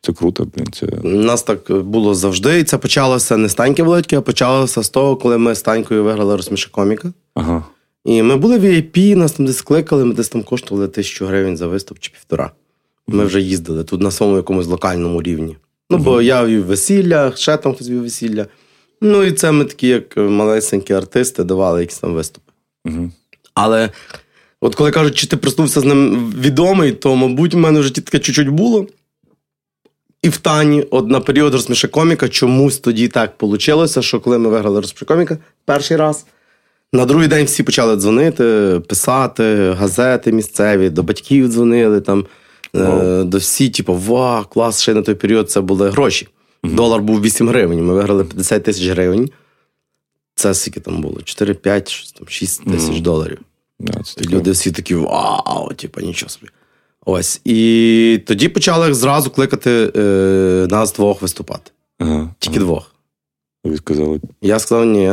Це 0.00 0.12
круто, 0.12 0.48
блін. 0.56 0.66
Це... 0.72 0.86
У 0.86 1.08
нас 1.08 1.42
так 1.42 1.82
було 1.82 2.14
завжди, 2.14 2.60
і 2.60 2.64
це 2.64 2.78
почалося 2.78 3.36
не 3.36 3.48
з 3.48 3.54
Таньки 3.54 3.82
Володьки, 3.82 4.16
а 4.16 4.20
почалося 4.20 4.82
з 4.82 4.88
того, 4.88 5.16
коли 5.16 5.38
ми 5.38 5.54
з 5.54 5.62
Танькою 5.62 6.04
виграли 6.04 6.36
розсміши 6.36 6.70
коміка. 6.70 7.12
Ага. 7.34 7.64
І 8.04 8.22
ми 8.22 8.36
були 8.36 8.58
в 8.58 8.64
VIP, 8.64 9.14
нас 9.14 9.32
там 9.32 9.46
десь 9.46 9.62
кликали, 9.62 10.04
ми 10.04 10.14
десь 10.14 10.28
там 10.28 10.42
коштували 10.42 10.88
тисячу 10.88 11.26
гривень 11.26 11.56
за 11.56 11.66
виступ 11.66 11.98
чи 11.98 12.10
півтора. 12.10 12.50
Ми 13.06 13.24
вже 13.24 13.40
їздили 13.40 13.84
тут 13.84 14.00
на 14.00 14.10
своєму 14.10 14.36
якомусь 14.36 14.66
локальному 14.66 15.22
рівні. 15.22 15.56
Ну, 15.90 15.98
бо 15.98 16.22
я 16.22 16.44
вів 16.44 16.66
весілля, 16.66 17.32
ще 17.36 17.56
там 17.56 17.74
хтось 17.74 17.88
вів 17.88 18.02
весілля. 18.02 18.46
Ну, 19.00 19.22
і 19.22 19.32
це 19.32 19.52
ми 19.52 19.64
такі, 19.64 19.88
як 19.88 20.16
малесенькі 20.16 20.94
артисти, 20.94 21.44
давали 21.44 21.80
якісь 21.80 21.98
там 21.98 22.14
виступи. 22.14 22.52
Угу. 22.84 23.10
Але 23.54 23.90
от 24.60 24.74
коли 24.74 24.90
кажуть, 24.90 25.14
чи 25.14 25.26
ти 25.26 25.36
проснувся 25.36 25.80
з 25.80 25.84
ним 25.84 26.32
відомий, 26.40 26.92
то, 26.92 27.16
мабуть, 27.16 27.54
в 27.54 27.58
мене 27.58 27.80
в 27.80 27.82
житті 27.82 28.00
таке 28.00 28.18
чуть-чуть 28.18 28.48
було. 28.48 28.86
І 30.22 30.28
в 30.28 30.36
Тані, 30.36 30.86
от 30.90 31.08
на 31.08 31.20
період 31.20 31.52
розсміши 31.52 31.88
коміка, 31.88 32.28
чомусь 32.28 32.78
тоді 32.78 33.08
так 33.08 33.34
вийшло, 33.40 34.02
що 34.02 34.20
коли 34.20 34.38
ми 34.38 34.48
виграли 34.48 34.80
розсміши 34.80 35.04
коміка 35.04 35.38
перший 35.64 35.96
раз, 35.96 36.26
на 36.92 37.04
другий 37.04 37.28
день 37.28 37.46
всі 37.46 37.62
почали 37.62 37.96
дзвонити, 37.96 38.80
писати, 38.88 39.72
газети 39.78 40.32
місцеві, 40.32 40.90
до 40.90 41.02
батьків 41.02 41.48
дзвонили 41.48 42.00
там. 42.00 42.26
е, 42.76 43.24
До 43.24 43.38
всі, 43.38 43.70
типу, 43.70 43.94
ва, 43.94 44.44
клас, 44.44 44.82
ще 44.82 44.94
на 44.94 45.02
той 45.02 45.14
період 45.14 45.50
це 45.50 45.60
були 45.60 45.90
гроші. 45.90 46.28
Долар 46.74 47.02
був 47.02 47.20
8 47.20 47.48
гривень. 47.48 47.86
Ми 47.86 47.94
виграли 47.94 48.24
50 48.24 48.62
тисяч 48.64 48.86
гривень. 48.86 49.30
Це 50.34 50.54
скільки 50.54 50.80
там 50.80 51.00
було? 51.00 51.22
4, 51.22 51.54
5, 51.54 51.88
щось 51.88 52.12
там, 52.12 52.28
6 52.28 52.64
тисяч 52.64 52.90
Мгм. 52.90 53.02
доларів. 53.02 53.38
Це 54.04 54.24
люди 54.24 54.50
всі 54.50 54.72
такі 54.72 54.94
вау, 54.94 55.72
типу, 55.76 56.00
нічого 56.00 56.30
собі. 56.30 56.46
Ось. 57.04 57.40
І 57.44 58.20
тоді 58.26 58.48
почали 58.48 58.94
зразу 58.94 59.30
кликати 59.30 59.92
е, 59.96 60.66
нас 60.70 60.92
двох 60.92 61.22
виступати. 61.22 61.70
Ага. 61.98 62.34
Тільки 62.38 62.58
двох. 62.58 62.94
Ви 63.64 63.76
сказали. 63.76 64.20
Я 64.42 64.58
сказав 64.58 64.86
ні. 64.86 65.12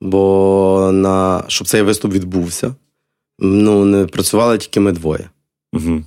Бо 0.00 0.90
на, 0.92 1.44
щоб 1.48 1.68
цей 1.68 1.82
виступ 1.82 2.12
відбувся, 2.12 2.74
ну, 3.38 3.84
не 3.84 4.06
працювали 4.06 4.58
тільки 4.58 4.80
ми 4.80 4.92
двоє. 4.92 5.30
Угу. 5.72 6.02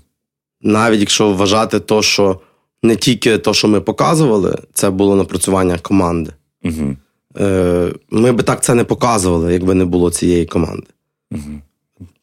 Навіть 0.61 0.99
якщо 0.99 1.33
вважати 1.33 1.79
то, 1.79 2.01
що 2.01 2.39
не 2.83 2.95
тільки 2.95 3.37
то, 3.37 3.53
що 3.53 3.67
ми 3.67 3.81
показували, 3.81 4.57
це 4.73 4.89
було 4.89 5.15
напрацювання 5.15 5.77
команди. 5.77 6.31
Угу. 6.63 6.95
Е, 7.39 7.93
ми 8.09 8.31
би 8.31 8.43
так 8.43 8.63
це 8.63 8.75
не 8.75 8.83
показували, 8.83 9.53
якби 9.53 9.73
не 9.73 9.85
було 9.85 10.11
цієї 10.11 10.45
команди. 10.45 10.87
Угу. 11.31 11.61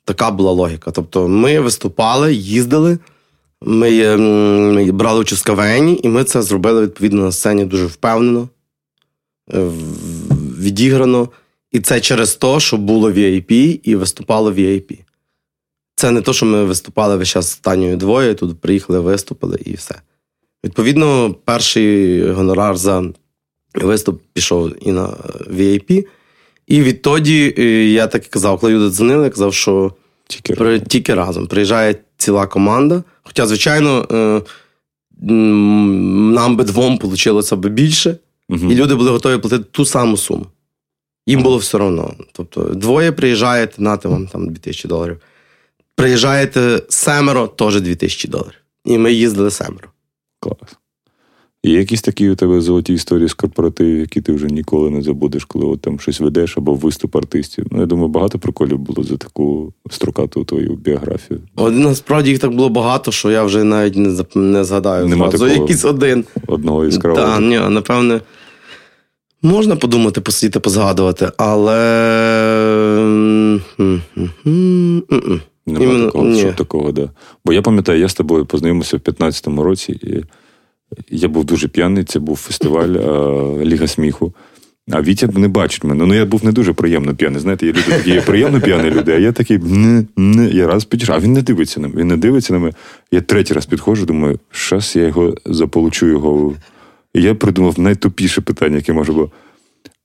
Така 0.04 0.30
була 0.30 0.52
логіка. 0.52 0.90
Тобто 0.90 1.28
ми 1.28 1.60
виступали, 1.60 2.34
їздили, 2.34 2.98
ми, 3.62 3.90
е, 3.90 4.14
м, 4.14 4.96
брали 4.96 5.20
участь 5.20 5.42
в 5.42 5.46
КВН, 5.46 5.98
і 6.02 6.08
ми 6.08 6.24
це 6.24 6.42
зробили 6.42 6.82
відповідно 6.82 7.22
на 7.22 7.32
сцені 7.32 7.64
дуже 7.64 7.86
впевнено, 7.86 8.48
е, 9.54 9.70
відіграно. 10.58 11.28
І 11.72 11.80
це 11.80 12.00
через 12.00 12.34
те, 12.34 12.60
що 12.60 12.76
було 12.76 13.12
VIP 13.12 13.80
і 13.82 13.96
виступало 13.96 14.52
VIP. 14.52 14.98
Це 15.96 16.10
не 16.10 16.20
то, 16.20 16.32
що 16.32 16.46
ми 16.46 16.64
виступали 16.64 17.16
весь 17.16 17.28
час 17.28 17.50
з 17.50 17.56
Танею 17.56 17.96
двоє, 17.96 18.34
тут 18.34 18.60
приїхали, 18.60 19.00
виступили 19.00 19.58
і 19.64 19.74
все. 19.74 19.94
Відповідно, 20.66 21.34
перший 21.44 22.22
гонорар 22.30 22.76
за 22.76 23.04
виступ 23.74 24.22
пішов 24.32 24.72
і 24.88 24.92
на 24.92 25.06
VIP. 25.50 26.06
І 26.66 26.82
відтоді 26.82 27.54
е, 27.58 27.62
я 27.84 28.06
так 28.06 28.26
і 28.26 28.28
казав, 28.28 28.60
коли 28.60 28.72
люди 28.72 28.90
дзвонили, 28.90 29.24
я 29.24 29.30
казав, 29.30 29.54
що 29.54 29.92
Тільки 30.28 30.54
при, 30.54 30.80
тільки 30.80 31.14
разом 31.14 31.46
приїжджає 31.46 31.94
ціла 32.16 32.46
команда. 32.46 33.02
Хоча, 33.22 33.46
звичайно, 33.46 34.08
е, 34.12 34.42
нам 36.34 36.56
би 36.56 36.64
двом 36.64 36.98
вийшло 37.02 37.42
б 37.56 37.68
більше, 37.68 38.16
Мгм. 38.48 38.70
і 38.70 38.74
люди 38.74 38.94
були 38.94 39.10
готові 39.10 39.38
платити 39.38 39.64
ту 39.70 39.84
саму 39.84 40.16
суму. 40.16 40.46
Їм 41.26 41.42
було 41.42 41.56
все 41.56 41.78
одно. 41.78 42.14
Тобто, 42.32 42.60
двоє 42.62 43.12
приїжджаєте, 43.12 43.82
нате 43.82 44.08
вам 44.08 44.26
там 44.26 44.48
2000 44.48 44.88
доларів. 44.88 45.16
Приїжджаєте 45.94 46.82
семеро, 46.88 47.46
теж 47.46 47.80
2000 47.80 48.28
доларів. 48.28 48.60
І 48.84 48.98
ми 48.98 49.12
їздили 49.12 49.50
семеро. 49.50 49.88
Клас. 50.46 50.76
Є 51.64 51.78
якісь 51.78 52.02
такі 52.02 52.30
у 52.30 52.34
тебе 52.34 52.60
золоті 52.60 52.94
історії 52.94 53.28
з 53.28 53.34
корпоративів, 53.34 53.98
які 53.98 54.20
ти 54.20 54.32
вже 54.32 54.46
ніколи 54.46 54.90
не 54.90 55.02
забудеш, 55.02 55.44
коли 55.44 55.66
от 55.66 55.80
там 55.80 56.00
щось 56.00 56.20
ведеш 56.20 56.58
або 56.58 56.74
виступ 56.74 57.16
артистів. 57.16 57.66
Ну, 57.70 57.80
я 57.80 57.86
думаю, 57.86 58.08
багато 58.08 58.38
приколів 58.38 58.78
було 58.78 59.02
за 59.02 59.16
таку 59.16 59.72
строкату 59.90 60.44
твою 60.44 60.74
біографію. 60.74 61.40
От, 61.56 61.74
насправді 61.74 62.30
їх 62.30 62.38
так 62.38 62.54
було 62.54 62.68
багато, 62.68 63.12
що 63.12 63.30
я 63.30 63.42
вже 63.42 63.64
навіть 63.64 63.96
не, 63.96 64.24
не 64.34 64.64
згадаю. 64.64 65.06
Нема 65.06 65.28
такого. 65.28 65.50
якийсь 65.50 65.84
один. 65.84 66.24
Одного 66.46 66.84
яскравого. 66.84 67.26
Так, 67.26 67.40
ні, 67.40 67.58
напевне, 67.58 68.20
можна 69.42 69.76
подумати, 69.76 70.20
посидіти, 70.20 70.60
позгадувати, 70.60 71.32
але. 71.36 71.76
Нема 75.66 75.84
Іменно- 75.84 76.06
такого, 76.06 76.24
ні. 76.24 76.40
щоб 76.40 76.54
такого, 76.56 76.92
да. 76.92 77.10
Бо 77.44 77.52
я 77.52 77.62
пам'ятаю, 77.62 78.00
я 78.00 78.08
з 78.08 78.14
тобою 78.14 78.46
познайомився 78.46 78.96
в 78.96 79.00
15-му 79.00 79.62
році, 79.62 79.92
і 79.92 80.24
я 81.10 81.28
був 81.28 81.44
дуже 81.44 81.68
п'яний, 81.68 82.04
це 82.04 82.18
був 82.18 82.36
фестиваль 82.36 82.88
Ліга 83.64 83.86
сміху. 83.86 84.34
А 84.92 85.02
Вітя 85.02 85.28
не 85.34 85.48
бачить 85.48 85.84
мене. 85.84 86.06
Ну, 86.06 86.14
я 86.14 86.24
був 86.24 86.44
не 86.44 86.52
дуже 86.52 86.72
приємно 86.72 87.14
п'яний. 87.14 87.40
Знаєте, 87.40 87.66
є 87.66 87.72
люди 87.72 87.82
такі 87.90 88.10
є 88.10 88.20
приємно 88.20 88.60
п'яні 88.60 88.90
люди, 88.90 89.12
а 89.12 89.18
я 89.18 89.32
такий 89.32 89.58
не, 89.58 90.04
не. 90.16 90.48
Я 90.50 90.66
раз 90.66 90.84
підійшов, 90.84 91.14
а 91.14 91.18
він 91.18 91.32
не 91.32 91.42
дивиться 91.42 91.80
на 91.80 91.88
мене. 91.88 92.00
Він 92.00 92.08
не 92.08 92.16
дивиться 92.16 92.52
на 92.52 92.58
мене. 92.58 92.72
Я 93.12 93.20
третій 93.20 93.54
раз 93.54 93.66
підходжу, 93.66 94.04
думаю, 94.06 94.38
щас 94.50 94.96
я 94.96 95.06
його 95.06 95.34
заполучу 95.46 96.06
його. 96.06 96.54
І 97.14 97.22
я 97.22 97.34
придумав 97.34 97.80
найтупіше 97.80 98.40
питання, 98.40 98.76
яке 98.76 98.92
може 98.92 99.12
було. 99.12 99.30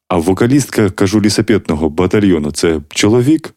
А 0.08 0.18
вокалістка, 0.18 0.90
кажу, 0.90 1.22
лісапетного 1.22 1.90
батальйону 1.90 2.52
це 2.52 2.80
чоловік? 2.90 3.54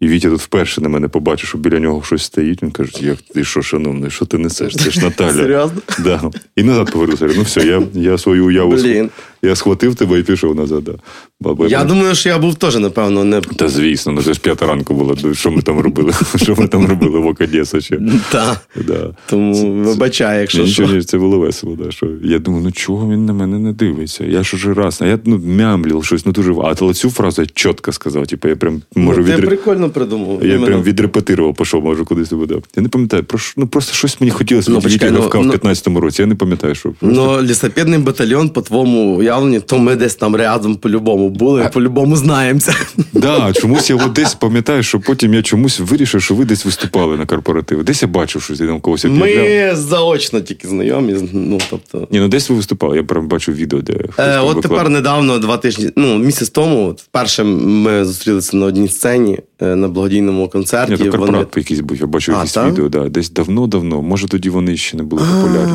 І 0.00 0.08
Вітя 0.08 0.28
тут 0.28 0.40
вперше 0.40 0.80
на 0.80 0.88
мене 0.88 1.08
побачив, 1.08 1.48
що 1.48 1.58
біля 1.58 1.78
нього 1.78 2.02
щось 2.02 2.22
стоїть. 2.22 2.62
Він 2.62 2.70
каже: 2.70 2.92
як 3.00 3.18
ти 3.34 3.44
що, 3.44 3.62
шановний, 3.62 4.10
що 4.10 4.26
ти 4.26 4.38
несеш? 4.38 4.76
Це 4.76 4.90
ж 4.90 5.00
Наталя. 5.00 5.32
Серйозно? 5.42 5.80
Да. 5.98 6.30
І 6.56 6.62
назад 6.62 6.92
повернувся. 6.92 7.28
Ну 7.36 7.42
все, 7.42 7.66
я, 7.66 7.82
я 7.94 8.18
свою 8.18 8.46
уяву 8.46 8.72
Блін. 8.72 9.10
Я 9.46 9.56
схватив 9.56 9.94
тебе 9.94 10.18
і 10.18 10.22
пішов 10.22 10.54
назад. 10.56 10.84
Да. 10.84 10.92
Баба, 11.40 11.66
Я 11.66 11.84
думаю, 11.84 12.14
що 12.14 12.28
я 12.28 12.38
був 12.38 12.54
теж, 12.54 12.76
напевно, 12.76 13.24
не. 13.24 13.40
Та 13.40 13.68
звісно, 13.68 14.12
ну 14.12 14.22
це 14.22 14.32
ж 14.34 14.40
п'ята 14.40 14.66
ранку 14.66 14.94
було. 14.94 15.16
Ну, 15.24 15.34
Що 15.34 15.50
ми 15.50 15.62
там 15.62 15.80
робили? 15.80 16.12
Що 16.36 16.54
ми 16.58 16.68
там 16.68 16.86
робили 16.86 17.18
в 17.18 17.26
Окадєса 17.26 17.80
ще? 17.80 17.98
Та. 18.32 18.60
Да. 18.86 19.14
Тому 19.26 19.82
вибачай, 19.82 20.40
якщо 20.40 20.58
що. 20.58 20.66
Нічого, 20.66 20.92
ні, 20.98 21.02
це 21.02 21.18
було 21.18 21.38
весело. 21.38 21.76
Да, 21.84 21.90
що 21.90 22.08
я 22.24 22.38
думаю, 22.38 22.64
ну 22.64 22.72
чого 22.72 23.10
він 23.12 23.26
на 23.26 23.32
мене 23.32 23.58
не 23.58 23.72
дивиться? 23.72 24.24
Я 24.24 24.42
ж 24.42 24.56
уже 24.56 24.74
раз, 24.74 24.98
а 25.02 25.06
я 25.06 25.18
ну, 25.24 25.40
мямлів 25.46 26.04
щось, 26.04 26.26
ну 26.26 26.32
дуже. 26.32 26.54
А 26.64 26.74
то 26.74 26.94
цю 26.94 27.10
фразу 27.10 27.42
я 27.42 27.48
чітко 27.54 27.92
сказав. 27.92 28.26
Типу, 28.26 28.48
я 28.48 28.56
прям 28.56 28.82
можу 28.96 29.20
Ну, 29.20 29.26
Ти 29.26 29.32
відре... 29.32 29.46
прикольно 29.46 29.90
придумав. 29.90 30.44
Я 30.44 30.58
прям 30.58 30.82
відрепетирував, 30.82 31.54
пішов, 31.54 31.84
може, 31.84 32.04
кудись 32.04 32.32
буде. 32.32 32.54
Я 32.76 32.82
не 32.82 32.88
пам'ятаю, 32.88 33.24
про 33.24 33.38
ну 33.56 33.66
просто 33.66 33.94
щось 33.94 34.20
мені 34.20 34.30
хотілося. 34.30 34.70
Ну, 34.70 34.76
Ну, 34.76 34.82
почекай, 34.82 35.10
ну, 35.10 35.30
ну, 35.34 35.40
в 35.40 35.46
ну- 35.46 35.52
15-му 35.52 36.00
році. 36.00 36.22
Я 36.22 36.26
не 36.26 36.34
пам'ятаю, 36.34 36.74
що. 36.74 36.92
Ну, 37.00 37.42
лісопедний 37.42 37.98
батальйон, 37.98 38.48
по 38.48 38.62
твоєму 38.62 39.22
уявленню, 39.36 39.60
то 39.60 39.78
ми 39.78 39.96
десь 39.96 40.14
там 40.14 40.36
рядом 40.36 40.76
по-любому 40.76 41.28
були, 41.28 41.64
і 41.64 41.72
по-любому 41.72 42.16
знаємося. 42.16 42.74
Да, 43.12 43.52
чомусь 43.52 43.90
я 43.90 43.96
от 43.96 44.12
десь 44.12 44.34
пам'ятаю, 44.34 44.82
що 44.82 45.00
потім 45.00 45.34
я 45.34 45.42
чомусь 45.42 45.80
вирішив, 45.80 46.22
що 46.22 46.34
ви 46.34 46.44
десь 46.44 46.64
виступали 46.64 47.16
на 47.16 47.26
корпоративі. 47.26 47.82
Десь 47.82 48.02
я 48.02 48.08
бачив, 48.08 48.42
що 48.42 48.56
там 48.56 48.80
когось 48.80 49.04
об'являв. 49.04 49.44
Ми 49.44 49.76
заочно 49.76 50.40
тільки 50.40 50.68
знайомі. 50.68 51.14
Ну, 51.32 51.58
тобто. 51.70 52.08
Ні, 52.10 52.20
ну 52.20 52.28
десь 52.28 52.50
ви 52.50 52.56
виступали. 52.56 52.96
Я 52.96 53.02
прям 53.02 53.28
бачив 53.28 53.54
відео, 53.54 53.80
де 53.80 53.92
хтось 53.92 54.26
Е, 54.26 54.38
от 54.38 54.62
тепер 54.62 54.88
недавно, 54.88 55.38
два 55.38 55.56
тижні, 55.56 55.90
ну, 55.96 56.18
місяць 56.18 56.50
тому, 56.50 56.88
от 56.88 57.00
вперше 57.00 57.44
ми 57.44 58.04
зустрілися 58.04 58.56
на 58.56 58.66
одній 58.66 58.88
сцені 58.88 59.38
на 59.60 59.88
благодійному 59.88 60.48
концерті. 60.48 61.04
Ні, 61.04 61.10
то 61.10 61.18
Вони- 61.18 61.46
якийсь 61.56 61.80
був, 61.80 61.96
я 61.96 62.06
бачив 62.06 62.34
якісь 62.34 62.52
так? 62.52 62.72
відео, 62.72 62.88
да. 62.88 63.08
десь 63.08 63.30
давно-давно. 63.30 64.02
Може 64.02 64.28
тоді 64.28 64.50
вони 64.50 64.76
ще 64.76 64.96
не 64.96 65.02
були 65.02 65.22
популярні. 65.22 65.72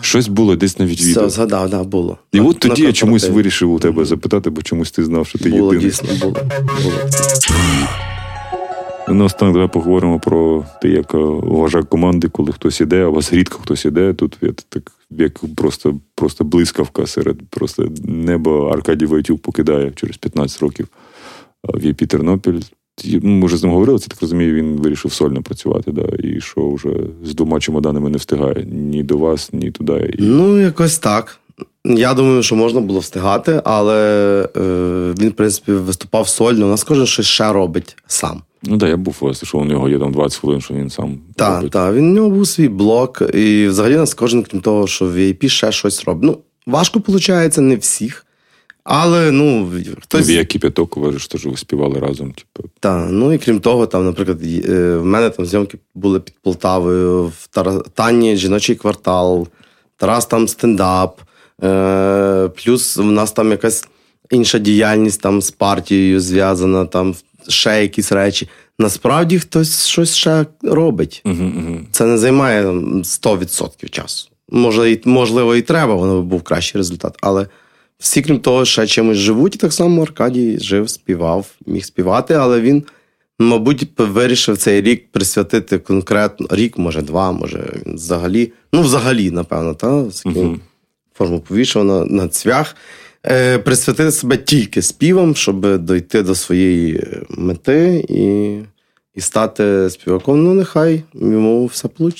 Щось 0.00 0.28
було 0.28 0.56
десь 0.56 0.78
навіть 0.78 1.00
відео. 1.06 1.26
Все, 1.26 1.30
згадав, 1.36 1.70
да, 1.70 1.82
було. 1.84 2.18
І 2.32 2.40
от 2.40 2.58
тоді 2.58 2.82
я 2.82 2.92
чомусь 2.92 3.28
вирішив 3.28 3.72
у 3.72 3.78
тебе 3.78 4.04
запитати, 4.04 4.50
бо 4.50 4.62
чомусь 4.62 4.90
ти 4.90 5.04
знав, 5.04 5.26
що 5.26 5.38
ти 5.38 5.50
Було, 5.50 5.74
єдиний. 5.74 5.84
дійсно, 5.90 6.08
було. 6.20 6.32
було. 6.82 6.94
Ну, 9.10 9.24
останнє 9.24 9.52
давай 9.52 9.68
поговоримо 9.68 10.20
про 10.20 10.64
те, 10.82 10.88
як 10.88 11.14
е, 11.14 11.18
вважак 11.18 11.88
команди, 11.88 12.28
коли 12.28 12.52
хтось 12.52 12.80
іде, 12.80 13.02
а 13.04 13.06
у 13.06 13.12
вас 13.12 13.32
рідко 13.32 13.58
хтось 13.62 13.84
іде. 13.84 14.12
Тут 14.14 14.36
я 14.40 14.50
так 14.68 14.92
як 15.10 15.40
просто, 15.56 15.94
просто 16.14 16.44
блискавка 16.44 17.06
серед 17.06 17.36
просто 17.50 17.88
неба 18.04 18.72
Аркадій 18.72 19.06
Войтюк 19.06 19.42
покидає 19.42 19.92
через 19.96 20.16
15 20.16 20.60
років 20.62 20.88
е, 21.68 21.78
в 21.78 21.84
ЄПІ 21.84 22.06
Тернопіль. 22.06 22.60
Ми 23.22 23.46
вже 23.46 23.56
з 23.56 23.62
ним 23.62 23.72
говорили, 23.72 23.98
це 23.98 24.08
так 24.08 24.20
розумію, 24.20 24.54
він 24.54 24.76
вирішив 24.76 25.12
сольно 25.12 25.42
працювати, 25.42 25.92
да, 25.92 26.28
і 26.28 26.40
що 26.40 26.70
вже 26.70 26.88
з 27.24 27.34
двома 27.34 27.60
чемоданами 27.60 28.10
не 28.10 28.18
встигає 28.18 28.66
ні 28.72 29.02
до 29.02 29.18
вас, 29.18 29.52
ні 29.52 29.70
туди. 29.70 30.14
І... 30.18 30.22
Ну, 30.22 30.60
якось 30.60 30.98
так. 30.98 31.38
Я 31.84 32.14
думаю, 32.14 32.42
що 32.42 32.56
можна 32.56 32.80
було 32.80 33.00
встигати, 33.00 33.62
але 33.64 34.00
е, 34.56 35.14
він, 35.20 35.28
в 35.28 35.32
принципі, 35.32 35.72
виступав 35.72 36.28
сольно. 36.28 36.66
У 36.66 36.68
нас 36.68 36.84
кожен 36.84 37.06
щось 37.06 37.26
ще 37.26 37.52
робить 37.52 37.96
сам. 38.06 38.42
Ну 38.62 38.78
так, 38.78 38.88
я 38.88 38.96
був 38.96 39.16
вас, 39.20 39.44
що 39.44 39.58
у 39.58 39.64
нього 39.64 39.88
є 39.88 39.98
там 39.98 40.12
20 40.12 40.40
хвилин, 40.40 40.60
що 40.60 40.74
він 40.74 40.90
сам. 40.90 41.18
Так, 41.36 41.70
так. 41.70 41.94
Він 41.94 42.10
у 42.10 42.14
нього 42.14 42.30
був 42.30 42.46
свій 42.46 42.68
блок, 42.68 43.22
і 43.34 43.66
взагалі 43.66 43.94
у 43.94 43.98
нас 43.98 44.14
кожен, 44.14 44.42
крім 44.42 44.60
того, 44.60 44.86
що 44.86 45.04
в 45.04 45.16
VIP 45.16 45.48
ще 45.48 45.72
щось 45.72 46.04
робить. 46.04 46.24
Ну, 46.24 46.38
важко 46.66 47.02
виходить, 47.06 47.58
не 47.58 47.76
всіх. 47.76 48.26
Але 48.90 49.30
ну 49.30 49.70
хтось. 50.02 50.28
Як 50.28 50.48
кипяток, 50.48 50.96
ви 50.96 51.18
ж 51.18 51.30
теж 51.30 51.46
ви 51.46 51.56
співали 51.56 52.00
разом. 52.00 52.32
Типу. 52.32 52.68
Так, 52.80 53.08
ну 53.10 53.32
і 53.32 53.38
крім 53.38 53.60
того, 53.60 53.86
там, 53.86 54.04
наприклад, 54.04 54.38
е, 54.44 54.96
в 54.96 55.04
мене 55.04 55.30
там 55.30 55.46
зйомки 55.46 55.78
були 55.94 56.20
під 56.20 56.34
Полтавою, 56.42 57.24
в 57.26 57.48
Тані 57.94 58.36
жіночий 58.36 58.76
квартал, 58.76 59.48
Тарас 59.96 60.26
там 60.26 60.48
стендап. 60.48 61.20
Е, 61.64 62.50
плюс 62.64 62.96
в 62.96 63.04
нас 63.04 63.32
там 63.32 63.50
якась 63.50 63.88
інша 64.30 64.58
діяльність 64.58 65.20
там 65.20 65.42
з 65.42 65.50
партією 65.50 66.20
зв'язана, 66.20 66.84
там 66.84 67.14
ще 67.48 67.82
якісь 67.82 68.12
речі. 68.12 68.48
Насправді 68.78 69.38
хтось 69.38 69.86
щось 69.86 70.14
ще 70.14 70.46
робить. 70.62 71.22
Угу, 71.24 71.52
угу. 71.58 71.80
Це 71.90 72.04
не 72.04 72.18
займає 72.18 72.66
100% 72.66 73.88
часу. 73.88 74.28
Може, 74.50 74.98
можливо, 75.04 75.56
і 75.56 75.62
треба, 75.62 75.94
воно 75.94 76.22
був 76.22 76.42
кращий 76.42 76.78
результат. 76.78 77.16
Але 77.20 77.46
всі, 77.98 78.22
крім 78.22 78.40
того, 78.40 78.64
ще 78.64 78.86
чимось 78.86 79.16
живуть. 79.16 79.54
І 79.54 79.58
так 79.58 79.72
само 79.72 80.02
Аркадій 80.02 80.58
жив, 80.58 80.90
співав, 80.90 81.46
міг 81.66 81.84
співати, 81.84 82.34
але 82.34 82.60
він, 82.60 82.82
мабуть, 83.38 83.88
вирішив 83.98 84.56
цей 84.56 84.82
рік 84.82 85.12
присвятити 85.12 85.78
конкретно 85.78 86.46
рік, 86.50 86.78
може, 86.78 87.02
два, 87.02 87.32
може 87.32 87.72
він 87.86 87.94
взагалі. 87.94 88.52
Ну, 88.72 88.82
взагалі, 88.82 89.30
напевно, 89.30 89.74
та, 89.74 90.04
угу 90.24 90.58
форму 91.18 91.40
повішав 91.40 91.84
на, 91.84 92.04
на 92.04 92.28
цвях, 92.28 92.76
е, 93.26 93.58
присвятити 93.58 94.12
себе 94.12 94.36
тільки 94.36 94.82
співом, 94.82 95.34
щоб 95.34 95.78
дойти 95.78 96.22
до 96.22 96.34
своєї 96.34 97.04
мети 97.30 98.06
і 98.08 98.58
і 99.14 99.20
стати 99.20 99.90
співаком. 99.90 100.44
Ну, 100.44 100.54
нехай 100.54 101.02
йому 101.14 101.66
все 101.66 101.88
вийде. 101.98 102.16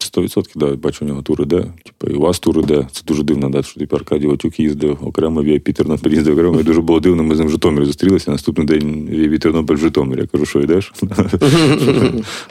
100% 0.00 0.48
да, 0.54 0.76
бачу, 0.76 1.04
у 1.04 1.08
нього 1.08 1.22
тур 1.22 1.42
іде. 1.42 1.64
Типу, 1.84 2.12
і 2.12 2.14
у 2.14 2.20
вас 2.20 2.38
тур 2.38 2.58
іде. 2.58 2.86
Це 2.92 3.02
дуже 3.06 3.22
дивно, 3.22 3.50
да, 3.50 3.62
що 3.62 3.80
типу, 3.80 3.96
Аркадій 3.96 4.26
Ватюк 4.26 4.60
їздив 4.60 4.98
окремо, 5.02 5.42
VIP 5.42 5.72
Тернопіль 5.72 6.10
їздив 6.10 6.34
окремо. 6.34 6.60
І 6.60 6.62
дуже 6.62 6.80
було 6.80 7.00
дивно, 7.00 7.22
ми 7.22 7.34
з 7.34 7.38
ним 7.38 7.48
в 7.48 7.50
Житомирі 7.50 7.84
зустрілися. 7.84 8.30
Наступний 8.30 8.66
день 8.66 9.08
VIP 9.12 9.38
Тернопіль 9.38 9.74
в 9.74 9.78
Житомирі. 9.78 10.20
Я 10.20 10.26
кажу, 10.26 10.46
що 10.46 10.60
йдеш? 10.60 10.92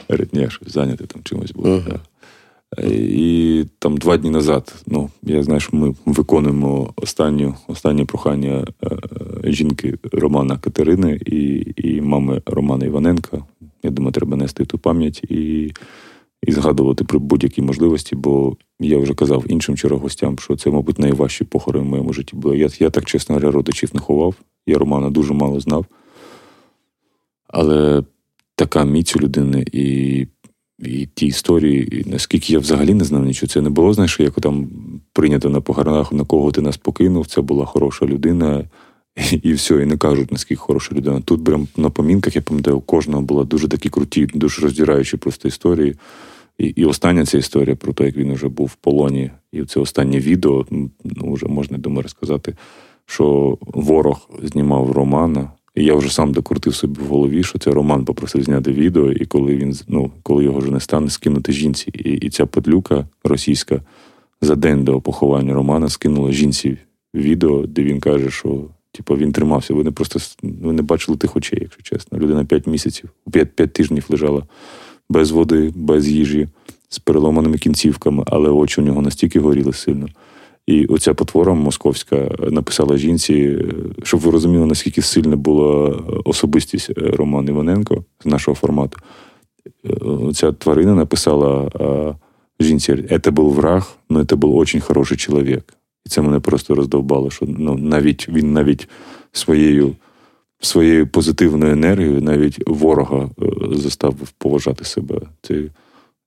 Говорить, 0.08 0.32
ні, 0.32 0.50
щось 0.50 0.72
зайняти 0.72 1.06
там 1.06 1.22
чимось 1.24 1.52
було. 1.52 1.82
І 2.88 3.64
там 3.78 3.96
два 3.96 4.16
дні 4.16 4.30
назад, 4.30 4.74
ну 4.86 5.10
я 5.22 5.42
знаю, 5.42 5.60
що 5.60 5.76
ми 5.76 5.94
виконуємо 6.06 6.92
останню, 6.96 7.54
останнє 7.68 8.04
прохання 8.04 8.66
е, 8.84 8.96
жінки 9.44 9.94
Романа 10.12 10.58
Катерини 10.58 11.20
і 11.26 11.66
і 11.76 12.00
мами 12.00 12.42
Романа 12.46 12.86
Іваненка. 12.86 13.44
Я 13.82 13.90
думаю, 13.90 14.12
треба 14.12 14.36
нести 14.36 14.64
ту 14.64 14.78
пам'ять 14.78 15.24
і 15.24 15.72
і 16.46 16.52
згадувати 16.52 17.04
про 17.04 17.20
будь-які 17.20 17.62
можливості, 17.62 18.16
бо 18.16 18.56
я 18.80 18.98
вже 18.98 19.14
казав 19.14 19.44
іншим 19.48 19.76
гостям, 19.90 20.38
що 20.38 20.56
це, 20.56 20.70
мабуть, 20.70 20.98
найважчі 20.98 21.44
похорони 21.44 21.86
в 21.86 21.88
моєму 21.88 22.12
житті. 22.12 22.36
Бо 22.36 22.54
я, 22.54 22.68
я 22.78 22.90
так 22.90 23.04
чесно 23.04 23.34
говоря, 23.34 23.50
родичів 23.50 23.90
не 23.94 24.00
ховав. 24.00 24.34
Я 24.66 24.78
Романа 24.78 25.10
дуже 25.10 25.34
мало 25.34 25.60
знав. 25.60 25.86
Але 27.48 28.02
така 28.54 28.84
міць 28.84 29.16
у 29.16 29.20
людини 29.20 29.64
і 29.72 30.26
і 30.78 31.08
ті 31.14 31.26
історії, 31.26 32.00
і 32.00 32.10
наскільки 32.10 32.52
я 32.52 32.58
взагалі 32.58 32.94
не 32.94 33.04
знав 33.04 33.24
нічого, 33.24 33.48
це 33.48 33.60
не 33.60 33.70
було, 33.70 33.92
знаєш, 33.92 34.20
як 34.20 34.40
там 34.40 34.68
прийнято 35.12 35.48
на 35.48 35.60
похоронах, 35.60 36.12
на 36.12 36.24
кого 36.24 36.52
ти 36.52 36.60
нас 36.60 36.76
покинув, 36.76 37.26
це 37.26 37.40
була 37.40 37.64
хороша 37.64 38.06
людина, 38.06 38.64
і 39.42 39.52
все, 39.52 39.82
і 39.82 39.86
не 39.86 39.96
кажуть, 39.96 40.32
наскільки 40.32 40.60
хороша 40.60 40.94
людина. 40.94 41.20
Тут 41.20 41.44
прям 41.44 41.68
на 41.76 41.90
помінках, 41.90 42.36
я 42.36 42.42
пам'ятаю, 42.42 42.76
у 42.76 42.80
кожного 42.80 43.22
була 43.22 43.44
дуже 43.44 43.68
такі 43.68 43.88
круті, 43.88 44.28
дуже 44.34 44.62
роздираючі 44.62 45.16
просто 45.16 45.48
історії. 45.48 45.96
І 46.58 46.66
і 46.66 46.84
остання 46.84 47.26
ця 47.26 47.38
історія 47.38 47.76
про 47.76 47.92
те, 47.92 48.04
як 48.04 48.16
він 48.16 48.34
вже 48.34 48.48
був 48.48 48.66
в 48.66 48.74
полоні, 48.74 49.30
і 49.52 49.64
це 49.64 49.80
останнє 49.80 50.18
відео, 50.18 50.66
ну 51.04 51.32
вже 51.32 51.46
можна 51.46 51.78
думаю 51.78 52.02
розказати, 52.02 52.56
що 53.06 53.58
ворог 53.60 54.30
знімав 54.42 54.92
Романа. 54.92 55.50
І 55.74 55.84
я 55.84 55.94
вже 55.94 56.14
сам 56.14 56.32
докрутив 56.32 56.74
собі 56.74 57.00
в 57.00 57.06
голові, 57.06 57.42
що 57.42 57.58
це 57.58 57.70
Роман 57.70 58.04
попросив 58.04 58.42
зняти 58.42 58.72
відео, 58.72 59.12
і 59.12 59.26
коли 59.26 59.56
він 59.56 59.76
ну, 59.88 60.10
коли 60.22 60.44
його 60.44 60.58
вже 60.58 60.70
не 60.70 60.80
стане, 60.80 61.10
скинути 61.10 61.52
жінці. 61.52 61.90
І 61.90 62.12
і 62.12 62.30
ця 62.30 62.46
подлюка 62.46 63.08
російська 63.24 63.82
за 64.40 64.54
день 64.56 64.84
до 64.84 65.00
поховання 65.00 65.54
Романа 65.54 65.88
скинула 65.88 66.32
жінці 66.32 66.78
відео, 67.14 67.66
де 67.66 67.82
він 67.82 68.00
каже, 68.00 68.30
що 68.30 68.64
типу, 68.92 69.16
він 69.16 69.32
тримався. 69.32 69.74
Ви 69.74 69.84
не 69.84 69.90
просто 69.90 70.18
ви 70.42 70.72
не 70.72 70.82
бачили 70.82 71.18
тих 71.18 71.36
очей, 71.36 71.58
якщо 71.62 71.82
чесно. 71.82 72.18
Людина 72.18 72.44
5 72.44 72.66
місяців, 72.66 73.10
5, 73.32 73.56
5 73.56 73.72
тижнів 73.72 74.06
лежала 74.08 74.42
без 75.08 75.30
води, 75.30 75.72
без 75.74 76.08
їжі, 76.08 76.48
з 76.88 76.98
переломаними 76.98 77.58
кінцівками, 77.58 78.24
але 78.26 78.50
очі 78.50 78.80
у 78.80 78.84
нього 78.84 79.02
настільки 79.02 79.40
горіли 79.40 79.72
сильно. 79.72 80.08
І 80.66 80.86
оця 80.86 81.14
потвора 81.14 81.54
московська 81.54 82.30
написала 82.50 82.96
жінці, 82.96 83.58
щоб 84.02 84.20
ви 84.20 84.30
розуміли, 84.30 84.66
наскільки 84.66 85.02
сильна 85.02 85.36
була 85.36 85.98
особистість 86.24 86.90
е, 86.90 86.94
Роман 86.96 87.48
Іваненко 87.48 88.04
з 88.24 88.26
нашого 88.26 88.54
формату. 88.54 88.98
Е, 89.86 90.32
ця 90.34 90.52
тварина 90.52 90.94
написала 90.94 91.70
жінці: 92.60 93.20
це 93.24 93.30
був 93.30 93.54
враг, 93.54 93.96
але 94.10 94.24
це 94.24 94.36
був 94.36 94.58
дуже 94.58 94.80
хороший 94.80 95.16
чоловік. 95.16 95.64
І 96.10 96.12
це 96.12 96.22
мене 96.22 96.40
просто 96.40 96.74
роздовбало, 96.74 97.30
що 97.30 97.46
ну, 97.48 97.74
навіть 97.74 98.28
він 98.28 98.52
навіть 98.52 98.88
своєю 99.32 99.96
своєю 100.60 101.08
позитивною 101.08 101.72
енергією, 101.72 102.22
навіть 102.22 102.62
ворога 102.66 103.30
е, 103.42 103.46
заставив 103.76 104.30
поважати 104.30 104.84
себе. 104.84 105.20
Це, 105.42 105.62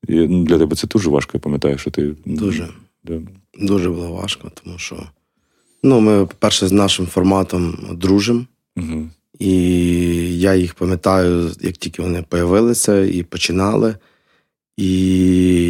ну, 0.07 0.43
Для 0.43 0.57
тебе 0.57 0.75
це 0.75 0.87
дуже 0.87 1.09
важко, 1.09 1.31
я 1.33 1.39
пам'ятаю, 1.39 1.77
що 1.77 1.91
ти. 1.91 2.15
Дуже. 2.25 2.67
Да. 3.03 3.21
Дуже 3.59 3.89
було 3.89 4.11
важко, 4.11 4.51
тому 4.63 4.77
що 4.77 5.03
ну, 5.83 5.99
ми, 5.99 6.25
по-перше, 6.25 6.67
з 6.67 6.71
нашим 6.71 7.05
форматом 7.07 7.87
дружимо. 7.91 8.45
Угу. 8.77 9.09
І 9.39 9.53
я 10.39 10.55
їх 10.55 10.73
пам'ятаю, 10.73 11.51
як 11.61 11.77
тільки 11.77 12.01
вони 12.01 12.25
появилися 12.29 13.05
і 13.05 13.23
починали. 13.23 13.95
І 14.77 14.91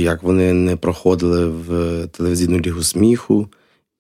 як 0.01 0.24
вони 0.24 0.53
не 0.53 0.76
проходили 0.76 1.47
в 1.47 1.68
телевізійну 2.07 2.59
лігу 2.59 2.84
сміху, 2.84 3.47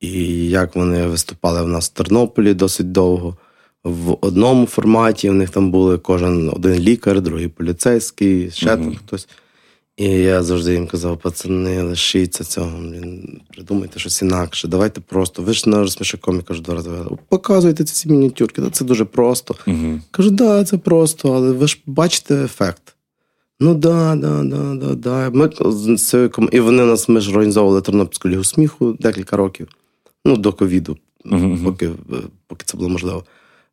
і 0.03 0.49
як 0.49 0.75
вони 0.75 1.07
виступали 1.07 1.63
в 1.63 1.67
нас 1.67 1.89
в 1.89 1.93
Тернополі 1.93 2.53
досить 2.53 2.91
довго. 2.91 3.37
В 3.83 4.17
одному 4.21 4.65
форматі 4.65 5.29
в 5.29 5.33
них 5.33 5.49
там 5.49 5.71
були 5.71 5.97
кожен 5.97 6.49
один 6.53 6.79
лікар, 6.79 7.21
другий 7.21 7.47
поліцейський, 7.47 8.51
ще 8.51 8.65
uh 8.65 8.77
там 8.77 8.95
хтось. 8.95 9.27
І 9.97 10.05
я 10.05 10.43
завжди 10.43 10.73
їм 10.73 10.87
казав, 10.87 11.17
пацани, 11.17 11.81
лишіться 11.81 12.43
цього, 12.43 12.77
блін, 12.77 13.41
придумайте 13.53 13.99
щось 13.99 14.21
інакше. 14.21 14.67
Давайте 14.67 15.01
просто. 15.01 15.41
Ви 15.41 15.53
ж 15.53 15.69
на 15.69 15.77
розсміши 15.77 16.17
комі 16.17 16.41
кажу, 16.41 16.61
два 16.61 16.73
рази. 16.75 16.89
Показуйте 17.29 17.83
ці 17.83 18.09
мініатюрки, 18.09 18.61
це 18.71 18.85
дуже 18.85 19.05
просто. 19.05 19.55
uh 19.67 19.99
Кажу, 20.11 20.31
да, 20.31 20.63
це 20.63 20.77
просто, 20.77 21.33
але 21.33 21.51
ви 21.51 21.67
ж 21.67 21.79
бачите 21.85 22.43
ефект. 22.43 22.95
Ну 23.59 23.73
да, 23.75 24.15
да, 24.15 24.43
да, 24.43 24.75
да, 24.75 24.95
да. 24.95 25.29
Ми 25.29 25.49
І 26.51 26.59
вони 26.59 26.85
нас 26.85 27.09
ми 27.09 27.21
ж 27.21 27.31
організовували 27.31 27.81
Тернопільську 27.81 28.29
лігу 28.29 28.43
сміху 28.43 28.97
декілька 28.99 29.37
років, 29.37 29.67
ну, 30.25 30.37
до 30.37 30.53
ковіду, 30.53 30.97
uh 31.25 31.63
поки, 31.63 31.89
поки 32.47 32.65
це 32.65 32.77
було 32.77 32.89
можливо. 32.89 33.23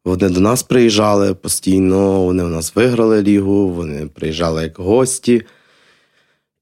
Вони 0.04 0.28
до 0.28 0.40
нас 0.40 0.62
приїжджали 0.62 1.34
постійно, 1.34 2.22
вони 2.22 2.44
у 2.44 2.48
нас 2.48 2.76
виграли 2.76 3.22
лігу, 3.22 3.68
вони 3.68 4.06
приїжджали 4.06 4.62
як 4.62 4.78
гості. 4.78 5.42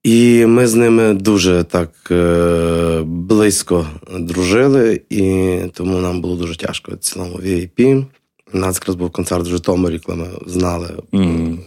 І 0.03 0.47
ми 0.47 0.66
з 0.66 0.74
ними 0.74 1.14
дуже 1.14 1.64
так 1.64 1.91
е, 2.11 3.03
близько 3.07 3.86
дружили, 4.18 5.01
і 5.11 5.57
тому 5.74 5.99
нам 5.99 6.20
було 6.20 6.36
дуже 6.36 6.57
тяжко 6.57 6.93
в 6.93 6.99
цілому 6.99 7.36
VIP. 7.36 8.07
У 8.55 8.59
нас 8.59 8.76
якраз 8.76 8.97
був 8.97 9.11
концерт 9.11 9.47
в 9.47 9.51
Житомирі, 9.51 9.99
коли 9.99 10.18
ми 10.18 10.26
знали 10.47 10.89
mm. 11.12 11.59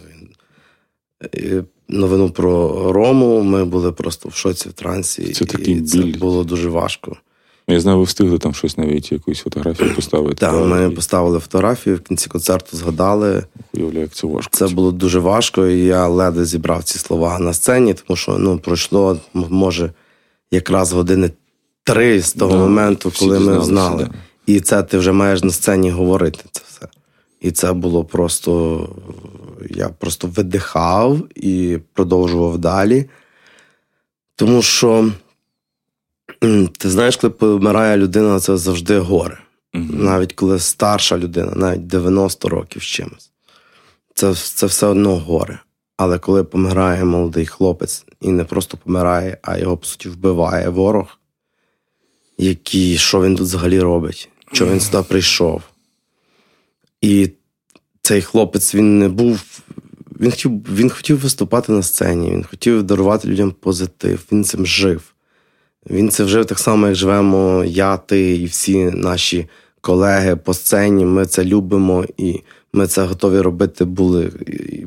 новину 1.88 2.30
про 2.30 2.92
Рому. 2.92 3.42
Ми 3.42 3.64
були 3.64 3.92
просто 3.92 4.28
в 4.28 4.34
шоці 4.34 4.68
в 4.68 4.72
трансі, 4.72 5.32
це 5.32 5.44
і 5.58 5.74
біль. 5.74 5.84
це 5.84 6.02
було 6.02 6.44
дуже 6.44 6.68
важко. 6.68 7.16
Я 7.72 7.80
знаю, 7.80 7.98
ви 7.98 8.04
встигли 8.04 8.38
там 8.38 8.54
щось 8.54 8.78
навіть 8.78 9.12
якусь 9.12 9.40
фотографію 9.40 9.94
поставити. 9.94 10.34
Так, 10.34 10.66
ми 10.66 10.90
поставили 10.90 11.38
фотографію, 11.38 11.96
в 11.96 12.00
кінці 12.00 12.28
концерту 12.28 12.76
згадали. 12.76 13.44
Уявляю, 13.74 14.00
як 14.00 14.10
це 14.10 14.26
важко. 14.26 14.50
Це 14.56 14.68
було 14.68 14.92
дуже 14.92 15.18
важко, 15.18 15.66
і 15.66 15.84
я 15.84 16.08
ледве 16.08 16.44
зібрав 16.44 16.84
ці 16.84 16.98
слова 16.98 17.38
на 17.38 17.52
сцені, 17.52 17.94
тому 17.94 18.16
що 18.16 18.38
ну, 18.38 18.58
пройшло, 18.58 19.20
може, 19.34 19.92
якраз 20.50 20.92
години 20.92 21.30
три 21.84 22.20
з 22.20 22.32
того 22.32 22.52
да, 22.52 22.58
моменту, 22.58 23.12
коли 23.18 23.40
ми 23.40 23.64
знали. 23.64 24.04
Да. 24.04 24.10
І 24.46 24.60
це 24.60 24.82
ти 24.82 24.98
вже 24.98 25.12
маєш 25.12 25.42
на 25.42 25.50
сцені 25.50 25.90
говорити 25.90 26.44
це 26.52 26.62
все. 26.68 26.88
І 27.40 27.50
це 27.50 27.72
було 27.72 28.04
просто 28.04 28.88
я 29.70 29.88
просто 29.88 30.28
видихав 30.28 31.18
і 31.36 31.78
продовжував 31.92 32.58
далі. 32.58 33.08
Тому 34.36 34.62
що, 34.62 35.10
ти 36.78 36.90
знаєш, 36.90 37.16
коли 37.16 37.30
помирає 37.30 37.96
людина, 37.96 38.40
це 38.40 38.56
завжди 38.56 38.98
горе. 38.98 39.38
Mm-hmm. 39.74 40.02
Навіть 40.02 40.32
коли 40.32 40.58
старша 40.58 41.18
людина, 41.18 41.52
навіть 41.56 41.86
90 41.86 42.48
років 42.48 42.82
з 42.82 42.86
чимось. 42.86 43.30
Це 44.14 44.34
це 44.34 44.66
все 44.66 44.86
одно 44.86 45.16
горе. 45.16 45.58
Але 45.96 46.18
коли 46.18 46.44
помирає 46.44 47.04
молодий 47.04 47.46
хлопець 47.46 48.04
і 48.20 48.28
не 48.28 48.44
просто 48.44 48.76
помирає, 48.76 49.38
а 49.42 49.58
його, 49.58 49.76
по 49.76 49.86
суті, 49.86 50.08
вбиває 50.08 50.68
ворог, 50.68 51.18
який, 52.38 52.98
що 52.98 53.22
він 53.22 53.36
тут 53.36 53.46
взагалі 53.46 53.80
робить, 53.80 54.28
що 54.52 54.66
він 54.66 54.80
сюди 54.80 55.02
прийшов. 55.02 55.62
І 57.00 57.30
цей 58.02 58.22
хлопець 58.22 58.74
він 58.74 58.98
не 58.98 59.08
був. 59.08 59.60
Він 60.20 60.30
хотів 60.30 60.50
він 60.50 60.90
хотів 60.90 61.18
виступати 61.18 61.72
на 61.72 61.82
сцені, 61.82 62.30
він 62.30 62.44
хотів 62.44 62.82
дарувати 62.82 63.28
людям 63.28 63.50
позитив, 63.50 64.24
він 64.32 64.44
цим 64.44 64.66
жив. 64.66 65.12
Він 65.90 66.10
це 66.10 66.24
жив 66.24 66.46
так 66.46 66.58
само, 66.58 66.86
як 66.86 66.94
живемо 66.94 67.64
я, 67.64 67.96
ти 67.96 68.36
і 68.36 68.44
всі 68.44 68.84
наші 68.84 69.48
колеги 69.80 70.36
по 70.36 70.54
сцені. 70.54 71.04
Ми 71.04 71.26
це 71.26 71.44
любимо 71.44 72.04
і 72.16 72.40
ми 72.72 72.86
це 72.86 73.04
готові 73.04 73.40
робити 73.40 73.84
були 73.84 74.32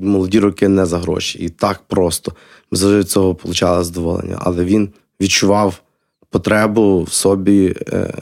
молоді 0.02 0.40
роки 0.40 0.68
не 0.68 0.86
за 0.86 0.98
гроші. 0.98 1.40
І 1.40 1.50
так 1.50 1.82
просто. 1.88 2.32
Ми 2.72 2.78
завжди 2.78 3.00
від 3.00 3.10
цього 3.10 3.30
отримали 3.30 3.84
задоволення. 3.84 4.38
Але 4.42 4.66
він 4.66 4.90
відчував 5.22 5.82
потребу 6.30 7.04
в 7.04 7.12
собі 7.12 7.76
е, 7.88 8.14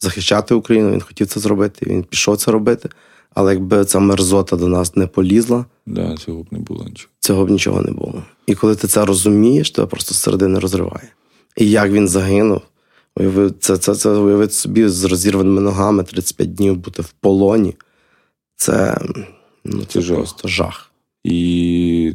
захищати 0.00 0.54
Україну. 0.54 0.92
Він 0.92 1.00
хотів 1.00 1.26
це 1.26 1.40
зробити. 1.40 1.86
Він 1.86 2.02
пішов 2.02 2.36
це 2.36 2.50
робити. 2.50 2.88
Але 3.34 3.54
якби 3.54 3.84
ця 3.84 3.98
мерзота 3.98 4.56
до 4.56 4.68
нас 4.68 4.96
не 4.96 5.06
полізла, 5.06 5.64
да, 5.86 6.16
цього 6.16 6.42
б 6.42 6.46
не 6.50 6.58
було 6.58 6.84
нічого. 6.84 7.10
Цього 7.20 7.44
б 7.44 7.50
нічого 7.50 7.82
не 7.82 7.90
було. 7.90 8.22
І 8.46 8.54
коли 8.54 8.74
ти 8.74 8.88
це 8.88 9.04
розумієш, 9.04 9.70
тебе 9.70 9.86
просто 9.86 10.14
середини 10.14 10.58
розриває. 10.58 11.08
І 11.56 11.70
як 11.70 11.90
він 11.90 12.08
загинув, 12.08 12.60
уяви, 13.16 13.52
це 13.60 13.76
це, 13.76 13.94
це 13.94 14.10
уявити 14.10 14.52
собі 14.52 14.88
з 14.88 15.04
розірваними 15.04 15.60
ногами 15.60 16.02
35 16.02 16.54
днів 16.54 16.76
бути 16.76 17.02
в 17.02 17.12
полоні. 17.12 17.74
Це 18.56 18.98
ну, 19.64 19.84
це, 19.84 20.02
це 20.02 20.14
просто 20.14 20.48
жах. 20.48 20.90
І 21.24 22.14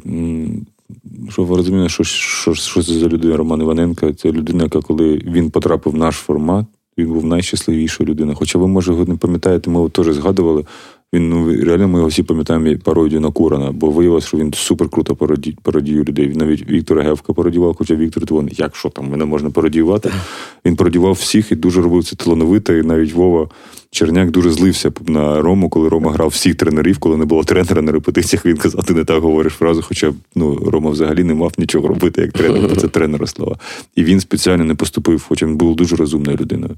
що 1.28 1.44
ви 1.44 1.56
розумієте, 1.56 1.88
що 1.88 2.04
що, 2.04 2.54
що 2.54 2.82
це 2.82 2.92
за 2.92 3.08
людина 3.08 3.36
Роман 3.36 3.60
Іваненко? 3.60 4.12
Це 4.12 4.32
людина, 4.32 4.64
яка 4.64 4.80
коли 4.80 5.22
він 5.24 5.50
потрапив 5.50 5.92
в 5.92 5.96
наш 5.96 6.16
формат, 6.16 6.66
він 6.98 7.08
був 7.08 7.24
найщасливішою 7.24 8.08
людиною. 8.08 8.36
Хоча 8.36 8.58
ви, 8.58 8.66
може, 8.66 8.92
його 8.92 9.04
не 9.04 9.16
пам'ятаєте, 9.16 9.70
ми 9.70 9.76
його 9.76 9.88
теж 9.88 10.06
згадували. 10.06 10.64
Він 11.12 11.28
ну 11.28 11.64
реально 11.64 11.88
ми 11.88 11.98
його 11.98 12.08
всі 12.08 12.22
пам'ятаємо 12.22 12.78
пародію 12.84 13.20
на 13.20 13.30
Курана, 13.30 13.72
бо 13.72 13.90
виявилося, 13.90 14.26
що 14.26 14.36
він 14.36 14.52
супер 14.54 14.88
круто 14.88 15.16
пародіює 15.16 15.56
пародію 15.62 16.04
людей. 16.04 16.32
Навіть 16.34 16.70
Віктора 16.70 17.02
Гевка 17.02 17.32
пародіював, 17.32 17.76
хоча 17.78 17.94
Віктор 17.94 18.26
Твон, 18.26 18.48
як 18.52 18.76
що 18.76 18.88
там 18.88 19.08
мене 19.10 19.24
можна 19.24 19.50
пародіювати. 19.50 20.10
Він 20.64 20.76
пародіював 20.76 21.12
всіх 21.12 21.52
і 21.52 21.54
дуже 21.54 21.82
робив 21.82 22.04
це 22.04 22.16
талановито. 22.16 22.72
І 22.74 22.82
навіть 22.82 23.12
Вова 23.12 23.48
Черняк 23.90 24.30
дуже 24.30 24.50
злився 24.50 24.92
на 25.06 25.42
Рому, 25.42 25.68
коли 25.68 25.88
Рома 25.88 26.12
грав 26.12 26.28
всіх 26.28 26.54
тренерів, 26.54 26.98
коли 26.98 27.16
не 27.16 27.24
було 27.24 27.44
тренера 27.44 27.82
на 27.82 27.92
репетиціях. 27.92 28.46
Він 28.46 28.56
казав, 28.56 28.84
ти 28.84 28.94
не 28.94 29.04
так 29.04 29.22
говориш 29.22 29.52
фразу. 29.52 29.82
Хоча 29.82 30.12
ну 30.34 30.54
Рома 30.54 30.90
взагалі 30.90 31.24
не 31.24 31.34
мав 31.34 31.52
нічого 31.58 31.88
робити 31.88 32.20
як 32.20 32.32
тренер, 32.32 32.68
бо 32.68 32.76
це 32.76 32.88
тренера 32.88 33.26
слова. 33.26 33.56
І 33.96 34.04
він 34.04 34.20
спеціально 34.20 34.64
не 34.64 34.74
поступив, 34.74 35.24
хоча 35.28 35.46
він 35.46 35.56
був 35.56 35.76
дуже 35.76 35.96
розумною 35.96 36.36
людиною. 36.36 36.76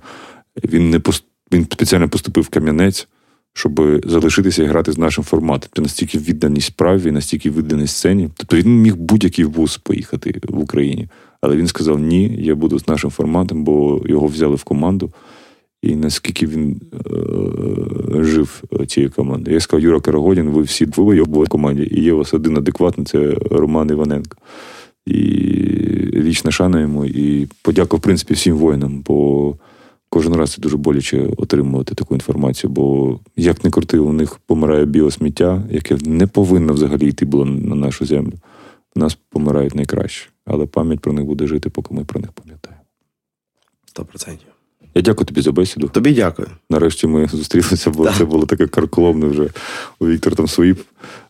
Він 0.64 0.90
не 0.90 1.00
пост... 1.00 1.24
він 1.52 1.66
спеціально 1.72 2.08
поступив 2.08 2.44
в 2.44 2.48
Кам'янець 2.48 3.08
щоб 3.55 4.01
залишитися 4.07 4.62
і 4.62 4.66
грати 4.66 4.92
з 4.92 4.98
нашим 4.98 5.24
форматом. 5.24 5.70
Це 5.76 5.82
настільки 5.82 6.18
відданість 6.18 6.66
справі, 6.66 7.11
настільки 7.11 7.51
відданість 7.51 7.96
сцені. 7.96 8.28
Тобто 8.36 8.57
він 8.57 8.82
міг 8.82 8.96
будь-який 8.96 9.44
вуз 9.44 9.76
поїхати 9.76 10.40
в 10.48 10.59
Україні. 10.59 11.09
Але 11.40 11.57
він 11.57 11.66
сказав: 11.66 11.98
Ні, 11.98 12.38
я 12.42 12.55
буду 12.55 12.78
з 12.78 12.88
нашим 12.88 13.11
форматом, 13.11 13.64
бо 13.64 14.03
його 14.07 14.26
взяли 14.26 14.55
в 14.55 14.64
команду. 14.64 15.12
І 15.82 15.96
наскільки 15.96 16.46
він 16.46 16.80
е- 16.94 18.24
жив 18.24 18.62
цією 18.86 19.11
командою. 19.11 19.55
Я 19.55 19.61
сказав, 19.61 19.84
Юра 19.84 20.01
Карагодін, 20.01 20.51
ви 20.51 20.62
всі 20.62 20.86
двоє 20.86 21.24
були 21.24 21.44
в 21.44 21.48
команді, 21.48 21.88
і 21.90 22.03
є 22.03 22.12
у 22.12 22.16
вас 22.16 22.34
один 22.34 22.57
адекватний 22.57 23.07
це 23.07 23.36
Роман 23.51 23.90
Іваненко. 23.90 24.36
І 25.07 25.20
вічна 26.14 26.51
шана 26.51 26.80
йому, 26.80 27.05
і 27.05 27.48
подяка, 27.62 27.96
в 27.96 28.01
принципі, 28.01 28.34
всім 28.34 28.57
воїнам. 28.57 29.05
бо 29.07 29.57
Кожен 30.12 30.36
раз 30.36 30.52
це 30.52 30.62
дуже 30.62 30.76
боляче 30.76 31.28
отримувати 31.36 31.94
таку 31.94 32.14
інформацію, 32.14 32.70
бо 32.70 33.18
як 33.36 33.64
не 33.64 33.70
крути, 33.70 33.98
у 33.98 34.12
них 34.12 34.38
помирає 34.46 34.84
біосміття, 34.84 35.62
яке 35.70 35.96
не 36.04 36.26
повинно 36.26 36.72
взагалі 36.72 37.08
йти 37.08 37.26
було 37.26 37.44
на 37.44 37.74
нашу 37.74 38.06
землю. 38.06 38.32
У 38.96 39.00
нас 39.00 39.18
помирають 39.28 39.74
найкраще, 39.74 40.28
але 40.44 40.66
пам'ять 40.66 41.00
про 41.00 41.12
них 41.12 41.24
буде 41.24 41.46
жити, 41.46 41.70
поки 41.70 41.94
ми 41.94 42.04
про 42.04 42.20
них 42.20 42.32
пам'ятаємо. 42.32 42.82
Сто 43.86 44.04
процентів. 44.04 44.48
Я 44.94 45.02
дякую 45.02 45.26
тобі 45.26 45.40
за 45.40 45.52
бесіду. 45.52 45.88
Тобі 45.88 46.14
дякую. 46.14 46.48
Нарешті 46.70 47.06
ми 47.06 47.26
зустрілися, 47.26 47.90
бо 47.90 48.11
це 48.11 48.24
було 48.24 48.46
таке 48.46 48.66
карколомне 48.66 49.26
вже. 49.26 49.48
У 49.98 50.06
Віктор 50.06 50.34
там 50.36 50.48
свої 50.48 50.72
е, 50.72 50.76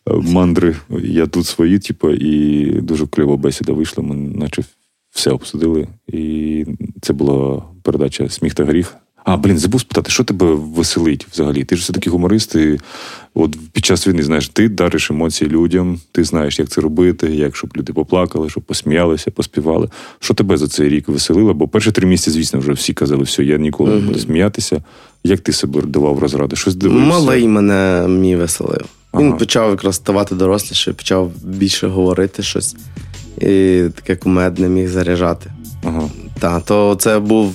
мандри, 0.06 0.76
я 1.02 1.26
тут 1.26 1.46
свої, 1.46 1.78
типу, 1.78 2.10
і 2.10 2.64
дуже 2.80 3.06
кльова 3.06 3.36
бесіда 3.36 3.72
вийшла. 3.72 4.04
Ми 4.04 4.14
наче 4.14 4.64
все 5.10 5.30
обсудили. 5.30 5.88
І 6.08 6.64
це 7.00 7.12
була 7.12 7.62
передача 7.82 8.28
Сміх 8.28 8.54
та 8.54 8.64
гріх. 8.64 8.96
А, 9.24 9.36
блін, 9.36 9.58
забув 9.58 9.80
спитати, 9.80 10.10
що 10.10 10.24
тебе 10.24 10.54
веселить 10.54 11.26
взагалі? 11.32 11.64
Ти 11.64 11.76
ж 11.76 11.82
все 11.82 11.92
таки 11.92 12.10
гуморист, 12.10 12.54
і 12.54 12.80
от 13.34 13.56
під 13.72 13.84
час 13.84 14.08
війни 14.08 14.22
знаєш, 14.22 14.48
ти 14.48 14.68
дариш 14.68 15.10
емоції 15.10 15.50
людям, 15.50 16.00
ти 16.12 16.24
знаєш, 16.24 16.58
як 16.58 16.68
це 16.68 16.80
робити, 16.80 17.34
як 17.34 17.56
щоб 17.56 17.70
люди 17.76 17.92
поплакали, 17.92 18.50
щоб 18.50 18.62
посміялися, 18.62 19.30
поспівали. 19.30 19.88
Що 20.20 20.34
тебе 20.34 20.56
за 20.56 20.68
цей 20.68 20.88
рік 20.88 21.08
веселило? 21.08 21.54
Бо 21.54 21.68
перші 21.68 21.92
три 21.92 22.06
місяці, 22.06 22.30
звісно, 22.30 22.60
вже 22.60 22.72
всі 22.72 22.92
казали, 22.92 23.22
все, 23.22 23.44
я 23.44 23.58
ніколи 23.58 23.94
не 23.94 24.00
буду 24.00 24.18
сміятися. 24.18 24.82
Як 25.24 25.40
ти 25.40 25.52
себе 25.52 25.82
давав 25.82 26.18
розради? 26.18 26.56
Щось 26.56 26.74
дивився? 26.74 27.06
Малий 27.06 27.48
мене 27.48 28.08
мій 28.08 28.36
веселив. 28.36 28.84
Він 29.14 29.28
ага. 29.28 29.36
почав 29.36 29.70
якраз 29.70 29.96
ставати 29.96 30.34
доросліше, 30.34 30.92
почав 30.92 31.32
більше 31.44 31.88
говорити 31.88 32.42
щось 32.42 32.76
і 33.38 33.84
таке 33.94 34.16
кумедне 34.16 34.68
міг 34.68 34.88
заряджати. 34.88 35.52
Ага. 35.84 36.02
Та, 36.38 36.60
то 36.60 36.94
це 36.94 37.18
був 37.18 37.54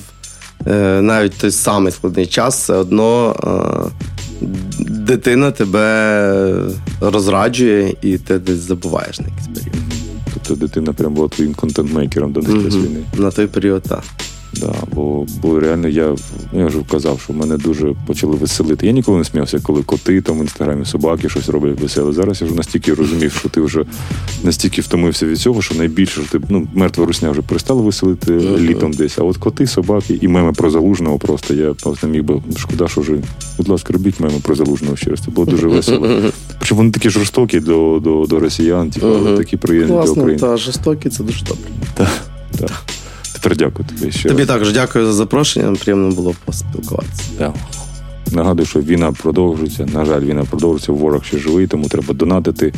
е, 0.68 1.02
навіть 1.02 1.38
той 1.38 1.52
самий 1.52 1.92
складний 1.92 2.26
час, 2.26 2.56
все 2.56 2.74
одно 2.74 3.36
е, 3.44 4.46
дитина 4.80 5.52
тебе 5.52 6.70
розраджує, 7.02 7.96
і 8.02 8.18
ти 8.18 8.40
десь 8.40 8.58
забуваєш 8.58 9.20
на 9.20 9.28
якийсь 9.28 9.48
період. 9.48 9.84
Тобто 10.34 10.56
дитина 10.56 10.94
прям 10.94 11.14
була 11.14 11.28
твоїм 11.28 11.54
контент-мейкером 11.54 12.32
до 12.32 12.40
mm 12.40 12.70
війни? 12.70 13.00
На 13.18 13.32
той 13.32 13.48
період, 13.48 13.84
так. 13.84 14.04
Да, 14.60 14.74
Бо 14.94 15.26
бо 15.42 15.60
реально 15.60 15.88
я 15.88 16.16
я 16.54 16.66
вже 16.66 16.80
казав, 16.92 17.22
що 17.24 17.34
мене 17.34 17.58
дуже 17.58 17.94
почали 18.08 18.36
веселити. 18.36 18.86
Я 18.88 18.92
ніколи 18.92 19.18
не 19.18 19.24
сміявся, 19.24 19.60
коли 19.64 19.84
коти 19.84 20.22
там 20.22 20.40
в 20.40 20.42
інстаграмі 20.42 20.86
собаки 20.86 21.30
щось 21.30 21.50
роблять 21.50 21.82
веселе. 21.82 22.14
Зараз 22.14 22.42
я 22.42 22.48
вже 22.48 22.56
настільки 22.56 22.94
розумів, 22.94 23.32
що 23.32 23.50
ти 23.50 23.62
вже 23.62 23.86
настільки 24.44 24.82
втомився 24.82 25.26
від 25.26 25.38
цього, 25.38 25.62
що 25.62 25.76
найбільше 25.76 26.22
що 26.22 26.40
ти 26.40 26.46
ну, 26.50 26.68
мертва 26.74 27.06
русня 27.06 27.32
вже 27.32 27.42
перестала 27.42 27.82
веселити 27.82 28.34
uh-huh. 28.34 28.60
літом 28.60 28.92
десь. 28.92 29.20
А 29.20 29.24
от 29.24 29.38
коти, 29.38 29.68
собаки 29.68 30.20
і 30.22 30.28
меми 30.28 30.54
про 30.54 30.70
залужного 30.70 31.18
просто 31.20 31.54
я 31.54 31.74
просто 31.74 32.08
міг 32.08 32.24
би 32.24 32.42
шкода, 32.58 32.88
що 32.88 33.02
вже, 33.02 33.14
будь 33.58 33.70
ласка, 33.70 33.94
робіть 33.94 34.20
меми 34.20 34.36
про 34.44 34.56
залужного 34.56 34.96
ще 34.96 35.10
раз. 35.10 35.20
Це 35.20 35.32
було 35.32 35.48
дуже 35.48 35.68
весело. 35.68 36.08
Причому 36.60 36.78
вони 36.78 36.92
такі 36.92 37.10
жорстокі 37.10 37.60
до 37.60 38.00
до, 38.04 38.26
до 38.30 38.40
росіян, 38.40 38.90
типу, 38.90 39.08
uh-huh. 39.08 39.38
такі 39.38 39.58
приємні 39.58 39.92
для 39.92 40.12
України. 40.12 40.40
Та 40.40 40.58
жорстокі 40.58 41.10
це 41.10 41.24
дуже 41.24 41.46
добре. 41.46 41.64
Так, 41.94 42.10
так. 42.60 42.72
Петр, 43.50 43.58
дякую 43.58 43.88
тобі. 43.88 44.12
ще 44.12 44.30
Тобі 44.30 44.40
раз. 44.40 44.48
також 44.48 44.74
дякую 44.74 45.06
за 45.06 45.14
запрошення. 45.14 45.76
Приємно 45.84 46.16
було 46.16 46.34
поспілкуватися. 46.46 47.24
Так. 47.38 47.54
Нагадую, 48.32 48.66
що 48.66 48.80
війна 48.80 49.12
продовжується. 49.12 49.88
На 49.94 50.06
жаль, 50.06 50.22
війна 50.22 50.44
продовжується. 50.50 50.92
Ворог 50.92 51.24
ще 51.26 51.38
живий, 51.38 51.68
тому 51.68 51.88
треба 51.88 52.14
донатити, 52.14 52.74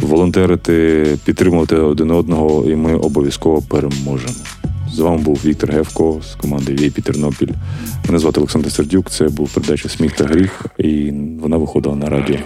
волонтерити, 0.00 1.06
підтримувати 1.24 1.76
один 1.76 2.10
одного, 2.10 2.64
і 2.70 2.76
ми 2.76 2.94
обов'язково 2.94 3.62
переможемо. 3.62 4.34
З 4.92 4.98
вами 4.98 5.18
був 5.18 5.40
Віктор 5.44 5.70
Гевко 5.72 6.20
з 6.32 6.34
команди 6.34 6.72
Війпі 6.74 7.02
Тернопіль. 7.02 7.52
Мене 8.06 8.18
звати 8.18 8.40
Олександр 8.40 8.72
Сердюк. 8.72 9.10
Це 9.10 9.28
був 9.28 9.50
передача 9.50 9.88
Сміх 9.88 10.12
та 10.12 10.24
гріх, 10.24 10.66
і 10.78 11.12
вона 11.42 11.56
виходила 11.56 11.96
на 11.96 12.08
радіо 12.08 12.36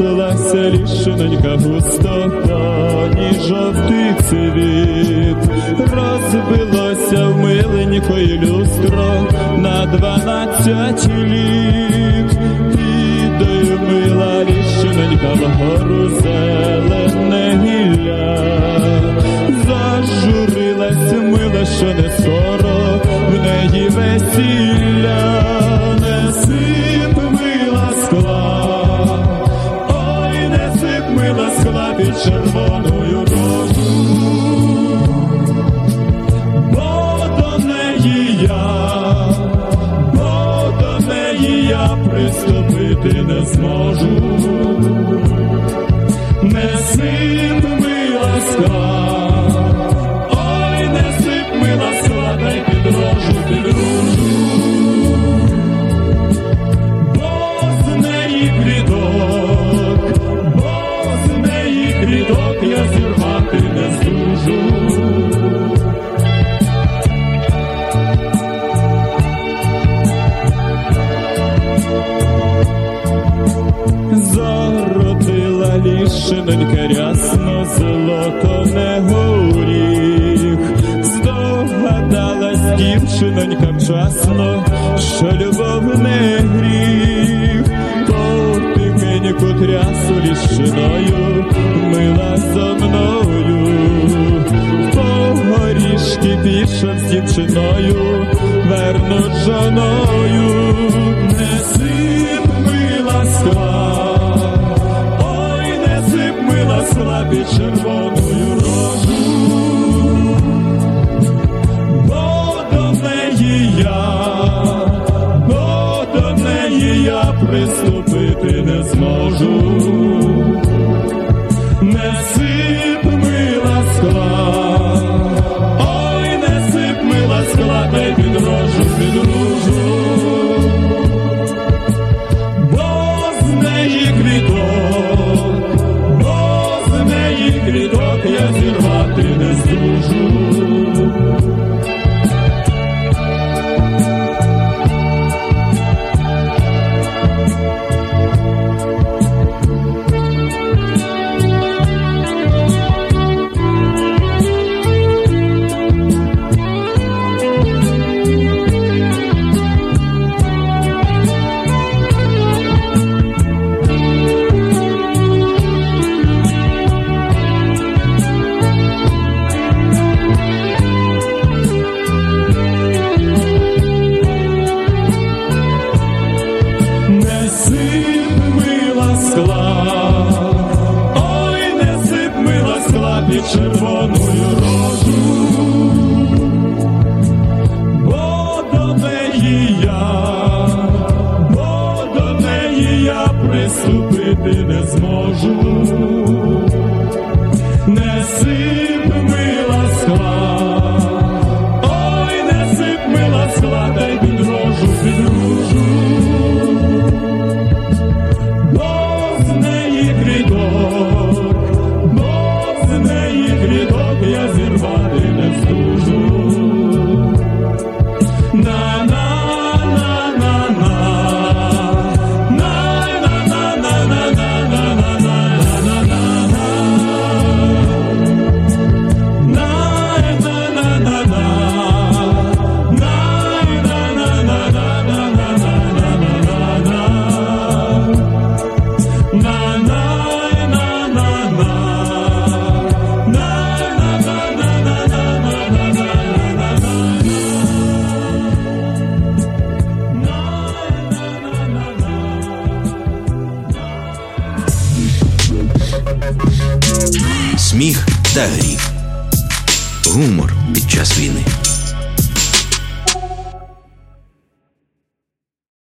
Розпушилася 0.00 0.70
лішенька 0.70 1.56
густота, 1.56 3.08
ні 3.14 3.40
жовтий 3.48 4.14
цвіт, 4.28 5.36
розбилося 5.78 7.26
в 7.26 7.38
миленької 7.38 8.38
люстро 8.38 9.28
на 9.58 9.86
дванадцять 9.86 11.08
літ, 11.08 12.38
Підою 12.70 13.80
мила 13.80 14.44
лішенька 14.44 15.32
вгору 15.34 16.08
зелене 16.08 17.60
гілля, 17.64 18.38
зажурилась 19.66 21.12
мила, 21.12 21.64
що 21.64 21.86
не 21.86 22.10
соро 22.18 23.00
в 23.28 23.42
неї 23.42 23.88
весі. 23.88 24.49
під 32.00 32.22
червоною 32.24 33.20
розу, 33.20 33.90
бо 36.72 37.26
до 37.38 37.58
неї 37.64 38.38
я, 38.42 39.28
бо 40.14 40.72
до 40.80 41.06
неї 41.06 41.66
я 41.66 41.98
приступити 42.10 43.22
не 43.22 43.44
зможу, 43.44 44.20
не 46.42 46.76
син 46.78 47.62
ми 47.80 48.18
ласка. 48.18 48.89
шинонька 76.30 76.86
рясно, 76.88 77.64
золото 77.64 78.64
не 78.74 79.00
горіх, 79.00 80.58
здогадалась 81.02 82.78
дівчинонька 82.78 83.70
вчасно, 83.78 84.64
що 84.98 85.26
любов 85.26 85.98
не 85.98 86.38
гріх, 86.38 87.64
то 88.06 88.60
тихеньку 88.74 89.46
трясу 89.46 90.14
ліщиною, 90.24 91.44
мила 91.86 92.36
за 92.36 92.74
мною, 92.74 93.68
по 94.94 95.02
горішки 95.50 96.38
пішов 96.44 96.98
з 96.98 97.10
дівчиною, 97.10 98.26
вернуть 98.68 99.36
жоною. 99.44 100.29